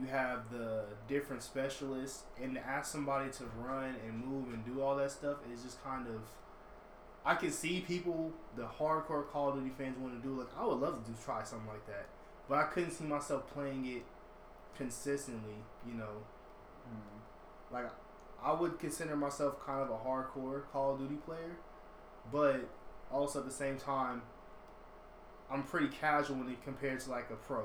You 0.00 0.06
have 0.08 0.50
the 0.50 0.84
different 1.08 1.42
specialists, 1.42 2.24
and 2.42 2.54
to 2.54 2.60
ask 2.60 2.92
somebody 2.92 3.30
to 3.30 3.44
run 3.58 3.94
and 4.06 4.22
move 4.22 4.52
and 4.52 4.62
do 4.62 4.82
all 4.82 4.94
that 4.96 5.10
stuff 5.10 5.38
is 5.52 5.62
just 5.62 5.82
kind 5.82 6.06
of. 6.06 6.20
I 7.24 7.34
can 7.34 7.50
see 7.50 7.80
people, 7.80 8.32
the 8.54 8.66
hardcore 8.78 9.26
Call 9.26 9.48
of 9.48 9.56
Duty 9.56 9.72
fans, 9.76 9.96
want 9.98 10.22
to 10.22 10.28
do. 10.28 10.38
Like, 10.38 10.48
I 10.56 10.66
would 10.66 10.78
love 10.78 11.02
to 11.02 11.10
do 11.10 11.16
try 11.24 11.42
something 11.42 11.66
like 11.66 11.86
that 11.86 12.06
but 12.48 12.58
I 12.58 12.64
couldn't 12.64 12.92
see 12.92 13.04
myself 13.04 13.46
playing 13.52 13.86
it 13.86 14.02
consistently. 14.76 15.56
You 15.86 15.94
know, 15.94 16.22
mm-hmm. 16.88 17.74
like 17.74 17.86
I 18.42 18.52
would 18.52 18.78
consider 18.78 19.16
myself 19.16 19.64
kind 19.64 19.82
of 19.82 19.90
a 19.90 19.98
hardcore 19.98 20.62
Call 20.72 20.94
of 20.94 21.00
Duty 21.00 21.16
player, 21.16 21.56
but 22.32 22.68
also 23.10 23.40
at 23.40 23.46
the 23.46 23.52
same 23.52 23.78
time, 23.78 24.22
I'm 25.50 25.62
pretty 25.62 25.88
casual 25.88 26.36
when 26.36 26.48
it 26.48 26.62
compared 26.64 27.00
to 27.00 27.10
like 27.10 27.30
a 27.30 27.36
pro, 27.36 27.64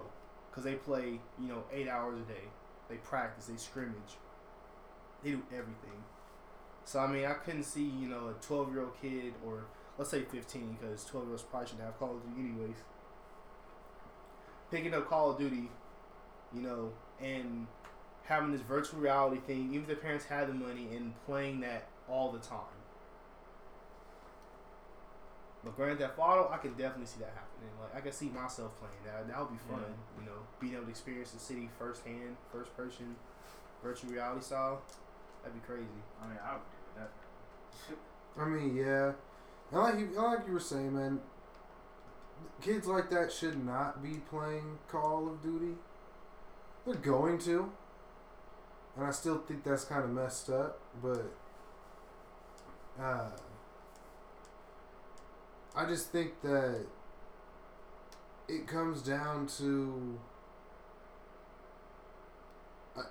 because 0.50 0.64
they 0.64 0.76
play 0.76 1.20
you 1.40 1.48
know 1.48 1.64
eight 1.74 1.88
hours 1.88 2.18
a 2.20 2.24
day, 2.24 2.46
they 2.90 2.96
practice, 2.96 3.46
they 3.46 3.58
scrimmage, 3.58 4.18
they 5.24 5.32
do 5.32 5.42
everything. 5.52 6.04
So 6.86 7.00
I 7.00 7.08
mean, 7.08 7.26
I 7.26 7.34
couldn't 7.34 7.64
see 7.64 7.84
you 7.84 8.08
know 8.08 8.30
a 8.30 8.46
12 8.46 8.72
year 8.72 8.82
old 8.82 9.02
kid 9.02 9.34
or 9.46 9.66
let's 9.98 10.10
say 10.10 10.24
15, 10.24 10.78
because 10.80 11.06
12 11.06 11.26
year 11.26 11.32
olds 11.34 11.44
probably 11.44 11.68
shouldn't 11.68 11.86
have 11.86 12.00
Call 12.00 12.16
of 12.16 12.24
Duty 12.24 12.50
anyways 12.50 12.78
picking 14.72 14.94
up 14.94 15.08
Call 15.08 15.32
of 15.32 15.38
Duty, 15.38 15.70
you 16.54 16.62
know, 16.62 16.92
and 17.22 17.68
having 18.24 18.52
this 18.52 18.62
virtual 18.62 19.00
reality 19.00 19.42
thing, 19.46 19.70
even 19.70 19.82
if 19.82 19.88
their 19.88 19.96
parents 19.96 20.26
had 20.26 20.48
the 20.48 20.54
money, 20.54 20.88
and 20.96 21.14
playing 21.26 21.62
that 21.62 21.88
all 22.08 22.32
the 22.32 22.40
time. 22.40 22.60
But 25.64 25.76
Grand 25.76 26.00
Theft 26.00 26.18
Auto, 26.18 26.50
I 26.52 26.58
can 26.58 26.72
definitely 26.72 27.06
see 27.06 27.20
that 27.20 27.34
happening. 27.36 27.70
Like 27.80 27.96
I 27.96 28.02
can 28.02 28.12
see 28.12 28.30
myself 28.30 28.72
playing 28.80 28.96
that. 29.06 29.28
That 29.28 29.40
would 29.40 29.52
be 29.52 29.64
fun. 29.70 29.84
You 30.20 30.26
know, 30.26 30.40
being 30.60 30.74
able 30.74 30.86
to 30.86 30.90
experience 30.90 31.32
the 31.32 31.40
city 31.40 31.70
firsthand, 31.78 32.36
first 32.52 32.76
person, 32.76 33.16
virtual 33.84 34.12
reality 34.12 34.42
style. 34.42 34.82
That'd 35.44 35.62
be 35.62 35.66
crazy. 35.66 35.86
I 36.22 36.28
mean, 36.28 36.38
I 36.44 36.54
would 36.54 36.62
do 36.62 37.02
that. 37.02 38.42
I 38.42 38.46
mean, 38.46 38.76
yeah. 38.76 39.12
And 39.72 39.82
like 39.82 40.00
you, 40.00 40.10
like 40.20 40.48
you 40.48 40.54
were 40.54 40.60
saying, 40.60 40.96
man, 40.96 41.20
kids 42.62 42.88
like 42.88 43.10
that 43.12 43.32
should 43.32 43.64
not 43.64 44.02
be 44.02 44.22
playing 44.30 44.80
Call 44.88 45.28
of 45.28 45.42
Duty. 45.44 45.76
They're 46.86 46.96
going 46.96 47.38
to, 47.40 47.72
and 48.96 49.06
I 49.06 49.12
still 49.12 49.38
think 49.38 49.64
that's 49.64 49.86
kind 49.86 50.04
of 50.04 50.10
messed 50.10 50.50
up. 50.50 50.80
But 51.02 51.32
uh, 53.00 53.30
I 55.76 55.86
just 55.86 56.12
think 56.12 56.42
that 56.42 56.86
it 58.48 58.68
comes 58.68 59.02
down 59.02 59.48
to. 59.60 60.20
Uh, 62.98 63.04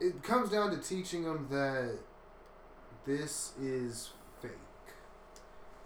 it 0.00 0.22
comes 0.22 0.50
down 0.50 0.70
to 0.70 0.76
teaching 0.76 1.24
them 1.24 1.46
that 1.50 1.98
this 3.06 3.52
is 3.60 4.10
fake. 4.40 4.50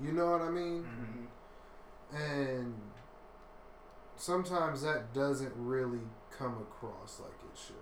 You 0.00 0.12
know 0.12 0.30
what 0.30 0.40
I 0.40 0.50
mean? 0.50 0.84
Mm-hmm. 0.84 2.16
And 2.16 2.74
sometimes 4.16 4.82
that 4.82 5.12
doesn't 5.12 5.52
really 5.56 6.00
come 6.36 6.54
across 6.54 7.20
like 7.20 7.32
it 7.52 7.58
should. 7.58 7.74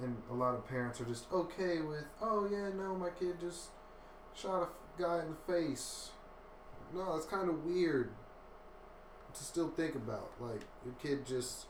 And 0.00 0.16
a 0.30 0.34
lot 0.34 0.54
of 0.54 0.68
parents 0.68 1.00
are 1.00 1.04
just 1.04 1.26
okay 1.32 1.80
with, 1.80 2.04
oh 2.22 2.48
yeah, 2.50 2.68
no, 2.76 2.94
my 2.94 3.10
kid 3.10 3.40
just 3.40 3.70
shot 4.34 4.62
a 4.62 5.02
guy 5.02 5.20
in 5.20 5.30
the 5.30 5.52
face. 5.52 6.10
No, 6.94 7.14
that's 7.14 7.26
kind 7.26 7.48
of 7.48 7.64
weird 7.64 8.10
to 9.34 9.44
still 9.44 9.68
think 9.68 9.94
about. 9.94 10.30
Like, 10.40 10.62
your 10.84 10.94
kid 11.02 11.26
just 11.26 11.66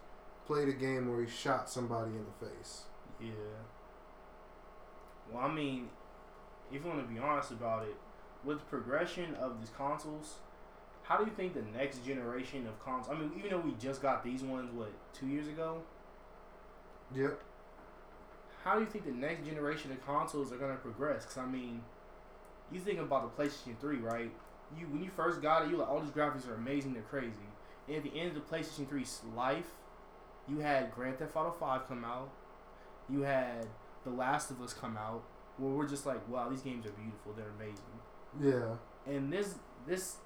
played 0.47 0.69
a 0.69 0.73
game 0.73 1.11
where 1.11 1.25
he 1.25 1.31
shot 1.31 1.71
somebody 1.71 2.11
in 2.13 2.25
the 2.25 2.47
face. 2.47 2.83
Yeah. 3.21 3.31
Well, 5.33 5.45
I 5.45 5.53
mean, 5.53 5.89
if 6.71 6.83
you 6.83 6.89
want 6.89 7.07
to 7.07 7.13
be 7.13 7.19
honest 7.19 7.51
about 7.51 7.85
it, 7.85 7.97
with 8.45 8.59
the 8.61 8.65
progression 8.67 9.35
of 9.35 9.59
these 9.59 9.71
consoles, 9.77 10.37
how 11.09 11.17
do 11.17 11.25
you 11.25 11.31
think 11.31 11.55
the 11.55 11.79
next 11.79 12.05
generation 12.05 12.67
of 12.67 12.79
consoles? 12.85 13.17
I 13.17 13.19
mean, 13.19 13.33
even 13.39 13.51
though 13.51 13.61
we 13.61 13.73
just 13.81 14.03
got 14.03 14.23
these 14.23 14.43
ones, 14.43 14.71
what 14.75 14.93
two 15.15 15.27
years 15.27 15.49
ago? 15.49 15.81
Yep. 17.17 17.41
How 18.63 18.75
do 18.75 18.81
you 18.81 18.87
think 18.87 19.07
the 19.07 19.13
next 19.13 19.47
generation 19.47 19.91
of 19.91 20.05
consoles 20.05 20.53
are 20.53 20.57
gonna 20.57 20.75
progress? 20.75 21.25
Because 21.25 21.39
I 21.39 21.47
mean, 21.47 21.81
you 22.71 22.79
think 22.79 22.99
about 22.99 23.35
the 23.37 23.43
PlayStation 23.43 23.79
Three, 23.81 23.97
right? 23.97 24.31
You 24.79 24.87
when 24.89 25.03
you 25.03 25.11
first 25.17 25.41
got 25.41 25.65
it, 25.65 25.71
you 25.71 25.79
like 25.79 25.89
all 25.89 26.01
these 26.01 26.11
graphics 26.11 26.47
are 26.47 26.55
amazing, 26.55 26.93
they're 26.93 27.03
crazy. 27.03 27.33
And 27.87 27.97
at 27.97 28.03
the 28.03 28.21
end 28.21 28.29
of 28.29 28.35
the 28.35 28.41
PlayStation 28.41 28.87
3's 28.87 29.23
life, 29.35 29.71
you 30.47 30.59
had 30.59 30.93
Grand 30.95 31.19
Theft 31.19 31.35
Auto 31.35 31.53
Five 31.59 31.89
come 31.89 32.05
out, 32.05 32.31
you 33.09 33.23
had 33.23 33.67
The 34.05 34.11
Last 34.11 34.51
of 34.51 34.61
Us 34.61 34.75
come 34.75 34.99
out, 34.99 35.23
where 35.57 35.73
we're 35.73 35.89
just 35.89 36.05
like, 36.05 36.29
wow, 36.29 36.51
these 36.51 36.61
games 36.61 36.85
are 36.85 36.91
beautiful, 36.91 37.33
they're 37.35 37.55
amazing. 37.59 37.83
Yeah. 38.39 38.77
And 39.11 39.33
this 39.33 39.55
this 39.87 40.17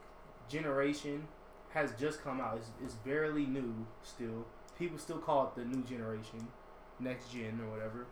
generation 0.53 1.27
has 1.71 1.93
just 1.99 2.23
come 2.23 2.41
out. 2.41 2.59
It's, 2.59 2.69
it's 2.85 2.95
barely 2.95 3.47
new 3.47 3.87
still. 4.03 4.47
People 4.79 4.99
still 4.99 5.19
call 5.19 5.47
it 5.47 5.61
the 5.61 5.65
new 5.65 5.83
generation, 5.83 6.49
next 7.01 7.33
gen 7.33 7.61
or 7.65 7.71
whatever. 7.71 8.07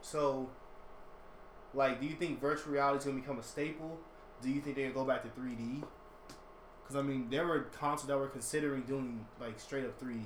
So, 0.00 0.50
like, 1.72 2.00
do 2.00 2.06
you 2.06 2.14
think 2.14 2.40
virtual 2.40 2.72
reality 2.72 2.98
is 2.98 3.04
gonna 3.04 3.20
become 3.20 3.38
a 3.38 3.42
staple? 3.42 3.98
Do 4.42 4.50
you 4.50 4.60
think 4.60 4.76
they're 4.76 4.90
gonna 4.90 5.06
go 5.06 5.10
back 5.10 5.22
to 5.22 5.40
3D? 5.40 5.82
Because 6.82 6.96
I 6.96 7.02
mean, 7.02 7.28
there 7.30 7.46
were 7.46 7.60
consoles 7.78 8.08
that 8.08 8.18
were 8.18 8.28
considering 8.28 8.82
doing 8.82 9.26
like 9.40 9.60
straight 9.60 9.84
up 9.84 10.00
3D. 10.00 10.24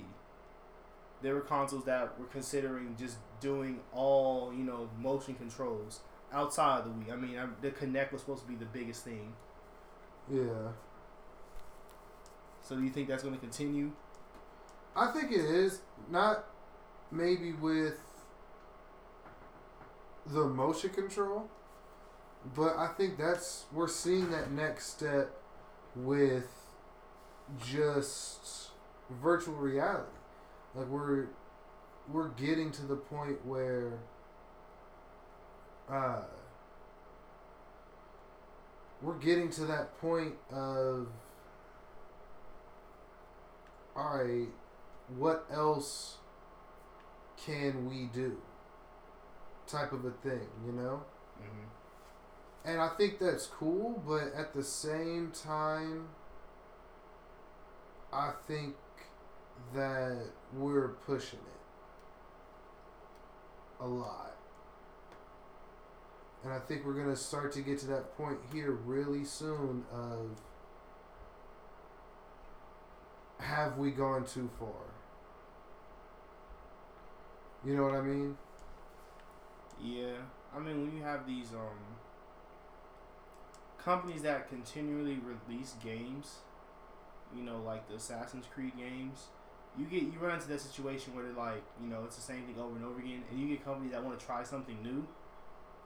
There 1.22 1.34
were 1.34 1.40
consoles 1.40 1.84
that 1.84 2.18
were 2.18 2.26
considering 2.26 2.94
just 2.98 3.16
doing 3.40 3.80
all 3.92 4.52
you 4.52 4.64
know 4.64 4.88
motion 5.00 5.34
controls 5.34 6.00
outside 6.32 6.80
of 6.80 6.84
the 6.84 6.90
Wii. 6.90 7.12
I 7.12 7.16
mean, 7.16 7.38
I, 7.38 7.46
the 7.60 7.70
Kinect 7.70 8.12
was 8.12 8.22
supposed 8.22 8.42
to 8.42 8.48
be 8.48 8.56
the 8.56 8.66
biggest 8.66 9.04
thing. 9.04 9.32
Yeah. 10.30 10.72
So 12.68 12.76
do 12.76 12.82
you 12.82 12.90
think 12.90 13.08
that's 13.08 13.22
going 13.22 13.34
to 13.34 13.40
continue? 13.40 13.92
I 14.94 15.10
think 15.10 15.32
it 15.32 15.40
is 15.40 15.80
not 16.10 16.44
maybe 17.10 17.52
with 17.52 17.98
the 20.26 20.44
motion 20.44 20.90
control, 20.90 21.48
but 22.54 22.76
I 22.76 22.88
think 22.88 23.16
that's 23.16 23.64
we're 23.72 23.88
seeing 23.88 24.30
that 24.32 24.52
next 24.52 24.90
step 24.90 25.30
with 25.96 26.50
just 27.64 28.72
virtual 29.22 29.54
reality. 29.54 30.10
Like 30.74 30.88
we're 30.88 31.28
we're 32.12 32.28
getting 32.28 32.70
to 32.72 32.82
the 32.82 32.96
point 32.96 33.46
where 33.46 33.92
uh 35.90 36.20
we're 39.00 39.14
getting 39.14 39.48
to 39.52 39.64
that 39.64 39.98
point 40.02 40.34
of 40.50 41.08
all 43.99 44.18
right 44.18 44.49
what 45.16 45.46
else 45.51 46.18
can 47.44 47.88
we 47.88 48.11
do? 48.12 48.36
Type 49.66 49.92
of 49.92 50.05
a 50.05 50.11
thing 50.11 50.46
you 50.66 50.72
know? 50.72 51.03
Mm-hmm. 51.40 52.68
and 52.68 52.80
i 52.80 52.88
think 52.88 53.20
that's 53.20 53.46
cool 53.46 54.03
but 54.07 54.32
at 54.34 54.53
the 54.53 54.64
same 54.64 55.30
time 55.30 56.09
i 58.12 58.32
think 58.49 58.74
that 59.72 60.24
we're 60.53 60.88
pushing 61.07 61.38
it 61.38 61.44
a 63.80 63.86
lot. 63.86 64.34
And 66.42 66.53
i 66.53 66.59
think 66.59 66.84
we're 66.84 66.94
going 66.94 67.11
to 67.11 67.16
start 67.16 67.53
to 67.53 67.61
get 67.61 67.78
to 67.80 67.86
that 67.88 68.16
point 68.16 68.38
here 68.53 68.72
really 68.72 69.24
soon 69.24 69.84
of 69.92 70.30
have 73.41 73.76
we 73.78 73.91
gone 73.91 74.24
too 74.24 74.49
far 74.59 74.84
you 77.64 77.74
know 77.76 77.82
what 77.84 77.95
i 77.95 78.01
mean 78.01 78.36
Yeah, 79.82 80.16
I 80.55 80.59
mean 80.59 80.82
when 80.82 80.97
you 80.97 81.03
have 81.03 81.26
these 81.26 81.53
um 81.53 81.78
companies 83.82 84.22
that 84.22 84.49
continually 84.49 85.18
release 85.18 85.74
games, 85.82 86.36
you 87.36 87.43
know, 87.43 87.61
like 87.64 87.89
the 87.89 87.97
Assassin's 87.97 88.47
Creed 88.53 88.72
games, 88.76 89.26
you 89.78 89.86
get 89.86 90.03
you 90.03 90.18
run 90.20 90.36
into 90.36 90.49
that 90.49 90.61
situation 90.61 91.14
where 91.14 91.24
they're 91.24 91.34
like, 91.34 91.62
you 91.82 91.89
know, 91.89 92.05
it's 92.05 92.16
the 92.16 92.22
same 92.22 92.45
thing 92.45 92.57
over 92.61 92.76
and 92.76 92.84
over 92.84 92.99
again, 93.01 93.22
and 93.30 93.41
you 93.41 93.49
get 93.49 93.64
companies 93.64 93.93
that 93.93 94.05
want 94.05 94.18
to 94.18 94.24
try 94.26 94.43
something 94.43 94.78
new, 94.82 95.07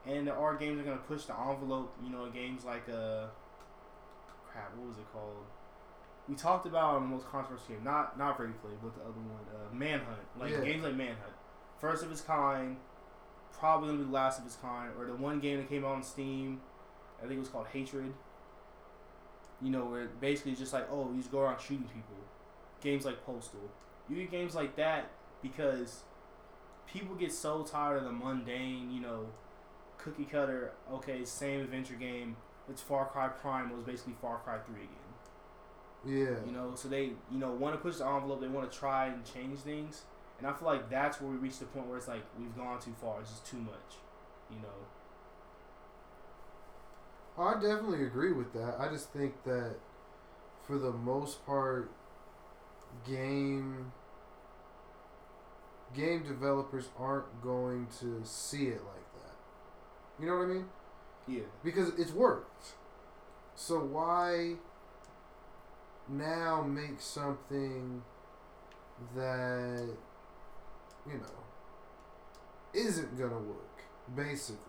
and 0.07 0.27
there 0.27 0.37
are 0.37 0.55
games 0.55 0.77
that 0.77 0.83
are 0.83 0.91
gonna 0.95 1.07
push 1.07 1.25
the 1.25 1.35
envelope. 1.39 1.93
You 2.03 2.11
know, 2.11 2.29
games 2.29 2.65
like 2.65 2.89
uh, 2.89 3.27
crap, 4.51 4.75
what 4.77 4.87
was 4.87 4.97
it 4.97 5.11
called? 5.11 5.45
We 6.27 6.35
talked 6.35 6.65
about 6.65 7.01
the 7.01 7.05
most 7.07 7.27
controversial 7.27 7.75
game, 7.75 7.83
not 7.83 8.17
not 8.17 8.39
Ready 8.39 8.53
Play, 8.61 8.71
but 8.81 8.95
the 8.95 9.01
other 9.01 9.11
one, 9.11 9.45
uh, 9.53 9.73
Manhunt. 9.73 10.19
Like 10.39 10.51
Yeah. 10.51 10.61
games 10.61 10.83
like 10.83 10.95
Manhunt, 10.95 11.33
first 11.79 12.03
of 12.03 12.11
its 12.11 12.21
kind, 12.21 12.77
probably 13.51 13.89
gonna 13.89 13.99
be 13.99 14.05
the 14.05 14.11
last 14.11 14.39
of 14.39 14.45
its 14.45 14.55
kind, 14.55 14.91
or 14.97 15.05
the 15.05 15.15
one 15.15 15.39
game 15.39 15.57
that 15.57 15.67
came 15.67 15.83
out 15.83 15.95
on 15.95 16.03
Steam, 16.03 16.61
I 17.19 17.23
think 17.23 17.33
it 17.33 17.39
was 17.39 17.49
called 17.49 17.67
Hatred. 17.67 18.13
You 19.61 19.69
know, 19.69 19.85
where 19.85 20.07
basically 20.07 20.55
just 20.55 20.73
like, 20.73 20.87
oh, 20.91 21.11
you 21.11 21.17
just 21.19 21.31
go 21.31 21.39
around 21.41 21.59
shooting 21.59 21.87
people. 21.87 22.15
Games 22.81 23.05
like 23.05 23.25
Postal. 23.25 23.69
You 24.09 24.17
get 24.17 24.31
games 24.31 24.55
like 24.55 24.75
that 24.75 25.09
because 25.41 26.03
people 26.85 27.15
get 27.15 27.31
so 27.31 27.63
tired 27.63 27.97
of 27.99 28.03
the 28.03 28.11
mundane, 28.11 28.91
you 28.91 28.99
know, 29.01 29.27
cookie 29.97 30.25
cutter, 30.25 30.73
okay, 30.91 31.23
same 31.23 31.61
adventure 31.61 31.95
game. 31.95 32.35
It's 32.69 32.81
Far 32.81 33.05
Cry 33.05 33.29
Primal 33.29 33.77
was 33.77 33.85
basically 33.85 34.15
Far 34.21 34.37
Cry 34.39 34.57
3 34.57 34.75
again. 34.75 34.89
Yeah 36.05 36.35
You 36.45 36.51
know, 36.51 36.71
so 36.75 36.87
they, 36.87 37.11
you 37.31 37.39
know, 37.39 37.51
want 37.51 37.75
to 37.75 37.81
push 37.81 37.97
the 37.97 38.05
envelope. 38.07 38.41
They 38.41 38.47
want 38.47 38.69
to 38.71 38.77
try 38.77 39.07
and 39.07 39.23
change 39.25 39.59
things. 39.59 40.01
And 40.37 40.47
I 40.47 40.53
feel 40.53 40.67
like 40.67 40.89
that's 40.89 41.21
where 41.21 41.31
we 41.31 41.37
reach 41.37 41.59
the 41.59 41.65
point 41.65 41.87
where 41.87 41.97
it's 41.97 42.07
like 42.07 42.23
we've 42.37 42.55
gone 42.55 42.79
too 42.79 42.93
far. 43.01 43.21
It's 43.21 43.29
just 43.31 43.45
too 43.45 43.57
much. 43.57 43.99
You 44.51 44.57
know. 44.57 44.87
I 47.37 47.53
definitely 47.55 48.03
agree 48.05 48.31
with 48.31 48.53
that. 48.53 48.75
I 48.79 48.87
just 48.89 49.11
think 49.11 49.43
that 49.43 49.75
for 50.65 50.77
the 50.77 50.91
most 50.91 51.45
part, 51.45 51.91
game 53.05 53.91
game 55.95 56.23
developers 56.23 56.89
aren't 56.97 57.41
going 57.41 57.87
to 57.99 58.21
see 58.23 58.67
it 58.67 58.81
like 58.83 59.13
that. 59.13 59.35
You 60.19 60.27
know 60.27 60.37
what 60.37 60.43
I 60.45 60.47
mean? 60.47 60.65
Yeah. 61.27 61.43
Because 61.63 61.89
it's 61.97 62.11
worked. 62.11 62.73
So 63.55 63.79
why 63.79 64.55
now 66.09 66.61
make 66.61 66.99
something 66.99 68.01
that 69.15 69.89
you 71.07 71.13
know 71.13 71.43
isn't 72.73 73.17
gonna 73.17 73.39
work, 73.39 73.83
basically. 74.15 74.59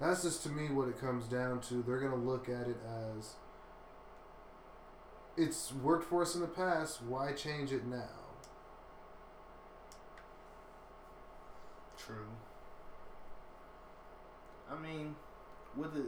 That's 0.00 0.22
just 0.22 0.42
to 0.44 0.48
me 0.48 0.68
what 0.68 0.88
it 0.88 1.00
comes 1.00 1.26
down 1.26 1.60
to. 1.62 1.82
They're 1.82 2.00
gonna 2.00 2.16
look 2.16 2.48
at 2.48 2.68
it 2.68 2.76
as 3.16 3.34
it's 5.36 5.72
worked 5.72 6.04
for 6.04 6.22
us 6.22 6.34
in 6.34 6.40
the 6.40 6.46
past. 6.46 7.02
Why 7.02 7.32
change 7.32 7.72
it 7.72 7.86
now? 7.86 8.08
True. 11.96 12.28
I 14.70 14.78
mean, 14.78 15.14
with 15.76 15.94
the 15.94 16.06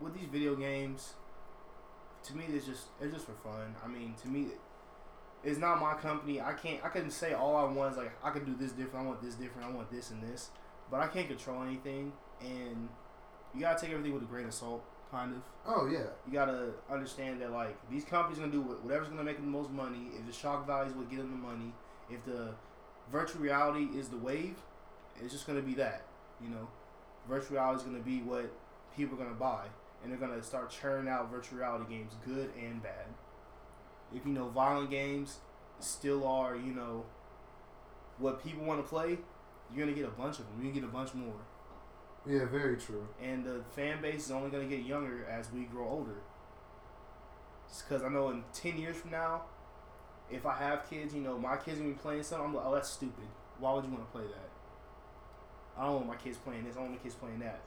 with 0.00 0.14
these 0.14 0.28
video 0.28 0.56
games, 0.56 1.14
to 2.24 2.36
me, 2.36 2.44
it's 2.48 2.66
just 2.66 2.86
it's 3.00 3.12
just 3.12 3.26
for 3.26 3.32
fun. 3.32 3.74
I 3.84 3.88
mean, 3.88 4.14
to 4.22 4.28
me, 4.28 4.46
it's 5.44 5.58
not 5.58 5.80
my 5.80 5.94
company. 5.94 6.40
I 6.40 6.52
can't. 6.52 6.84
I 6.84 6.88
couldn't 6.88 7.10
say 7.10 7.32
all 7.32 7.56
I 7.56 7.64
want 7.64 7.92
is 7.92 7.98
like 7.98 8.12
I 8.22 8.30
could 8.30 8.46
do 8.46 8.54
this 8.54 8.72
different. 8.72 9.06
I 9.06 9.08
want 9.08 9.22
this 9.22 9.34
different. 9.34 9.68
I 9.68 9.70
want 9.70 9.90
this 9.90 10.10
and 10.10 10.22
this, 10.22 10.50
but 10.90 11.00
I 11.00 11.08
can't 11.08 11.28
control 11.28 11.62
anything. 11.62 12.12
And 12.40 12.88
you 13.54 13.60
gotta 13.60 13.80
take 13.80 13.90
everything 13.90 14.14
with 14.14 14.22
a 14.22 14.26
grain 14.26 14.46
of 14.46 14.54
salt, 14.54 14.84
kind 15.10 15.34
of. 15.34 15.42
Oh 15.66 15.88
yeah, 15.90 16.06
You 16.26 16.32
gotta 16.32 16.70
understand 16.90 17.40
that 17.42 17.52
like 17.52 17.76
these 17.90 18.04
companies 18.04 18.38
gonna 18.38 18.52
do 18.52 18.62
whatever's 18.62 19.08
gonna 19.08 19.24
make 19.24 19.36
them 19.36 19.46
the 19.46 19.58
most 19.58 19.70
money. 19.70 20.10
If 20.18 20.26
the 20.26 20.32
shock 20.32 20.66
value 20.66 20.90
is 20.90 20.96
what 20.96 21.10
get 21.10 21.18
them 21.18 21.30
the 21.30 21.36
money, 21.36 21.72
if 22.10 22.24
the 22.24 22.54
virtual 23.10 23.42
reality 23.42 23.98
is 23.98 24.08
the 24.08 24.16
wave, 24.16 24.56
it's 25.20 25.32
just 25.32 25.46
gonna 25.46 25.62
be 25.62 25.74
that. 25.74 26.04
You 26.42 26.48
know, 26.50 26.68
virtual 27.28 27.56
reality 27.56 27.80
is 27.80 27.86
gonna 27.86 28.02
be 28.02 28.18
what 28.22 28.50
people 28.96 29.16
are 29.20 29.24
gonna 29.24 29.36
buy, 29.36 29.66
and 30.02 30.10
they're 30.10 30.18
gonna 30.18 30.42
start 30.42 30.70
churning 30.70 31.08
out 31.08 31.30
virtual 31.30 31.58
reality 31.58 31.84
games, 31.88 32.12
good 32.24 32.50
and 32.60 32.82
bad. 32.82 33.06
If 34.14 34.26
you 34.26 34.32
know 34.32 34.48
violent 34.48 34.90
games 34.90 35.38
still 35.80 36.26
are, 36.26 36.56
you 36.56 36.72
know, 36.74 37.04
what 38.18 38.42
people 38.42 38.64
want 38.64 38.84
to 38.84 38.88
play, 38.88 39.18
you're 39.74 39.86
gonna 39.86 39.96
get 39.96 40.06
a 40.06 40.10
bunch 40.10 40.38
of 40.38 40.46
them. 40.46 40.56
You're 40.56 40.72
gonna 40.72 40.80
get 40.80 40.88
a 40.88 40.92
bunch 40.92 41.14
more 41.14 41.34
yeah, 42.26 42.44
very 42.44 42.76
true. 42.76 43.08
and 43.20 43.44
the 43.44 43.62
fan 43.74 44.00
base 44.00 44.26
is 44.26 44.30
only 44.30 44.50
going 44.50 44.68
to 44.68 44.76
get 44.76 44.86
younger 44.86 45.26
as 45.26 45.52
we 45.52 45.62
grow 45.64 45.88
older. 45.88 46.16
Because 47.88 48.02
I 48.02 48.08
know 48.08 48.30
in 48.30 48.44
10 48.52 48.78
years 48.78 48.96
from 48.96 49.10
now, 49.10 49.42
if 50.30 50.46
I 50.46 50.56
have 50.56 50.88
kids, 50.88 51.14
you 51.14 51.20
know, 51.20 51.38
my 51.38 51.56
kids 51.56 51.78
to 51.78 51.84
be 51.84 51.92
playing 51.92 52.22
something, 52.22 52.46
I'm 52.46 52.54
like, 52.54 52.64
oh, 52.64 52.74
that's 52.74 52.90
stupid. 52.90 53.24
Why 53.58 53.72
would 53.72 53.84
you 53.84 53.90
want 53.90 54.04
to 54.06 54.12
play 54.12 54.26
that? 54.26 54.50
I 55.76 55.86
don't 55.86 55.94
want 55.94 56.06
my 56.06 56.16
kids 56.16 56.36
playing 56.36 56.64
this, 56.64 56.76
I 56.76 56.80
want 56.80 56.92
my 56.92 56.98
kids 56.98 57.14
playing 57.14 57.40
that. 57.40 57.60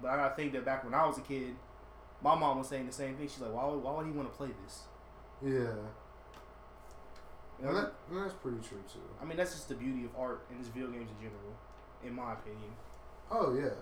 But 0.00 0.10
I 0.10 0.16
got 0.16 0.28
to 0.30 0.34
think 0.36 0.52
that 0.52 0.64
back 0.64 0.84
when 0.84 0.94
I 0.94 1.06
was 1.06 1.18
a 1.18 1.22
kid, 1.22 1.56
my 2.22 2.34
mom 2.34 2.58
was 2.58 2.68
saying 2.68 2.86
the 2.86 2.92
same 2.92 3.16
thing. 3.16 3.28
She's 3.28 3.40
like, 3.40 3.52
why 3.54 3.66
would, 3.66 3.82
why 3.82 3.96
would 3.96 4.06
he 4.06 4.12
want 4.12 4.30
to 4.30 4.36
play 4.36 4.48
this? 4.64 4.82
Yeah, 5.40 5.74
You 7.58 7.66
know, 7.66 7.74
that, 7.74 7.92
that's 8.10 8.34
pretty 8.34 8.58
true 8.58 8.82
too. 8.92 9.00
I 9.20 9.24
mean, 9.24 9.36
that's 9.36 9.52
just 9.52 9.68
the 9.68 9.74
beauty 9.74 10.04
of 10.04 10.10
art 10.16 10.46
and 10.50 10.58
just 10.60 10.72
video 10.72 10.90
games 10.90 11.10
in 11.10 11.16
general, 11.18 11.54
in 12.04 12.14
my 12.14 12.32
opinion. 12.34 12.72
Oh 13.30 13.54
yeah, 13.54 13.74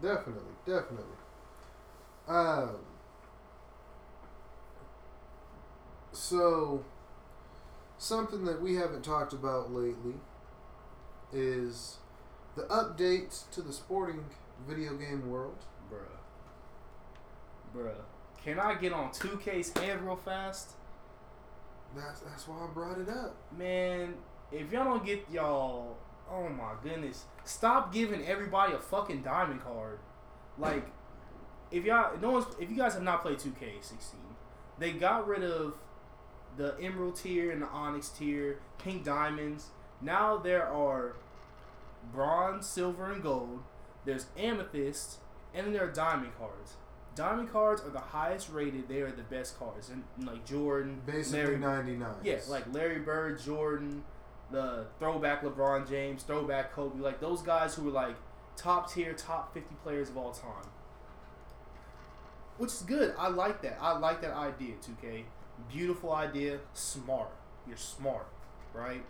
definitely, 0.00 0.54
definitely. 0.66 1.16
Um. 2.28 2.76
So, 6.12 6.84
something 7.98 8.44
that 8.44 8.60
we 8.60 8.74
haven't 8.76 9.02
talked 9.04 9.32
about 9.32 9.72
lately 9.72 10.14
is 11.32 11.98
the 12.56 12.62
updates 12.64 13.48
to 13.52 13.62
the 13.62 13.72
sporting 13.72 14.24
video 14.68 14.94
game 14.94 15.28
world. 15.30 15.58
Bruh. 15.92 16.18
Bruh. 17.76 17.94
Can 18.42 18.58
I 18.58 18.74
get 18.74 18.92
on 18.92 19.10
2K's 19.10 19.76
head 19.78 20.02
real 20.02 20.16
fast? 20.16 20.72
That's 21.94 22.20
that's 22.20 22.46
why 22.46 22.64
I 22.64 22.66
brought 22.72 22.98
it 22.98 23.08
up. 23.08 23.36
Man, 23.56 24.14
if 24.52 24.70
y'all 24.72 24.84
don't 24.84 25.04
get 25.04 25.24
y'all, 25.30 25.96
oh 26.30 26.48
my 26.48 26.72
goodness, 26.82 27.24
stop 27.44 27.92
giving 27.92 28.24
everybody 28.26 28.72
a 28.72 28.78
fucking 28.78 29.22
diamond 29.22 29.62
card. 29.62 29.98
Like, 30.58 30.86
if 31.70 31.84
y'all, 31.84 32.16
no 32.18 32.30
one's, 32.32 32.46
if 32.60 32.70
you 32.70 32.76
guys 32.76 32.94
have 32.94 33.02
not 33.02 33.22
played 33.22 33.38
2K16, 33.38 34.14
they 34.78 34.92
got 34.92 35.26
rid 35.26 35.42
of 35.42 35.74
the 36.56 36.76
emerald 36.80 37.16
tier 37.16 37.50
and 37.50 37.62
the 37.62 37.68
onyx 37.68 38.08
tier, 38.08 38.58
pink 38.78 39.04
diamonds. 39.04 39.68
Now 40.00 40.36
there 40.36 40.66
are 40.66 41.16
bronze, 42.12 42.66
silver, 42.66 43.10
and 43.10 43.22
gold. 43.22 43.62
There's 44.04 44.26
amethyst, 44.36 45.18
and 45.54 45.66
then 45.66 45.72
there 45.72 45.84
are 45.84 45.92
diamond 45.92 46.32
cards. 46.38 46.74
Diamond 47.14 47.52
cards 47.52 47.82
are 47.82 47.90
the 47.90 47.98
highest 47.98 48.50
rated. 48.50 48.88
They 48.88 49.00
are 49.00 49.10
the 49.10 49.22
best 49.24 49.58
cards, 49.58 49.90
and 49.90 50.04
like 50.26 50.44
Jordan, 50.46 51.00
Basically 51.06 51.40
Larry, 51.40 51.58
99. 51.58 52.08
yeah, 52.22 52.38
like 52.48 52.72
Larry 52.72 53.00
Bird, 53.00 53.40
Jordan, 53.42 54.04
the 54.50 54.86
throwback 54.98 55.42
LeBron 55.42 55.88
James, 55.88 56.22
throwback 56.22 56.72
Kobe, 56.72 57.00
like 57.00 57.20
those 57.20 57.42
guys 57.42 57.74
who 57.74 57.82
were 57.84 57.90
like 57.90 58.16
top 58.56 58.92
tier, 58.92 59.12
top 59.12 59.52
50 59.54 59.74
players 59.82 60.08
of 60.08 60.16
all 60.16 60.32
time. 60.32 60.70
Which 62.58 62.72
is 62.72 62.82
good. 62.82 63.14
I 63.18 63.28
like 63.28 63.62
that. 63.62 63.78
I 63.80 63.96
like 63.98 64.20
that 64.22 64.34
idea, 64.34 64.74
2K. 64.76 65.24
Beautiful 65.70 66.12
idea, 66.12 66.58
smart. 66.74 67.30
You're 67.66 67.76
smart, 67.76 68.26
right? 68.74 69.04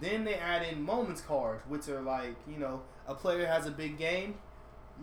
Then 0.00 0.24
they 0.24 0.34
add 0.34 0.66
in 0.66 0.82
moments 0.82 1.20
cards, 1.20 1.62
which 1.68 1.88
are 1.88 2.00
like, 2.00 2.34
you 2.48 2.58
know, 2.58 2.82
a 3.06 3.14
player 3.14 3.46
has 3.46 3.66
a 3.66 3.70
big 3.70 3.98
game, 3.98 4.34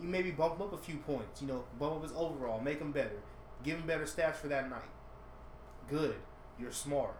you 0.00 0.08
maybe 0.08 0.30
bump 0.30 0.60
up 0.60 0.72
a 0.72 0.78
few 0.78 0.96
points, 0.96 1.40
you 1.40 1.48
know, 1.48 1.64
bump 1.78 1.96
up 1.96 2.02
his 2.02 2.12
overall, 2.12 2.60
make 2.60 2.80
him 2.80 2.92
better, 2.92 3.20
give 3.64 3.78
him 3.78 3.86
better 3.86 4.04
stats 4.04 4.36
for 4.36 4.48
that 4.48 4.68
night. 4.68 4.82
Good. 5.88 6.16
You're 6.58 6.72
smart. 6.72 7.14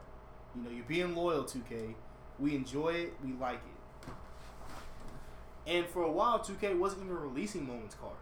You 0.55 0.63
know, 0.63 0.71
you're 0.71 0.85
being 0.85 1.15
loyal, 1.15 1.45
2K. 1.45 1.95
We 2.39 2.55
enjoy 2.55 2.91
it. 2.91 3.15
We 3.25 3.33
like 3.33 3.61
it. 4.07 4.13
And 5.67 5.87
for 5.87 6.03
a 6.03 6.11
while, 6.11 6.39
2K 6.39 6.79
wasn't 6.79 7.05
even 7.05 7.17
releasing 7.17 7.67
moments 7.67 7.95
cards. 7.95 8.17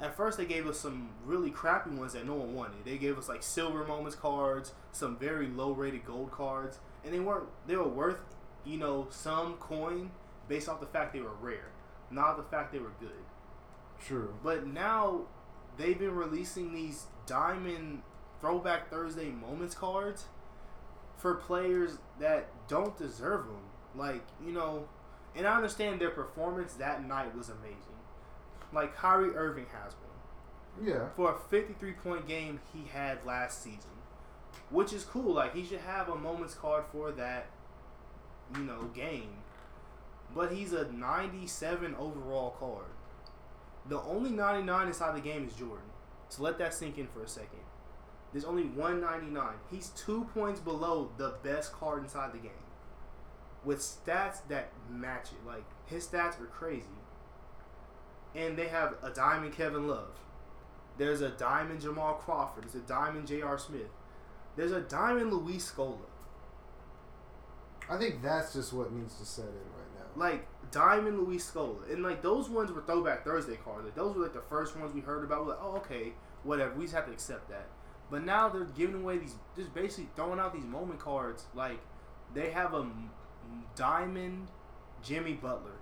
At 0.00 0.16
first, 0.16 0.36
they 0.36 0.46
gave 0.46 0.66
us 0.66 0.80
some 0.80 1.10
really 1.24 1.50
crappy 1.50 1.90
ones 1.90 2.14
that 2.14 2.26
no 2.26 2.34
one 2.34 2.54
wanted. 2.54 2.84
They 2.84 2.98
gave 2.98 3.16
us 3.18 3.28
like 3.28 3.42
silver 3.42 3.84
moments 3.84 4.16
cards, 4.16 4.72
some 4.90 5.16
very 5.16 5.46
low 5.46 5.72
rated 5.72 6.04
gold 6.04 6.32
cards, 6.32 6.78
and 7.04 7.12
they 7.12 7.20
weren't. 7.20 7.48
They 7.66 7.76
were 7.76 7.88
worth, 7.88 8.20
you 8.64 8.78
know, 8.78 9.08
some 9.10 9.54
coin 9.54 10.10
based 10.48 10.68
off 10.68 10.80
the 10.80 10.86
fact 10.86 11.12
they 11.12 11.20
were 11.20 11.34
rare, 11.40 11.70
not 12.10 12.36
the 12.36 12.42
fact 12.42 12.72
they 12.72 12.78
were 12.78 12.92
good. 13.00 13.10
True. 14.04 14.34
But 14.42 14.66
now 14.66 15.22
they've 15.76 15.98
been 15.98 16.14
releasing 16.14 16.72
these 16.72 17.06
diamond 17.26 18.02
throwback 18.40 18.90
Thursday 18.90 19.30
moments 19.30 19.74
cards 19.74 20.26
for 21.16 21.34
players 21.34 21.98
that 22.18 22.48
don't 22.68 22.96
deserve 22.98 23.46
them. 23.46 23.62
Like, 23.94 24.24
you 24.44 24.52
know, 24.52 24.88
and 25.36 25.46
I 25.46 25.54
understand 25.54 26.00
their 26.00 26.10
performance 26.10 26.74
that 26.74 27.06
night 27.06 27.36
was 27.36 27.48
amazing. 27.48 27.78
Like 28.72 28.94
Kyrie 28.94 29.34
Irving 29.34 29.66
has 29.72 29.94
one. 29.94 30.86
Yeah. 30.88 31.08
For 31.16 31.32
a 31.32 31.38
53 31.50 31.92
point 31.92 32.26
game 32.26 32.60
he 32.72 32.88
had 32.88 33.24
last 33.24 33.62
season. 33.62 33.90
Which 34.70 34.92
is 34.92 35.04
cool. 35.04 35.34
Like 35.34 35.54
he 35.54 35.64
should 35.64 35.80
have 35.80 36.08
a 36.08 36.14
moments 36.14 36.54
card 36.54 36.84
for 36.92 37.12
that, 37.12 37.46
you 38.54 38.62
know, 38.62 38.90
game. 38.94 39.30
But 40.34 40.52
he's 40.52 40.72
a 40.72 40.90
97 40.90 41.94
overall 41.96 42.56
card. 42.58 42.86
The 43.88 44.00
only 44.02 44.30
99 44.30 44.86
inside 44.86 45.16
the 45.16 45.20
game 45.20 45.46
is 45.46 45.54
Jordan. 45.54 45.84
So 46.28 46.42
let 46.42 46.58
that 46.58 46.72
sink 46.72 46.98
in 46.98 47.06
for 47.08 47.22
a 47.22 47.28
second. 47.28 47.60
There's 48.32 48.44
only 48.44 48.64
199. 48.64 49.46
He's 49.70 49.88
two 49.88 50.26
points 50.32 50.60
below 50.60 51.10
the 51.18 51.34
best 51.42 51.72
card 51.72 52.02
inside 52.02 52.32
the 52.32 52.38
game. 52.38 52.52
With 53.64 53.80
stats 53.80 54.38
that 54.48 54.70
match 54.90 55.28
it. 55.32 55.46
Like, 55.46 55.64
his 55.86 56.06
stats 56.06 56.40
are 56.40 56.46
crazy. 56.46 56.86
And 58.34 58.56
they 58.56 58.68
have 58.68 58.94
a 59.02 59.10
diamond 59.10 59.52
Kevin 59.52 59.86
Love. 59.86 60.18
There's 60.96 61.20
a 61.20 61.28
diamond 61.28 61.82
Jamal 61.82 62.14
Crawford. 62.14 62.64
There's 62.64 62.74
a 62.74 62.86
diamond 62.86 63.26
J.R. 63.26 63.58
Smith. 63.58 63.90
There's 64.56 64.72
a 64.72 64.80
diamond 64.80 65.32
Luis 65.32 65.70
Scola. 65.70 65.98
I 67.90 67.96
think 67.96 68.22
that's 68.22 68.52
just 68.52 68.72
what 68.72 68.92
needs 68.92 69.14
to 69.18 69.24
set 69.24 69.44
in 69.44 69.50
right 69.50 69.92
now. 69.98 70.24
like 70.24 70.46
Diamond 70.70 71.18
Luis 71.20 71.50
Scola, 71.50 71.90
and 71.92 72.02
like 72.02 72.22
those 72.22 72.48
ones 72.48 72.70
were 72.72 72.82
Throwback 72.82 73.24
Thursday 73.24 73.56
cards. 73.64 73.84
Like 73.84 73.94
those 73.94 74.16
were 74.16 74.22
like 74.22 74.32
the 74.32 74.42
first 74.48 74.76
ones 74.76 74.94
we 74.94 75.00
heard 75.00 75.24
about. 75.24 75.44
We're 75.44 75.50
like, 75.52 75.62
oh 75.62 75.76
okay, 75.78 76.12
whatever. 76.44 76.74
We 76.74 76.84
just 76.84 76.94
have 76.94 77.06
to 77.06 77.12
accept 77.12 77.48
that. 77.50 77.66
But 78.10 78.24
now 78.24 78.48
they're 78.48 78.64
giving 78.64 78.96
away 79.02 79.18
these, 79.18 79.34
just 79.56 79.74
basically 79.74 80.08
throwing 80.16 80.38
out 80.38 80.52
these 80.54 80.64
moment 80.64 81.00
cards. 81.00 81.44
Like 81.54 81.80
they 82.34 82.50
have 82.50 82.74
a 82.74 82.86
Diamond 83.74 84.48
Jimmy 85.02 85.34
Butler 85.34 85.76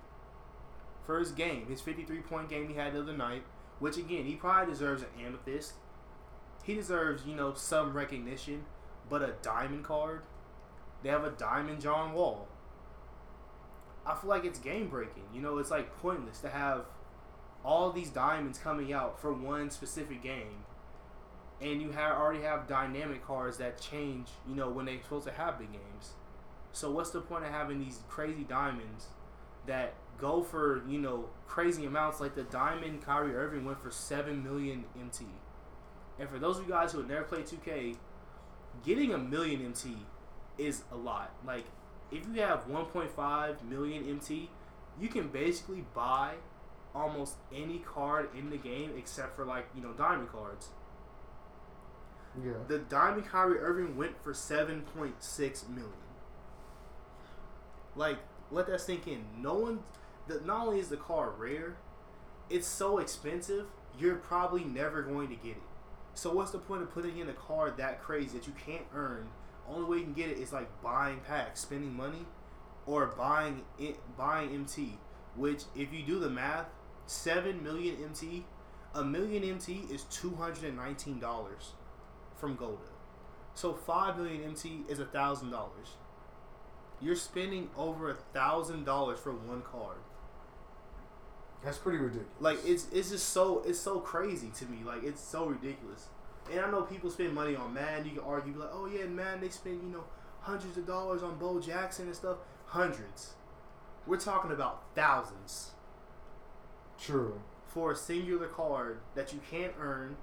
for 1.05 1.19
his 1.19 1.31
game, 1.31 1.67
his 1.67 1.81
53 1.81 2.19
point 2.21 2.49
game 2.49 2.67
he 2.67 2.75
had 2.75 2.93
the 2.93 3.01
other 3.01 3.15
night. 3.15 3.43
Which 3.79 3.97
again, 3.97 4.25
he 4.25 4.35
probably 4.35 4.71
deserves 4.71 5.01
an 5.01 5.09
amethyst. 5.25 5.73
He 6.63 6.75
deserves, 6.75 7.25
you 7.25 7.35
know, 7.35 7.53
some 7.53 7.93
recognition. 7.93 8.65
But 9.09 9.21
a 9.21 9.33
diamond 9.41 9.83
card, 9.83 10.21
they 11.03 11.09
have 11.09 11.25
a 11.25 11.31
diamond 11.31 11.81
John 11.81 12.13
Wall. 12.13 12.47
I 14.05 14.15
feel 14.15 14.29
like 14.29 14.45
it's 14.45 14.59
game 14.59 14.87
breaking. 14.87 15.23
You 15.33 15.41
know, 15.41 15.57
it's 15.57 15.71
like 15.71 15.97
pointless 15.99 16.39
to 16.39 16.49
have 16.49 16.85
all 17.63 17.91
these 17.91 18.09
diamonds 18.09 18.57
coming 18.57 18.93
out 18.93 19.19
for 19.19 19.33
one 19.33 19.69
specific 19.69 20.23
game, 20.23 20.65
and 21.59 21.81
you 21.81 21.91
have 21.91 22.17
already 22.17 22.41
have 22.41 22.67
dynamic 22.67 23.25
cards 23.25 23.57
that 23.57 23.79
change. 23.79 24.29
You 24.47 24.55
know, 24.55 24.69
when 24.69 24.85
they're 24.85 25.01
supposed 25.03 25.27
to 25.27 25.33
have 25.33 25.59
big 25.59 25.71
games. 25.73 26.13
So 26.71 26.89
what's 26.89 27.11
the 27.11 27.19
point 27.19 27.43
of 27.43 27.51
having 27.51 27.79
these 27.79 27.99
crazy 28.07 28.43
diamonds 28.43 29.07
that 29.67 29.93
go 30.17 30.41
for 30.41 30.83
you 30.87 30.99
know 30.99 31.25
crazy 31.47 31.85
amounts? 31.85 32.21
Like 32.21 32.35
the 32.35 32.43
diamond 32.43 33.03
Kyrie 33.03 33.35
Irving 33.35 33.65
went 33.65 33.81
for 33.81 33.91
seven 33.91 34.43
million 34.43 34.85
MT. 34.99 35.25
And 36.19 36.29
for 36.29 36.39
those 36.39 36.59
of 36.59 36.65
you 36.65 36.71
guys 36.71 36.91
who 36.91 36.99
have 36.99 37.07
never 37.07 37.23
played 37.23 37.45
2K, 37.45 37.95
getting 38.85 39.13
a 39.13 39.17
million 39.17 39.65
MT 39.65 39.95
is 40.57 40.83
a 40.91 40.95
lot. 40.95 41.31
Like 41.45 41.65
if 42.11 42.25
you 42.27 42.41
have 42.41 42.67
1.5 42.67 43.63
million 43.63 44.07
MT, 44.07 44.49
you 44.99 45.07
can 45.07 45.29
basically 45.29 45.85
buy 45.93 46.35
almost 46.93 47.35
any 47.55 47.79
card 47.79 48.29
in 48.37 48.49
the 48.49 48.57
game 48.57 48.91
except 48.97 49.35
for 49.35 49.45
like 49.45 49.65
you 49.75 49.81
know 49.81 49.93
diamond 49.93 50.29
cards. 50.31 50.69
Yeah. 52.43 52.53
The 52.67 52.79
diamond 52.79 53.27
Kyrie 53.27 53.59
Irving 53.59 53.97
went 53.97 54.21
for 54.23 54.33
7.6 54.33 55.69
million. 55.69 55.91
Like 57.95 58.19
let 58.51 58.67
that 58.67 58.81
sink 58.81 59.07
in. 59.07 59.25
No 59.37 59.55
one. 59.55 59.79
The, 60.27 60.41
not 60.45 60.67
only 60.67 60.79
is 60.79 60.89
the 60.89 60.97
card 60.97 61.33
rare, 61.37 61.77
it's 62.49 62.67
so 62.67 62.99
expensive. 62.99 63.65
You're 63.97 64.15
probably 64.15 64.63
never 64.63 65.01
going 65.01 65.29
to 65.29 65.35
get 65.35 65.57
it. 65.57 65.70
So 66.13 66.33
what's 66.33 66.51
the 66.51 66.59
point 66.59 66.81
of 66.81 66.93
putting 66.93 67.17
in 67.17 67.29
a 67.29 67.33
card 67.33 67.77
that 67.77 68.01
crazy 68.01 68.37
that 68.37 68.47
you 68.47 68.53
can't 68.65 68.85
earn? 68.93 69.29
Only 69.67 69.89
way 69.89 69.97
you 69.97 70.03
can 70.03 70.13
get 70.13 70.29
it 70.29 70.37
is 70.37 70.51
like 70.51 70.69
buying 70.81 71.19
packs, 71.21 71.61
spending 71.61 71.95
money, 71.95 72.25
or 72.85 73.07
buying 73.07 73.61
it, 73.79 73.97
buying 74.17 74.53
MT. 74.53 74.97
Which, 75.35 75.63
if 75.75 75.93
you 75.93 76.03
do 76.03 76.19
the 76.19 76.29
math, 76.29 76.67
seven 77.05 77.63
million 77.63 77.95
MT, 78.03 78.45
a 78.93 79.03
million 79.03 79.43
MT 79.43 79.85
is 79.89 80.03
two 80.05 80.35
hundred 80.35 80.65
and 80.65 80.75
nineteen 80.75 81.19
dollars 81.19 81.71
from 82.35 82.55
Golda. 82.55 82.89
So 83.53 83.73
five 83.73 84.17
million 84.17 84.43
MT 84.43 84.85
is 84.89 84.99
a 84.99 85.05
thousand 85.05 85.51
dollars. 85.51 85.95
You're 86.99 87.15
spending 87.15 87.69
over 87.77 88.09
a 88.09 88.15
thousand 88.33 88.85
dollars 88.85 89.19
for 89.19 89.31
one 89.31 89.61
card. 89.61 89.97
That's 91.63 91.77
pretty 91.77 91.99
ridiculous. 91.99 92.27
Like 92.39 92.59
it's 92.65 92.87
it's 92.91 93.11
just 93.11 93.29
so 93.29 93.63
it's 93.65 93.79
so 93.79 93.99
crazy 93.99 94.49
to 94.55 94.65
me. 94.65 94.79
Like 94.83 95.03
it's 95.03 95.21
so 95.21 95.45
ridiculous. 95.45 96.07
And 96.51 96.59
I 96.59 96.71
know 96.71 96.81
people 96.81 97.11
spend 97.11 97.33
money 97.33 97.55
on 97.55 97.73
Madden. 97.73 98.05
You 98.05 98.11
can 98.11 98.23
argue 98.23 98.57
like, 98.57 98.69
oh 98.73 98.87
yeah, 98.87 99.05
man, 99.05 99.39
they 99.41 99.49
spend 99.49 99.81
you 99.83 99.89
know 99.89 100.03
hundreds 100.41 100.77
of 100.77 100.87
dollars 100.87 101.21
on 101.21 101.37
Bo 101.37 101.59
Jackson 101.59 102.07
and 102.07 102.15
stuff. 102.15 102.37
Hundreds. 102.65 103.33
We're 104.07 104.19
talking 104.19 104.51
about 104.51 104.83
thousands 104.95 105.71
True. 106.99 107.39
for 107.67 107.91
a 107.91 107.95
singular 107.95 108.47
card 108.47 108.99
that 109.13 109.31
you 109.31 109.39
can't 109.49 109.73
earn. 109.79 110.17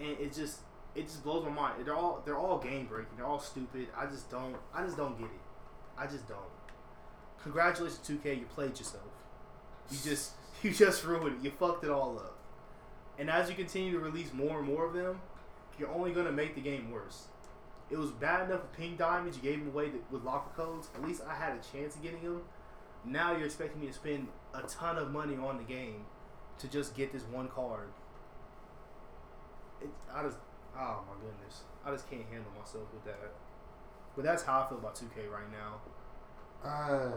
And 0.00 0.18
it 0.18 0.34
just 0.34 0.60
it 0.96 1.02
just 1.02 1.22
blows 1.22 1.44
my 1.44 1.50
mind. 1.50 1.86
They're 1.86 1.94
all 1.94 2.22
they're 2.24 2.38
all 2.38 2.58
game 2.58 2.86
breaking. 2.86 3.16
They're 3.16 3.26
all 3.26 3.38
stupid. 3.38 3.88
I 3.96 4.06
just 4.06 4.28
don't 4.28 4.56
I 4.74 4.82
just 4.82 4.96
don't 4.96 5.16
get 5.16 5.26
it. 5.26 5.40
I 5.96 6.06
just 6.06 6.26
don't. 6.26 6.38
Congratulations, 7.42 8.00
2K. 8.06 8.40
You 8.40 8.46
played 8.46 8.78
yourself. 8.78 9.04
You 9.90 9.98
just 10.02 10.32
you 10.62 10.72
just 10.72 11.04
ruined 11.04 11.36
it. 11.36 11.44
You 11.44 11.50
fucked 11.50 11.84
it 11.84 11.90
all 11.90 12.18
up. 12.18 12.36
And 13.18 13.30
as 13.30 13.48
you 13.48 13.54
continue 13.54 13.92
to 13.92 13.98
release 13.98 14.32
more 14.32 14.58
and 14.58 14.68
more 14.68 14.86
of 14.86 14.94
them, 14.94 15.20
you're 15.78 15.90
only 15.90 16.12
gonna 16.12 16.32
make 16.32 16.54
the 16.54 16.60
game 16.60 16.90
worse. 16.90 17.26
It 17.90 17.98
was 17.98 18.10
bad 18.12 18.48
enough 18.48 18.62
with 18.62 18.72
Pink 18.72 18.98
Diamonds. 18.98 19.36
You 19.36 19.42
gave 19.42 19.58
them 19.58 19.68
away 19.68 19.90
with 20.10 20.22
locker 20.22 20.50
codes. 20.54 20.88
At 20.94 21.02
least 21.02 21.22
I 21.28 21.34
had 21.34 21.52
a 21.52 21.76
chance 21.76 21.96
of 21.96 22.02
getting 22.02 22.22
them. 22.22 22.42
Now 23.04 23.32
you're 23.32 23.46
expecting 23.46 23.80
me 23.80 23.88
to 23.88 23.92
spend 23.92 24.28
a 24.54 24.62
ton 24.62 24.96
of 24.96 25.10
money 25.10 25.36
on 25.36 25.56
the 25.56 25.64
game 25.64 26.04
to 26.58 26.68
just 26.68 26.94
get 26.94 27.12
this 27.12 27.22
one 27.24 27.48
card. 27.48 27.88
It, 29.80 29.88
I 30.14 30.22
just, 30.22 30.36
oh 30.76 31.00
my 31.08 31.14
goodness, 31.20 31.62
I 31.84 31.90
just 31.90 32.08
can't 32.08 32.22
handle 32.30 32.52
myself 32.58 32.84
with 32.92 33.04
that. 33.06 33.32
But 34.14 34.24
that's 34.24 34.42
how 34.42 34.60
I 34.60 34.68
feel 34.68 34.78
about 34.78 34.94
2K 34.94 35.30
right 35.30 35.50
now. 35.50 36.68
Uh, 36.68 37.16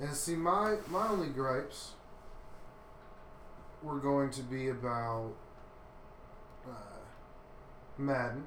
and 0.00 0.14
see, 0.14 0.34
my 0.34 0.76
my 0.88 1.08
only 1.08 1.28
gripes 1.28 1.92
were 3.82 3.98
going 3.98 4.30
to 4.30 4.42
be 4.42 4.68
about 4.68 5.32
uh, 6.66 7.04
Madden, 7.98 8.46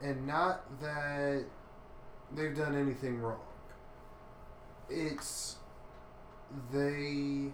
and 0.00 0.26
not 0.26 0.80
that 0.80 1.44
they've 2.34 2.56
done 2.56 2.76
anything 2.76 3.20
wrong. 3.20 3.40
It's 4.88 5.56
they 6.72 7.52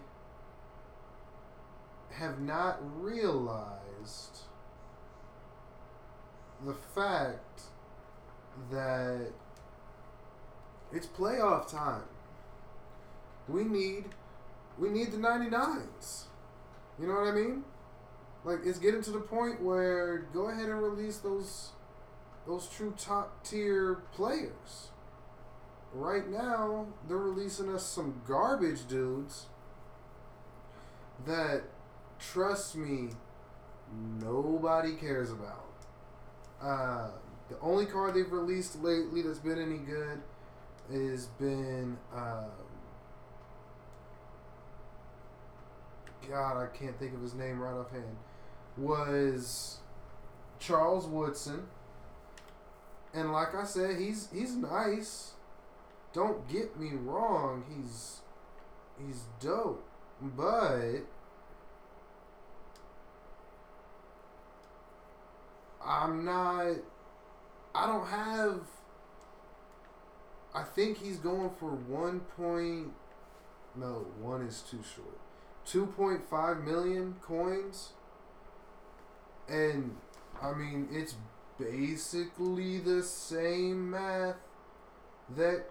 have 2.11 2.39
not 2.39 2.79
realized 3.01 4.39
the 6.65 6.73
fact 6.73 7.61
that 8.71 9.31
it's 10.91 11.05
playoff 11.05 11.69
time. 11.69 12.03
We 13.47 13.63
need 13.63 14.05
we 14.77 14.89
need 14.89 15.11
the 15.11 15.17
99s. 15.17 16.23
You 16.99 17.07
know 17.07 17.15
what 17.15 17.27
I 17.27 17.31
mean? 17.31 17.63
Like 18.43 18.59
it's 18.63 18.79
getting 18.79 19.01
to 19.03 19.11
the 19.11 19.19
point 19.19 19.61
where 19.61 20.19
go 20.33 20.49
ahead 20.49 20.69
and 20.69 20.81
release 20.81 21.17
those 21.17 21.71
those 22.45 22.67
true 22.67 22.93
top 22.97 23.43
tier 23.43 24.03
players. 24.13 24.89
Right 25.93 26.29
now, 26.29 26.87
they're 27.07 27.17
releasing 27.17 27.73
us 27.73 27.85
some 27.85 28.21
garbage 28.27 28.87
dudes 28.87 29.47
that 31.25 31.63
trust 32.19 32.75
me 32.75 33.09
nobody 34.21 34.93
cares 34.93 35.31
about. 35.31 35.65
Uh, 36.61 37.09
the 37.49 37.59
only 37.61 37.85
card 37.85 38.13
they've 38.13 38.31
released 38.31 38.81
lately 38.81 39.21
that's 39.21 39.39
been 39.39 39.59
any 39.61 39.77
good 39.77 40.21
has 40.91 41.27
been 41.39 41.97
um, 42.15 42.45
God, 46.29 46.57
I 46.57 46.67
can't 46.77 46.97
think 46.99 47.13
of 47.13 47.21
his 47.21 47.33
name 47.33 47.59
right 47.59 47.73
offhand. 47.73 48.17
Was 48.77 49.77
Charles 50.59 51.07
Woodson, 51.07 51.67
and 53.13 53.31
like 53.31 53.55
I 53.55 53.63
said, 53.63 53.99
he's 53.99 54.29
he's 54.31 54.55
nice. 54.55 55.31
Don't 56.13 56.47
get 56.47 56.79
me 56.79 56.91
wrong, 56.93 57.63
he's 57.69 58.21
he's 59.05 59.23
dope, 59.39 59.87
but 60.21 61.01
I'm 65.83 66.25
not. 66.25 66.75
I 67.73 67.87
don't 67.87 68.07
have. 68.07 68.59
I 70.53 70.63
think 70.63 70.97
he's 70.97 71.17
going 71.17 71.51
for 71.59 71.69
one 71.69 72.21
point. 72.35 72.91
No, 73.75 74.07
one 74.19 74.41
is 74.41 74.61
too 74.61 74.79
short. 74.95 75.19
Two 75.67 75.87
point 75.87 76.21
five 76.29 76.63
million 76.63 77.15
coins, 77.21 77.91
and 79.49 79.97
I 80.41 80.53
mean 80.53 80.87
it's 80.91 81.15
basically 81.59 82.79
the 82.79 83.03
same 83.03 83.91
math 83.91 84.37
that 85.35 85.65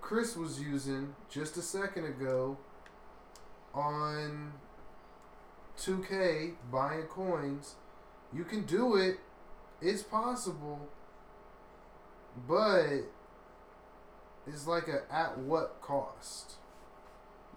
Chris 0.00 0.36
was 0.36 0.60
using 0.60 1.14
just 1.28 1.56
a 1.56 1.62
second 1.62 2.04
ago 2.04 2.58
on 3.74 4.52
2K 5.78 6.54
buying 6.70 7.02
coins. 7.04 7.74
You 8.32 8.44
can 8.44 8.64
do 8.66 8.96
it. 8.96 9.18
It's 9.80 10.02
possible. 10.02 10.88
But 12.46 13.04
it's 14.46 14.66
like 14.66 14.88
a 14.88 15.02
at 15.12 15.38
what 15.38 15.80
cost? 15.80 16.52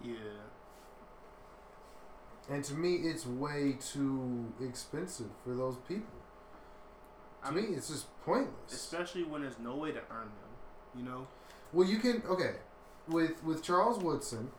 Yeah. 0.02 0.14
And 2.50 2.62
to 2.64 2.74
me 2.74 2.94
it's 2.96 3.26
way 3.26 3.76
too 3.80 4.52
expensive 4.60 5.30
for 5.44 5.54
those 5.54 5.76
people. 5.88 6.20
To 7.44 7.50
I 7.50 7.50
me 7.52 7.62
mean, 7.62 7.74
it's 7.74 7.88
just 7.88 8.06
pointless. 8.22 8.72
especially 8.72 9.24
when 9.24 9.42
there's 9.42 9.58
no 9.58 9.76
way 9.76 9.92
to 9.92 10.00
earn 10.10 10.30
them. 10.40 10.50
You 10.96 11.04
know. 11.04 11.26
Well, 11.72 11.88
you 11.88 11.98
can 11.98 12.22
okay 12.28 12.56
with 13.08 13.42
with 13.44 13.62
Charles 13.62 13.98
Woodson. 14.02 14.50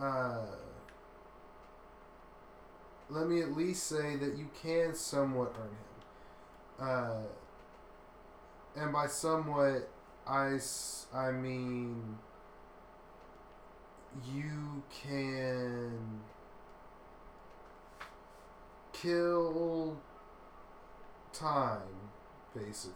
Uh, 0.00 0.46
let 3.10 3.28
me 3.28 3.40
at 3.42 3.56
least 3.56 3.84
say 3.86 4.16
that 4.16 4.36
you 4.36 4.48
can 4.60 4.94
somewhat 4.94 5.54
earn 5.58 5.68
him. 5.68 6.08
Uh, 6.80 7.22
and 8.76 8.92
by 8.92 9.06
somewhat, 9.06 9.88
I 10.26 10.58
I 11.14 11.30
mean 11.30 12.18
you 14.32 14.82
can 15.02 16.20
kill 18.94 19.98
time 21.32 21.80
basically 22.54 22.94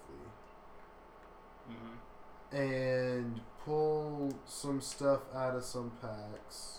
Mm-hmm. 1.70 2.56
and 2.56 3.40
pull 3.62 4.32
some 4.46 4.80
stuff 4.80 5.20
out 5.34 5.54
of 5.54 5.62
some 5.62 5.92
packs. 6.00 6.78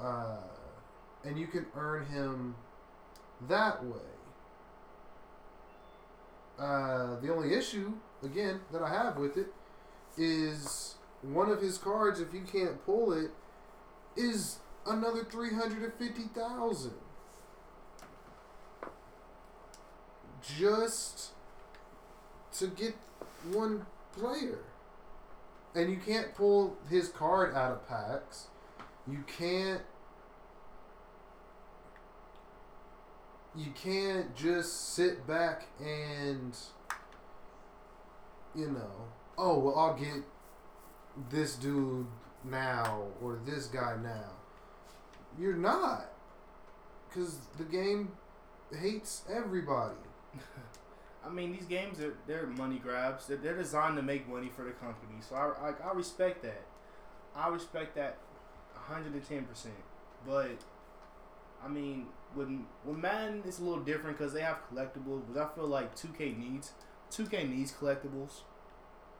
Uh, 0.00 0.36
and 1.24 1.36
you 1.36 1.48
can 1.48 1.66
earn 1.74 2.06
him 2.06 2.54
that 3.48 3.84
way. 3.84 3.98
Uh, 6.56 7.18
the 7.20 7.34
only 7.34 7.52
issue, 7.54 7.92
again, 8.22 8.60
that 8.72 8.80
I 8.82 8.90
have 8.90 9.16
with 9.16 9.36
it 9.36 9.52
is 10.16 10.94
one 11.22 11.50
of 11.50 11.60
his 11.60 11.78
cards, 11.78 12.20
if 12.20 12.32
you 12.32 12.42
can't 12.42 12.84
pull 12.86 13.12
it, 13.12 13.32
is 14.16 14.58
another 14.88 15.24
350000 15.24 16.92
Just 20.58 21.30
to 22.58 22.68
get 22.68 22.94
one 23.52 23.86
player. 24.16 24.60
And 25.74 25.90
you 25.90 25.98
can't 25.98 26.34
pull 26.34 26.76
his 26.88 27.08
card 27.08 27.54
out 27.54 27.72
of 27.72 27.88
packs. 27.88 28.46
You 29.06 29.24
can't 29.26 29.82
you 33.54 33.72
can't 33.72 34.34
just 34.36 34.94
sit 34.94 35.26
back 35.26 35.66
and 35.80 36.56
you 38.54 38.68
know, 38.70 39.08
oh 39.36 39.58
well 39.58 39.78
I'll 39.78 39.94
get 39.94 40.24
this 41.30 41.54
dude 41.56 42.06
now 42.44 43.04
or 43.22 43.38
this 43.44 43.66
guy 43.66 43.96
now. 44.02 44.37
You're 45.38 45.56
not. 45.56 46.10
Cuz 47.12 47.38
the 47.56 47.64
game 47.64 48.12
hates 48.72 49.22
everybody. 49.28 49.94
I 51.26 51.30
mean, 51.30 51.52
these 51.52 51.66
games 51.66 52.00
are 52.00 52.14
they're 52.26 52.46
money 52.46 52.78
grabs. 52.78 53.26
They're, 53.26 53.36
they're 53.36 53.56
designed 53.56 53.96
to 53.96 54.02
make 54.02 54.28
money 54.28 54.50
for 54.54 54.64
the 54.64 54.72
company. 54.72 55.20
So 55.20 55.34
I, 55.34 55.70
I, 55.70 55.90
I 55.90 55.92
respect 55.94 56.42
that. 56.42 56.62
I 57.34 57.48
respect 57.48 57.94
that 57.96 58.18
110%. 58.90 59.44
But 60.26 60.58
I 61.64 61.68
mean, 61.68 62.06
when 62.34 62.66
when 62.84 63.00
Madden 63.00 63.42
it's 63.46 63.58
a 63.58 63.62
little 63.64 63.82
different 63.84 64.18
because 64.18 64.32
they 64.32 64.42
have 64.42 64.58
collectibles. 64.72 65.22
But 65.32 65.42
I 65.42 65.54
feel 65.54 65.66
like 65.66 65.94
2K 65.96 66.36
needs 66.38 66.72
2K 67.10 67.48
needs 67.48 67.72
collectibles 67.72 68.42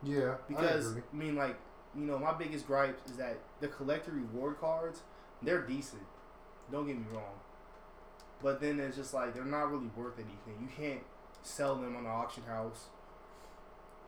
Yeah, 0.03 0.35
because 0.49 0.97
I. 0.97 1.01
I 1.01 1.17
mean, 1.17 1.37
like 1.37 1.57
you 1.95 2.05
know, 2.05 2.19
my 2.19 2.33
biggest 2.33 2.67
gripe 2.67 3.01
is 3.07 3.17
that 3.17 3.39
the 3.61 3.69
collector 3.69 4.13
reward 4.13 4.61
cards 4.61 5.03
they're 5.43 5.63
decent. 5.63 6.03
Don't 6.71 6.87
get 6.87 6.97
me 6.97 7.05
wrong. 7.13 7.35
But 8.43 8.61
then 8.61 8.79
it's 8.81 8.97
just 8.97 9.15
like 9.15 9.35
they're 9.35 9.45
not 9.45 9.71
really 9.71 9.91
worth 9.97 10.15
anything. 10.19 10.61
You 10.61 10.69
can't 10.77 11.03
sell 11.43 11.77
them 11.77 11.97
on 11.97 12.05
the 12.05 12.11
auction 12.11 12.45
house. 12.45 12.87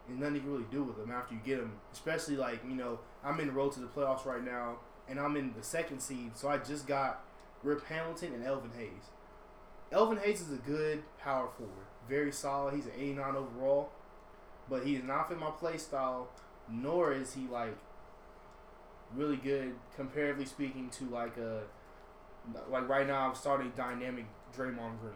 And 0.08 0.20
nothing 0.20 0.36
you 0.36 0.40
can 0.40 0.52
really 0.52 0.66
do 0.70 0.82
with 0.82 0.96
them 0.96 1.10
after 1.10 1.34
you 1.34 1.40
get 1.44 1.58
them. 1.58 1.74
Especially 1.92 2.36
like 2.36 2.62
you 2.64 2.74
know, 2.74 3.00
I'm 3.24 3.38
in 3.40 3.48
the 3.48 3.52
road 3.52 3.72
to 3.72 3.80
the 3.80 3.86
playoffs 3.86 4.24
right 4.24 4.44
now, 4.44 4.76
and 5.08 5.18
I'm 5.18 5.36
in 5.36 5.54
the 5.56 5.62
second 5.62 6.00
seed. 6.00 6.36
So 6.36 6.48
I 6.48 6.58
just 6.58 6.86
got 6.86 7.24
Rip 7.62 7.84
Hamilton 7.86 8.34
and 8.34 8.44
Elvin 8.44 8.70
Hayes. 8.76 9.10
Elvin 9.92 10.18
Hayes 10.18 10.40
is 10.40 10.52
a 10.52 10.56
good 10.56 11.02
power 11.18 11.48
forward, 11.56 11.86
very 12.08 12.30
solid. 12.30 12.74
He's 12.74 12.86
an 12.86 12.92
89 12.96 13.36
overall, 13.36 13.90
but 14.68 14.86
he 14.86 14.94
does 14.94 15.04
not 15.04 15.28
fit 15.28 15.38
my 15.38 15.50
play 15.50 15.78
style. 15.78 16.28
Nor 16.72 17.12
is 17.12 17.34
he 17.34 17.48
like 17.48 17.76
really 19.14 19.36
good 19.36 19.74
comparatively 19.96 20.44
speaking 20.44 20.88
to 20.90 21.04
like 21.06 21.36
a 21.36 21.62
like 22.70 22.88
right 22.88 23.06
now 23.06 23.28
I'm 23.28 23.34
starting 23.34 23.72
dynamic 23.76 24.26
Draymond 24.56 25.00
Green, 25.00 25.14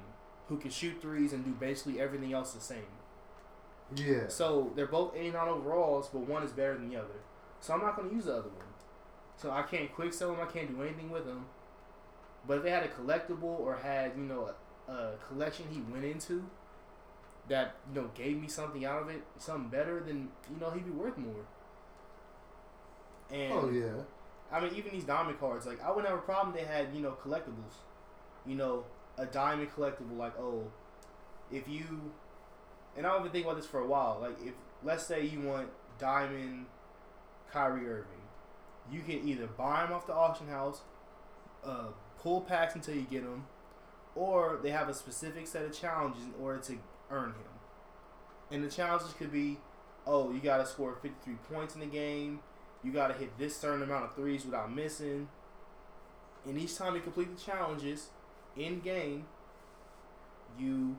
who 0.49 0.59
can 0.59 0.71
shoot 0.71 1.01
threes 1.01 1.33
and 1.33 1.45
do 1.45 1.53
basically 1.53 2.01
everything 2.01 2.33
else 2.33 2.53
the 2.53 2.61
same. 2.61 2.85
Yeah. 3.95 4.29
So 4.29 4.73
they're 4.75 4.87
both 4.87 5.15
89 5.17 5.49
overalls, 5.49 6.09
but 6.13 6.21
one 6.21 6.43
is 6.43 6.53
better 6.53 6.75
than 6.75 6.89
the 6.89 6.97
other. 6.97 7.21
So 7.61 7.75
I'm 7.75 7.81
not 7.81 7.97
going 7.97 8.09
to 8.09 8.15
use 8.15 8.25
the 8.27 8.33
other 8.33 8.49
one. 8.49 8.67
So 9.37 9.51
I 9.51 9.63
can't 9.63 9.93
quick 9.95 10.13
sell 10.13 10.33
them. 10.33 10.41
I 10.41 10.51
can't 10.51 10.75
do 10.75 10.83
anything 10.83 11.11
with 11.11 11.27
them. 11.27 11.47
But 12.47 12.59
if 12.59 12.63
they 12.65 12.71
had 12.71 12.85
a 12.85 12.89
collectible 12.89 13.61
or 13.61 13.77
had 13.77 14.13
you 14.17 14.25
know 14.25 14.55
a, 14.89 14.93
a 14.93 15.17
collection 15.29 15.67
he 15.71 15.81
went 15.81 16.05
into 16.05 16.45
that 17.49 17.75
you 17.89 18.01
know 18.01 18.11
gave 18.15 18.41
me 18.41 18.49
something 18.49 18.85
out 18.85 19.03
of 19.03 19.09
it, 19.09 19.23
something 19.39 19.71
better, 19.71 20.03
then 20.05 20.29
you 20.51 20.61
know 20.61 20.71
he'd 20.71 20.85
be 20.85 20.91
worth 20.91 21.17
more. 21.17 21.47
And 23.35 23.53
Oh 23.53 23.71
yeah. 23.71 24.03
I 24.53 24.61
mean, 24.61 24.75
even 24.77 24.93
these 24.93 25.05
diamond 25.05 25.41
cards, 25.41 25.67
like 25.67 25.83
I 25.83 25.91
wouldn't 25.91 26.09
have 26.09 26.19
a 26.19 26.23
problem 26.23 26.55
they 26.55 26.65
had, 26.65 26.95
you 26.95 27.01
know, 27.01 27.17
collectibles. 27.23 27.83
You 28.47 28.55
know, 28.55 28.85
a 29.19 29.27
diamond 29.27 29.71
collectible, 29.75 30.17
like 30.17 30.39
oh, 30.39 30.71
if 31.51 31.69
you, 31.69 32.13
and 32.97 33.07
I've 33.07 33.23
been 33.23 33.33
thinking 33.33 33.51
about 33.51 33.61
this 33.61 33.69
for 33.69 33.81
a 33.81 33.87
while. 33.87 34.19
Like 34.21 34.37
if 34.45 34.55
let's 34.83 35.05
say 35.05 35.25
you 35.25 35.41
want 35.41 35.69
diamond 35.99 36.67
Kyrie 37.51 37.89
Irving, 37.89 38.23
you 38.91 39.01
can 39.01 39.27
either 39.27 39.47
buy 39.47 39.85
him 39.85 39.93
off 39.93 40.07
the 40.07 40.15
auction 40.15 40.49
house, 40.49 40.83
uh, 41.65 41.89
pull 42.19 42.43
packs 42.43 42.75
until 42.75 42.95
you 42.95 43.07
get 43.11 43.23
him, 43.23 43.47
or 44.15 44.61
they 44.63 44.71
have 44.71 44.89
a 44.89 44.95
specific 44.95 45.47
set 45.47 45.65
of 45.65 45.73
challenges 45.73 46.23
in 46.23 46.35
order 46.41 46.61
to 46.61 46.79
earn 47.11 47.31
him. 47.31 47.55
And 48.51 48.63
the 48.63 48.69
challenges 48.69 49.13
could 49.15 49.33
be, 49.33 49.59
oh, 50.07 50.33
you 50.33 50.41
gotta 50.41 50.67
score 50.67 50.95
53 51.01 51.35
points 51.53 51.75
in 51.75 51.81
the 51.81 51.87
game. 51.87 52.41
You 52.85 52.93
gotta 52.93 53.15
hit 53.15 53.37
this 53.39 53.57
certain 53.57 53.83
amount 53.83 54.05
of 54.05 54.15
threes 54.15 54.45
without 54.45 54.73
missing. 54.73 55.29
And 56.47 56.59
each 56.59 56.77
time 56.77 56.95
you 56.95 57.01
complete 57.01 57.35
the 57.35 57.43
challenges 57.43 58.09
in 58.57 58.81
game, 58.81 59.25
you, 60.59 60.97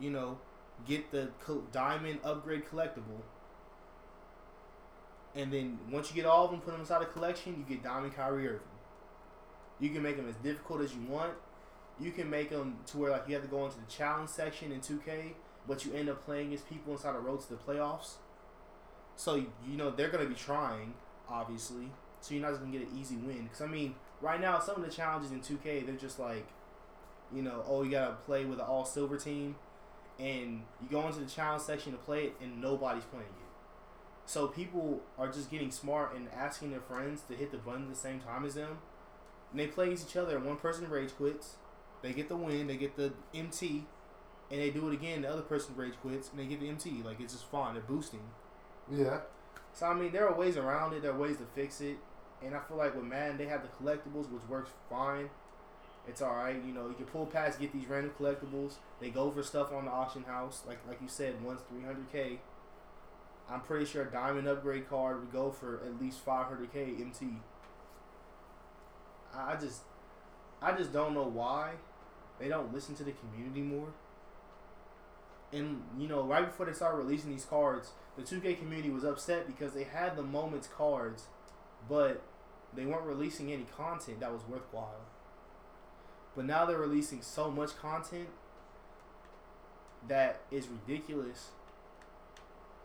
you 0.00 0.10
know, 0.10 0.38
get 0.86 1.10
the 1.10 1.28
diamond 1.72 2.20
upgrade 2.24 2.64
collectible. 2.66 3.22
And 5.34 5.52
then 5.52 5.78
once 5.90 6.08
you 6.08 6.16
get 6.16 6.24
all 6.24 6.46
of 6.46 6.50
them, 6.50 6.60
put 6.60 6.70
them 6.72 6.80
inside 6.80 7.02
a 7.02 7.06
collection, 7.06 7.56
you 7.58 7.76
get 7.76 7.84
diamond 7.84 8.16
Kyrie 8.16 8.48
Irving. 8.48 8.60
You 9.78 9.90
can 9.90 10.02
make 10.02 10.16
them 10.16 10.28
as 10.28 10.36
difficult 10.36 10.80
as 10.80 10.94
you 10.94 11.02
want. 11.02 11.34
You 12.00 12.10
can 12.10 12.30
make 12.30 12.50
them 12.50 12.78
to 12.86 12.98
where 12.98 13.10
like 13.10 13.28
you 13.28 13.34
have 13.34 13.42
to 13.42 13.48
go 13.48 13.66
into 13.66 13.76
the 13.76 13.90
challenge 13.90 14.30
section 14.30 14.72
in 14.72 14.80
2K, 14.80 15.32
but 15.68 15.84
you 15.84 15.92
end 15.92 16.08
up 16.08 16.24
playing 16.24 16.54
as 16.54 16.62
people 16.62 16.94
inside 16.94 17.14
the 17.14 17.20
road 17.20 17.40
to 17.42 17.48
the 17.50 17.56
playoffs. 17.56 18.14
So 19.16 19.34
you 19.34 19.76
know 19.76 19.90
they're 19.90 20.08
gonna 20.08 20.26
be 20.26 20.34
trying, 20.34 20.94
obviously. 21.28 21.90
So 22.20 22.34
you're 22.34 22.42
not 22.42 22.50
just 22.50 22.60
gonna 22.60 22.76
get 22.76 22.88
an 22.88 22.98
easy 22.98 23.16
win. 23.16 23.44
Because 23.44 23.62
I 23.62 23.66
mean, 23.66 23.94
right 24.20 24.40
now 24.40 24.58
some 24.58 24.76
of 24.76 24.82
the 24.82 24.90
challenges 24.90 25.32
in 25.32 25.40
2K 25.40 25.86
they're 25.86 25.94
just 25.94 26.18
like, 26.18 26.46
you 27.34 27.42
know, 27.42 27.62
oh 27.66 27.82
you 27.82 27.90
gotta 27.90 28.14
play 28.26 28.44
with 28.44 28.58
an 28.58 28.64
all 28.66 28.84
silver 28.84 29.16
team, 29.16 29.56
and 30.18 30.62
you 30.80 30.88
go 30.90 31.06
into 31.06 31.20
the 31.20 31.26
challenge 31.26 31.62
section 31.62 31.92
to 31.92 31.98
play 31.98 32.24
it, 32.24 32.34
and 32.40 32.60
nobody's 32.60 33.04
playing 33.04 33.26
it. 33.26 33.46
So 34.26 34.48
people 34.48 35.02
are 35.18 35.28
just 35.28 35.50
getting 35.50 35.70
smart 35.70 36.16
and 36.16 36.28
asking 36.36 36.70
their 36.72 36.80
friends 36.80 37.22
to 37.28 37.34
hit 37.34 37.52
the 37.52 37.58
button 37.58 37.84
at 37.84 37.90
the 37.90 37.94
same 37.94 38.18
time 38.20 38.44
as 38.44 38.54
them. 38.54 38.78
And 39.52 39.60
they 39.60 39.68
play 39.68 39.86
against 39.86 40.10
each 40.10 40.16
other, 40.16 40.36
and 40.36 40.44
one 40.44 40.56
person 40.56 40.88
rage 40.90 41.14
quits. 41.16 41.56
They 42.02 42.12
get 42.12 42.28
the 42.28 42.36
win, 42.36 42.66
they 42.66 42.76
get 42.76 42.96
the 42.96 43.12
MT, 43.34 43.84
and 44.50 44.60
they 44.60 44.70
do 44.70 44.88
it 44.88 44.94
again. 44.94 45.22
The 45.22 45.30
other 45.30 45.42
person 45.42 45.76
rage 45.76 45.94
quits, 46.02 46.30
and 46.30 46.40
they 46.40 46.46
get 46.46 46.60
the 46.60 46.68
MT. 46.68 47.02
Like 47.04 47.20
it's 47.20 47.34
just 47.34 47.48
fun. 47.50 47.74
They're 47.74 47.82
boosting. 47.82 48.20
Yeah. 48.90 49.20
So 49.76 49.84
I 49.84 49.92
mean, 49.92 50.10
there 50.10 50.26
are 50.26 50.34
ways 50.34 50.56
around 50.56 50.94
it. 50.94 51.02
There 51.02 51.10
are 51.12 51.18
ways 51.18 51.36
to 51.36 51.44
fix 51.54 51.82
it, 51.82 51.98
and 52.42 52.54
I 52.54 52.60
feel 52.60 52.78
like 52.78 52.94
with 52.94 53.04
Madden, 53.04 53.36
they 53.36 53.44
have 53.44 53.60
the 53.60 53.68
collectibles, 53.68 54.30
which 54.30 54.42
works 54.48 54.70
fine. 54.88 55.28
It's 56.08 56.22
all 56.22 56.34
right. 56.34 56.56
You 56.66 56.72
know, 56.72 56.88
you 56.88 56.94
can 56.94 57.04
pull 57.04 57.26
past, 57.26 57.60
get 57.60 57.74
these 57.74 57.86
random 57.86 58.12
collectibles. 58.18 58.74
They 59.00 59.10
go 59.10 59.30
for 59.30 59.42
stuff 59.42 59.74
on 59.74 59.84
the 59.84 59.90
auction 59.90 60.22
house, 60.22 60.62
like 60.66 60.78
like 60.88 61.02
you 61.02 61.08
said, 61.08 61.44
once 61.44 61.60
three 61.68 61.82
hundred 61.82 62.10
k. 62.10 62.38
I'm 63.50 63.60
pretty 63.60 63.84
sure 63.84 64.02
a 64.04 64.10
diamond 64.10 64.48
upgrade 64.48 64.88
card 64.88 65.20
would 65.20 65.30
go 65.30 65.50
for 65.50 65.82
at 65.84 66.00
least 66.00 66.20
five 66.20 66.46
hundred 66.46 66.72
k 66.72 66.94
MT. 66.98 67.26
I 69.34 69.52
I 69.52 69.56
just, 69.56 69.82
I 70.62 70.72
just 70.72 70.90
don't 70.90 71.12
know 71.12 71.28
why 71.28 71.72
they 72.40 72.48
don't 72.48 72.72
listen 72.72 72.94
to 72.94 73.04
the 73.04 73.12
community 73.12 73.60
more. 73.60 73.88
And 75.56 75.82
you 75.98 76.06
know, 76.06 76.22
right 76.22 76.44
before 76.44 76.66
they 76.66 76.72
started 76.72 76.98
releasing 76.98 77.30
these 77.30 77.46
cards, 77.46 77.92
the 78.16 78.22
2K 78.22 78.58
community 78.58 78.90
was 78.90 79.04
upset 79.04 79.46
because 79.46 79.72
they 79.72 79.84
had 79.84 80.14
the 80.14 80.22
moments 80.22 80.68
cards, 80.68 81.26
but 81.88 82.22
they 82.74 82.84
weren't 82.84 83.06
releasing 83.06 83.50
any 83.50 83.64
content 83.74 84.20
that 84.20 84.32
was 84.32 84.42
worthwhile. 84.46 85.00
But 86.34 86.44
now 86.44 86.66
they're 86.66 86.78
releasing 86.78 87.22
so 87.22 87.50
much 87.50 87.76
content 87.78 88.28
that 90.06 90.42
is 90.50 90.68
ridiculous. 90.68 91.48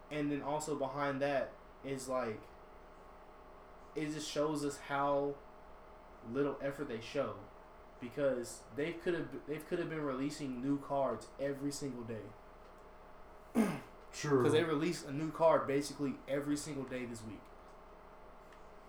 And 0.10 0.32
then 0.32 0.42
also 0.42 0.76
behind 0.76 1.22
that 1.22 1.52
is 1.86 2.08
like 2.08 2.40
it 3.96 4.14
just 4.14 4.32
shows 4.32 4.64
us 4.64 4.80
how 4.88 5.36
little 6.32 6.58
effort 6.62 6.88
they 6.88 7.02
show 7.02 7.34
because 8.00 8.60
they 8.78 8.92
could 8.92 9.14
have 9.14 9.28
they 9.48 9.58
could 9.58 9.80
have 9.80 9.90
been 9.90 10.02
releasing 10.02 10.62
new 10.62 10.78
cards 10.80 11.28
every 11.40 11.72
single 11.72 12.04
day 12.04 12.30
True. 14.14 14.40
because 14.40 14.54
they 14.54 14.64
release 14.64 15.04
a 15.08 15.12
new 15.12 15.32
card 15.32 15.68
basically 15.68 16.16
every 16.28 16.58
single 16.58 16.84
day 16.84 17.06
this 17.06 17.24
week. 17.24 17.40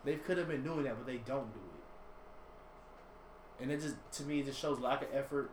They 0.04 0.16
could 0.16 0.38
have 0.38 0.48
been 0.48 0.64
doing 0.64 0.84
that, 0.84 0.96
but 0.96 1.06
they 1.06 1.18
don't 1.18 1.52
do 1.52 1.60
it. 1.60 1.82
And 3.62 3.70
it 3.70 3.80
just 3.80 3.96
to 4.12 4.22
me 4.24 4.40
it 4.40 4.46
just 4.46 4.58
shows 4.60 4.78
lack 4.80 5.02
of 5.02 5.08
effort, 5.14 5.50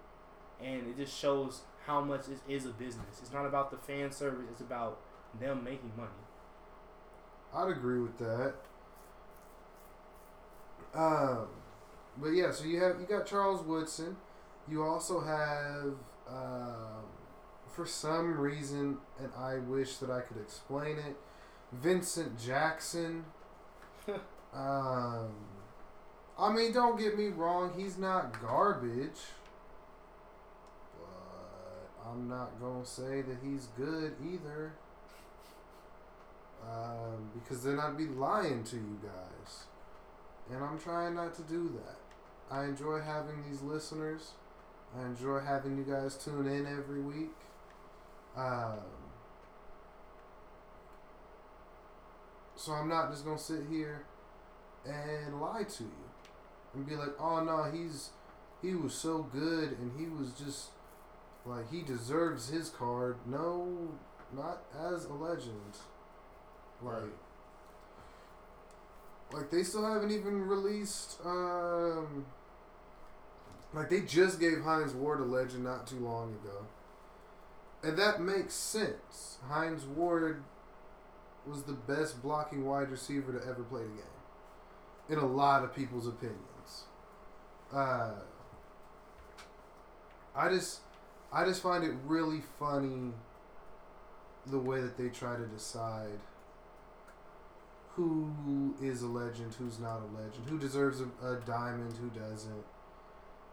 and 0.61 0.87
it 0.87 0.97
just 0.97 1.17
shows 1.17 1.61
how 1.85 2.01
much 2.01 2.21
it 2.27 2.39
is 2.51 2.65
a 2.65 2.69
business. 2.69 3.19
It's 3.21 3.31
not 3.31 3.45
about 3.45 3.71
the 3.71 3.77
fan 3.77 4.11
service; 4.11 4.47
it's 4.51 4.61
about 4.61 4.99
them 5.39 5.63
making 5.63 5.91
money. 5.95 6.09
I'd 7.53 7.69
agree 7.69 7.99
with 7.99 8.17
that. 8.17 8.53
Um, 10.93 11.47
but 12.17 12.29
yeah, 12.29 12.51
so 12.51 12.65
you 12.65 12.81
have 12.81 12.99
you 12.99 13.05
got 13.05 13.25
Charles 13.25 13.63
Woodson. 13.63 14.15
You 14.67 14.83
also 14.83 15.19
have, 15.19 15.93
um, 16.27 17.03
for 17.71 17.85
some 17.85 18.37
reason, 18.37 18.97
and 19.19 19.29
I 19.37 19.57
wish 19.57 19.97
that 19.97 20.09
I 20.09 20.21
could 20.21 20.37
explain 20.37 20.97
it, 20.97 21.15
Vincent 21.71 22.39
Jackson. 22.39 23.25
um, 24.53 25.29
I 26.37 26.51
mean, 26.53 26.71
don't 26.71 26.97
get 26.97 27.17
me 27.17 27.27
wrong, 27.27 27.73
he's 27.77 27.97
not 27.97 28.41
garbage. 28.41 29.19
But 30.97 32.09
I'm 32.09 32.27
not 32.27 32.59
gonna 32.59 32.85
say 32.85 33.21
that 33.21 33.37
he's 33.43 33.67
good 33.77 34.15
either. 34.23 34.73
Um, 36.63 37.29
because 37.33 37.63
then 37.63 37.79
I'd 37.79 37.97
be 37.97 38.07
lying 38.07 38.63
to 38.65 38.75
you 38.75 38.99
guys. 39.01 39.63
And 40.51 40.63
I'm 40.63 40.79
trying 40.79 41.15
not 41.15 41.35
to 41.35 41.41
do 41.43 41.71
that. 41.83 42.53
I 42.53 42.65
enjoy 42.65 42.99
having 42.99 43.43
these 43.49 43.61
listeners. 43.61 44.31
I 44.97 45.05
enjoy 45.05 45.39
having 45.39 45.77
you 45.77 45.83
guys 45.83 46.15
tune 46.15 46.47
in 46.47 46.65
every 46.65 47.01
week. 47.01 47.35
Um, 48.37 48.79
so 52.55 52.73
I'm 52.73 52.87
not 52.87 53.11
just 53.11 53.25
gonna 53.25 53.37
sit 53.37 53.63
here 53.69 54.05
and 54.85 55.41
lie 55.41 55.63
to 55.63 55.83
you 55.83 56.09
and 56.73 56.87
be 56.87 56.95
like, 56.95 57.19
"Oh 57.19 57.43
no, 57.43 57.63
he's 57.71 58.11
he 58.61 58.75
was 58.75 58.93
so 58.93 59.23
good 59.23 59.77
and 59.79 59.91
he 59.99 60.07
was 60.07 60.31
just 60.33 60.69
like 61.45 61.69
he 61.71 61.81
deserves 61.81 62.49
his 62.49 62.69
card." 62.69 63.17
No, 63.25 63.89
not 64.35 64.63
as 64.77 65.05
a 65.05 65.13
legend. 65.13 65.77
Like, 66.81 67.03
like 69.33 69.49
they 69.51 69.63
still 69.63 69.85
haven't 69.85 70.11
even 70.11 70.47
released. 70.47 71.19
Um, 71.25 72.25
like 73.73 73.89
they 73.89 74.01
just 74.01 74.39
gave 74.39 74.61
Hines 74.61 74.93
Ward 74.93 75.19
a 75.19 75.23
legend 75.23 75.63
not 75.63 75.87
too 75.87 75.99
long 75.99 76.33
ago, 76.43 76.65
and 77.83 77.97
that 77.97 78.21
makes 78.21 78.53
sense. 78.53 79.37
Hines 79.47 79.85
Ward 79.85 80.43
was 81.47 81.63
the 81.63 81.73
best 81.73 82.21
blocking 82.21 82.65
wide 82.65 82.89
receiver 82.89 83.31
to 83.31 83.39
ever 83.47 83.63
play 83.63 83.81
the 83.81 83.87
game, 83.87 83.97
in 85.09 85.17
a 85.17 85.25
lot 85.25 85.63
of 85.63 85.75
people's 85.75 86.07
opinions. 86.07 86.83
Uh, 87.73 88.11
I 90.35 90.49
just, 90.49 90.79
I 91.31 91.45
just 91.45 91.61
find 91.61 91.83
it 91.83 91.93
really 92.05 92.41
funny 92.59 93.13
the 94.45 94.59
way 94.59 94.81
that 94.81 94.97
they 94.97 95.09
try 95.09 95.35
to 95.35 95.45
decide 95.45 96.19
who 97.95 98.73
is 98.81 99.01
a 99.01 99.07
legend, 99.07 99.53
who's 99.55 99.79
not 99.79 99.99
a 100.01 100.21
legend, 100.21 100.47
who 100.47 100.57
deserves 100.57 101.01
a, 101.01 101.25
a 101.25 101.35
diamond, 101.41 101.93
who 101.97 102.09
doesn't. 102.17 102.63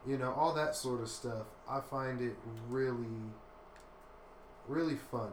You 0.06 0.18
know, 0.18 0.32
all 0.32 0.54
that 0.54 0.76
sort 0.76 1.00
of 1.00 1.08
stuff. 1.08 1.46
I 1.68 1.80
find 1.80 2.20
it 2.20 2.36
really, 2.68 3.32
really 4.68 4.96
funny. 4.96 5.32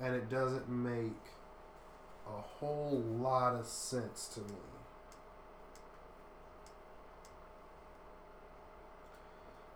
And 0.00 0.14
it 0.14 0.30
doesn't 0.30 0.68
make 0.68 1.20
a 2.26 2.40
whole 2.40 3.02
lot 3.18 3.54
of 3.54 3.66
sense 3.66 4.28
to 4.34 4.40
me. 4.40 4.58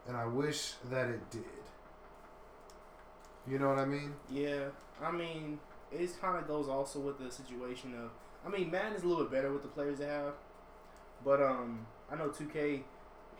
And 0.06 0.16
I 0.16 0.26
wish 0.26 0.74
that 0.90 1.08
it 1.08 1.30
did. 1.30 1.44
You 3.46 3.58
know 3.58 3.68
what 3.68 3.78
I 3.78 3.84
mean? 3.84 4.14
Yeah, 4.30 4.66
I 5.02 5.10
mean, 5.10 5.58
it 5.90 6.10
kind 6.20 6.38
of 6.38 6.46
goes 6.46 6.68
also 6.68 7.00
with 7.00 7.18
the 7.18 7.30
situation 7.30 7.94
of. 7.94 8.10
I 8.44 8.48
mean, 8.48 8.70
Madden 8.70 8.94
is 8.94 9.02
a 9.02 9.06
little 9.06 9.24
bit 9.24 9.32
better 9.32 9.52
with 9.52 9.62
the 9.62 9.68
players 9.68 9.98
they 9.98 10.06
have, 10.06 10.34
but 11.24 11.40
um, 11.40 11.86
I 12.10 12.16
know 12.16 12.28
2K. 12.28 12.82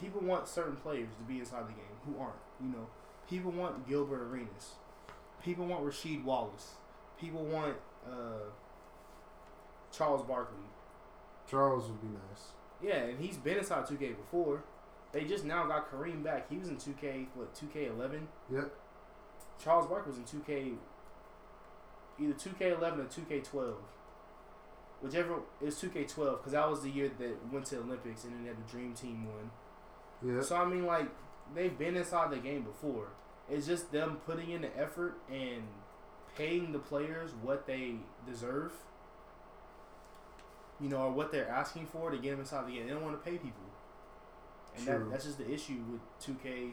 People 0.01 0.20
want 0.22 0.49
certain 0.49 0.76
players 0.76 1.09
to 1.18 1.22
be 1.24 1.38
inside 1.38 1.68
the 1.68 1.72
game 1.72 1.97
who 2.05 2.20
aren't. 2.20 2.34
You 2.61 2.68
know, 2.68 2.86
people 3.28 3.51
want 3.53 3.88
Gilbert 3.88 4.22
Arenas. 4.22 4.72
People 5.45 5.66
want 5.66 5.84
Rasheed 5.84 6.24
Wallace. 6.24 6.72
People 7.20 7.45
want 7.45 7.76
uh, 8.07 8.51
Charles 9.93 10.22
Barkley. 10.22 10.64
Charles 11.49 11.88
would 11.88 12.01
be 12.01 12.09
nice. 12.09 12.53
Yeah, 12.82 13.05
and 13.05 13.18
he's 13.18 13.36
been 13.36 13.59
inside 13.59 13.86
2K 13.86 14.16
before. 14.16 14.64
They 15.12 15.24
just 15.24 15.45
now 15.45 15.66
got 15.66 15.90
Kareem 15.90 16.22
back. 16.22 16.49
He 16.51 16.57
was 16.57 16.68
in 16.68 16.76
2K, 16.76 17.26
what, 17.34 17.55
2K11? 17.55 18.22
Yep. 18.53 18.72
Charles 19.62 19.86
Barkley 19.86 20.12
was 20.12 20.18
in 20.18 20.40
2K, 20.40 20.74
either 22.18 22.32
2K11 22.32 22.99
or 22.99 23.05
2K12. 23.05 23.74
Whichever, 25.03 25.34
it 25.61 25.64
was 25.66 25.74
2K12 25.76 26.38
because 26.38 26.53
that 26.53 26.68
was 26.68 26.82
the 26.82 26.90
year 26.90 27.11
that 27.18 27.53
went 27.53 27.66
to 27.66 27.78
Olympics 27.78 28.24
and 28.24 28.32
then 28.34 28.47
had 28.47 28.57
the 28.57 28.70
Dream 28.70 28.95
Team 28.95 29.26
won. 29.26 29.51
Yep. 30.34 30.45
So, 30.45 30.57
I 30.57 30.64
mean, 30.64 30.86
like, 30.86 31.09
they've 31.55 31.76
been 31.76 31.97
inside 31.97 32.30
the 32.30 32.38
game 32.38 32.62
before. 32.62 33.09
It's 33.51 33.66
just 33.66 33.93
them 33.93 34.18
putting 34.26 34.51
in 34.51 34.62
the 34.62 34.78
effort 34.78 35.18
and 35.30 35.62
paying 36.36 36.72
the 36.72 36.78
players 36.78 37.32
what 37.43 37.66
they 37.66 37.97
deserve. 38.26 38.72
You 40.80 40.88
know, 40.88 41.03
or 41.03 41.12
what 41.12 41.30
they're 41.30 41.49
asking 41.49 41.86
for 41.86 42.11
to 42.11 42.18
get 42.18 42.30
them 42.30 42.40
inside 42.40 42.66
the 42.66 42.72
game. 42.72 42.86
They 42.86 42.93
don't 42.93 43.05
want 43.05 43.22
to 43.22 43.30
pay 43.30 43.36
people. 43.36 43.62
And 44.76 44.86
that, 44.86 45.11
that's 45.11 45.24
just 45.24 45.38
the 45.38 45.51
issue 45.51 45.78
with 45.90 46.01
2K. 46.20 46.72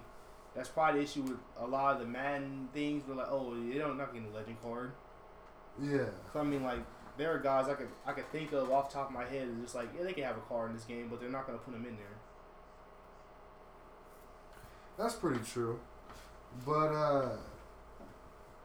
That's 0.55 0.69
probably 0.69 1.01
the 1.01 1.05
issue 1.05 1.21
with 1.21 1.37
a 1.59 1.67
lot 1.67 1.93
of 1.93 1.99
the 1.99 2.07
Madden 2.07 2.69
things. 2.73 3.03
We're 3.07 3.15
like, 3.15 3.27
oh, 3.29 3.53
they 3.69 3.77
don't 3.77 3.97
not 3.97 4.13
getting 4.13 4.29
a 4.29 4.35
legend 4.35 4.57
card. 4.63 4.93
Yeah. 5.81 6.05
So 6.33 6.39
I 6.39 6.43
mean, 6.43 6.63
like, 6.63 6.79
there 7.17 7.33
are 7.33 7.39
guys 7.39 7.67
I 7.67 7.73
could 7.73 7.89
I 8.05 8.13
could 8.13 8.31
think 8.31 8.51
of 8.53 8.71
off 8.71 8.89
the 8.89 8.95
top 8.95 9.09
of 9.09 9.13
my 9.13 9.25
head. 9.25 9.47
It's 9.51 9.61
just 9.61 9.75
like, 9.75 9.89
yeah, 9.95 10.03
they 10.05 10.13
can 10.13 10.23
have 10.23 10.37
a 10.37 10.41
card 10.41 10.71
in 10.71 10.75
this 10.75 10.85
game, 10.85 11.07
but 11.09 11.19
they're 11.19 11.29
not 11.29 11.45
gonna 11.45 11.59
put 11.59 11.73
them 11.73 11.85
in 11.85 11.97
there. 11.97 12.17
That's 14.97 15.15
pretty 15.15 15.39
true. 15.45 15.79
But 16.65 16.89
uh 16.93 17.29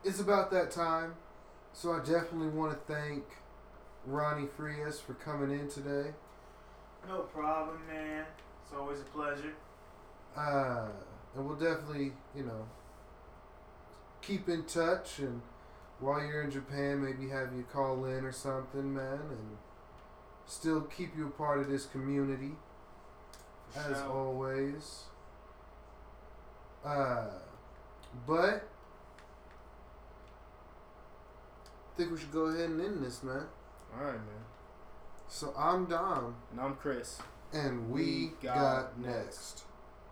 it's 0.04 0.20
about 0.20 0.50
that 0.50 0.70
time. 0.70 1.14
So 1.72 1.92
I 1.92 1.98
definitely 1.98 2.48
want 2.48 2.72
to 2.72 2.92
thank 2.92 3.24
Ronnie 4.06 4.46
Frias 4.56 5.00
for 5.00 5.14
coming 5.14 5.50
in 5.58 5.68
today. 5.68 6.10
No 7.08 7.20
problem, 7.20 7.78
man. 7.88 8.24
It's 8.62 8.74
always 8.74 9.00
a 9.00 9.04
pleasure. 9.04 9.54
Uh 10.36 10.88
and 11.34 11.46
we'll 11.46 11.56
definitely, 11.56 12.12
you 12.34 12.44
know, 12.44 12.66
keep 14.22 14.48
in 14.48 14.64
touch 14.64 15.18
and 15.18 15.42
while 16.00 16.22
you're 16.24 16.42
in 16.42 16.50
Japan 16.50 17.02
maybe 17.04 17.28
have 17.30 17.52
you 17.54 17.64
call 17.72 18.04
in 18.04 18.24
or 18.24 18.32
something, 18.32 18.94
man, 18.94 19.20
and 19.30 19.56
still 20.46 20.82
keep 20.82 21.16
you 21.16 21.26
a 21.28 21.30
part 21.30 21.60
of 21.60 21.68
this 21.68 21.86
community 21.86 22.52
For 23.70 23.80
as 23.80 23.96
sure. 23.98 24.10
always. 24.10 25.04
Uh, 26.84 27.26
but 28.26 28.68
I 31.94 31.96
think 31.96 32.10
we 32.12 32.18
should 32.18 32.32
go 32.32 32.46
ahead 32.46 32.70
and 32.70 32.80
end 32.80 33.04
this, 33.04 33.22
man. 33.22 33.46
All 33.96 34.04
right, 34.04 34.14
man. 34.14 34.44
So 35.28 35.52
I'm 35.56 35.86
Dom, 35.86 36.34
And 36.50 36.60
I'm 36.60 36.74
Chris. 36.76 37.18
and 37.52 37.90
we, 37.90 38.02
We 38.02 38.32
got 38.42 38.54
got 38.56 38.98
next. 38.98 39.16
next. 39.26 39.64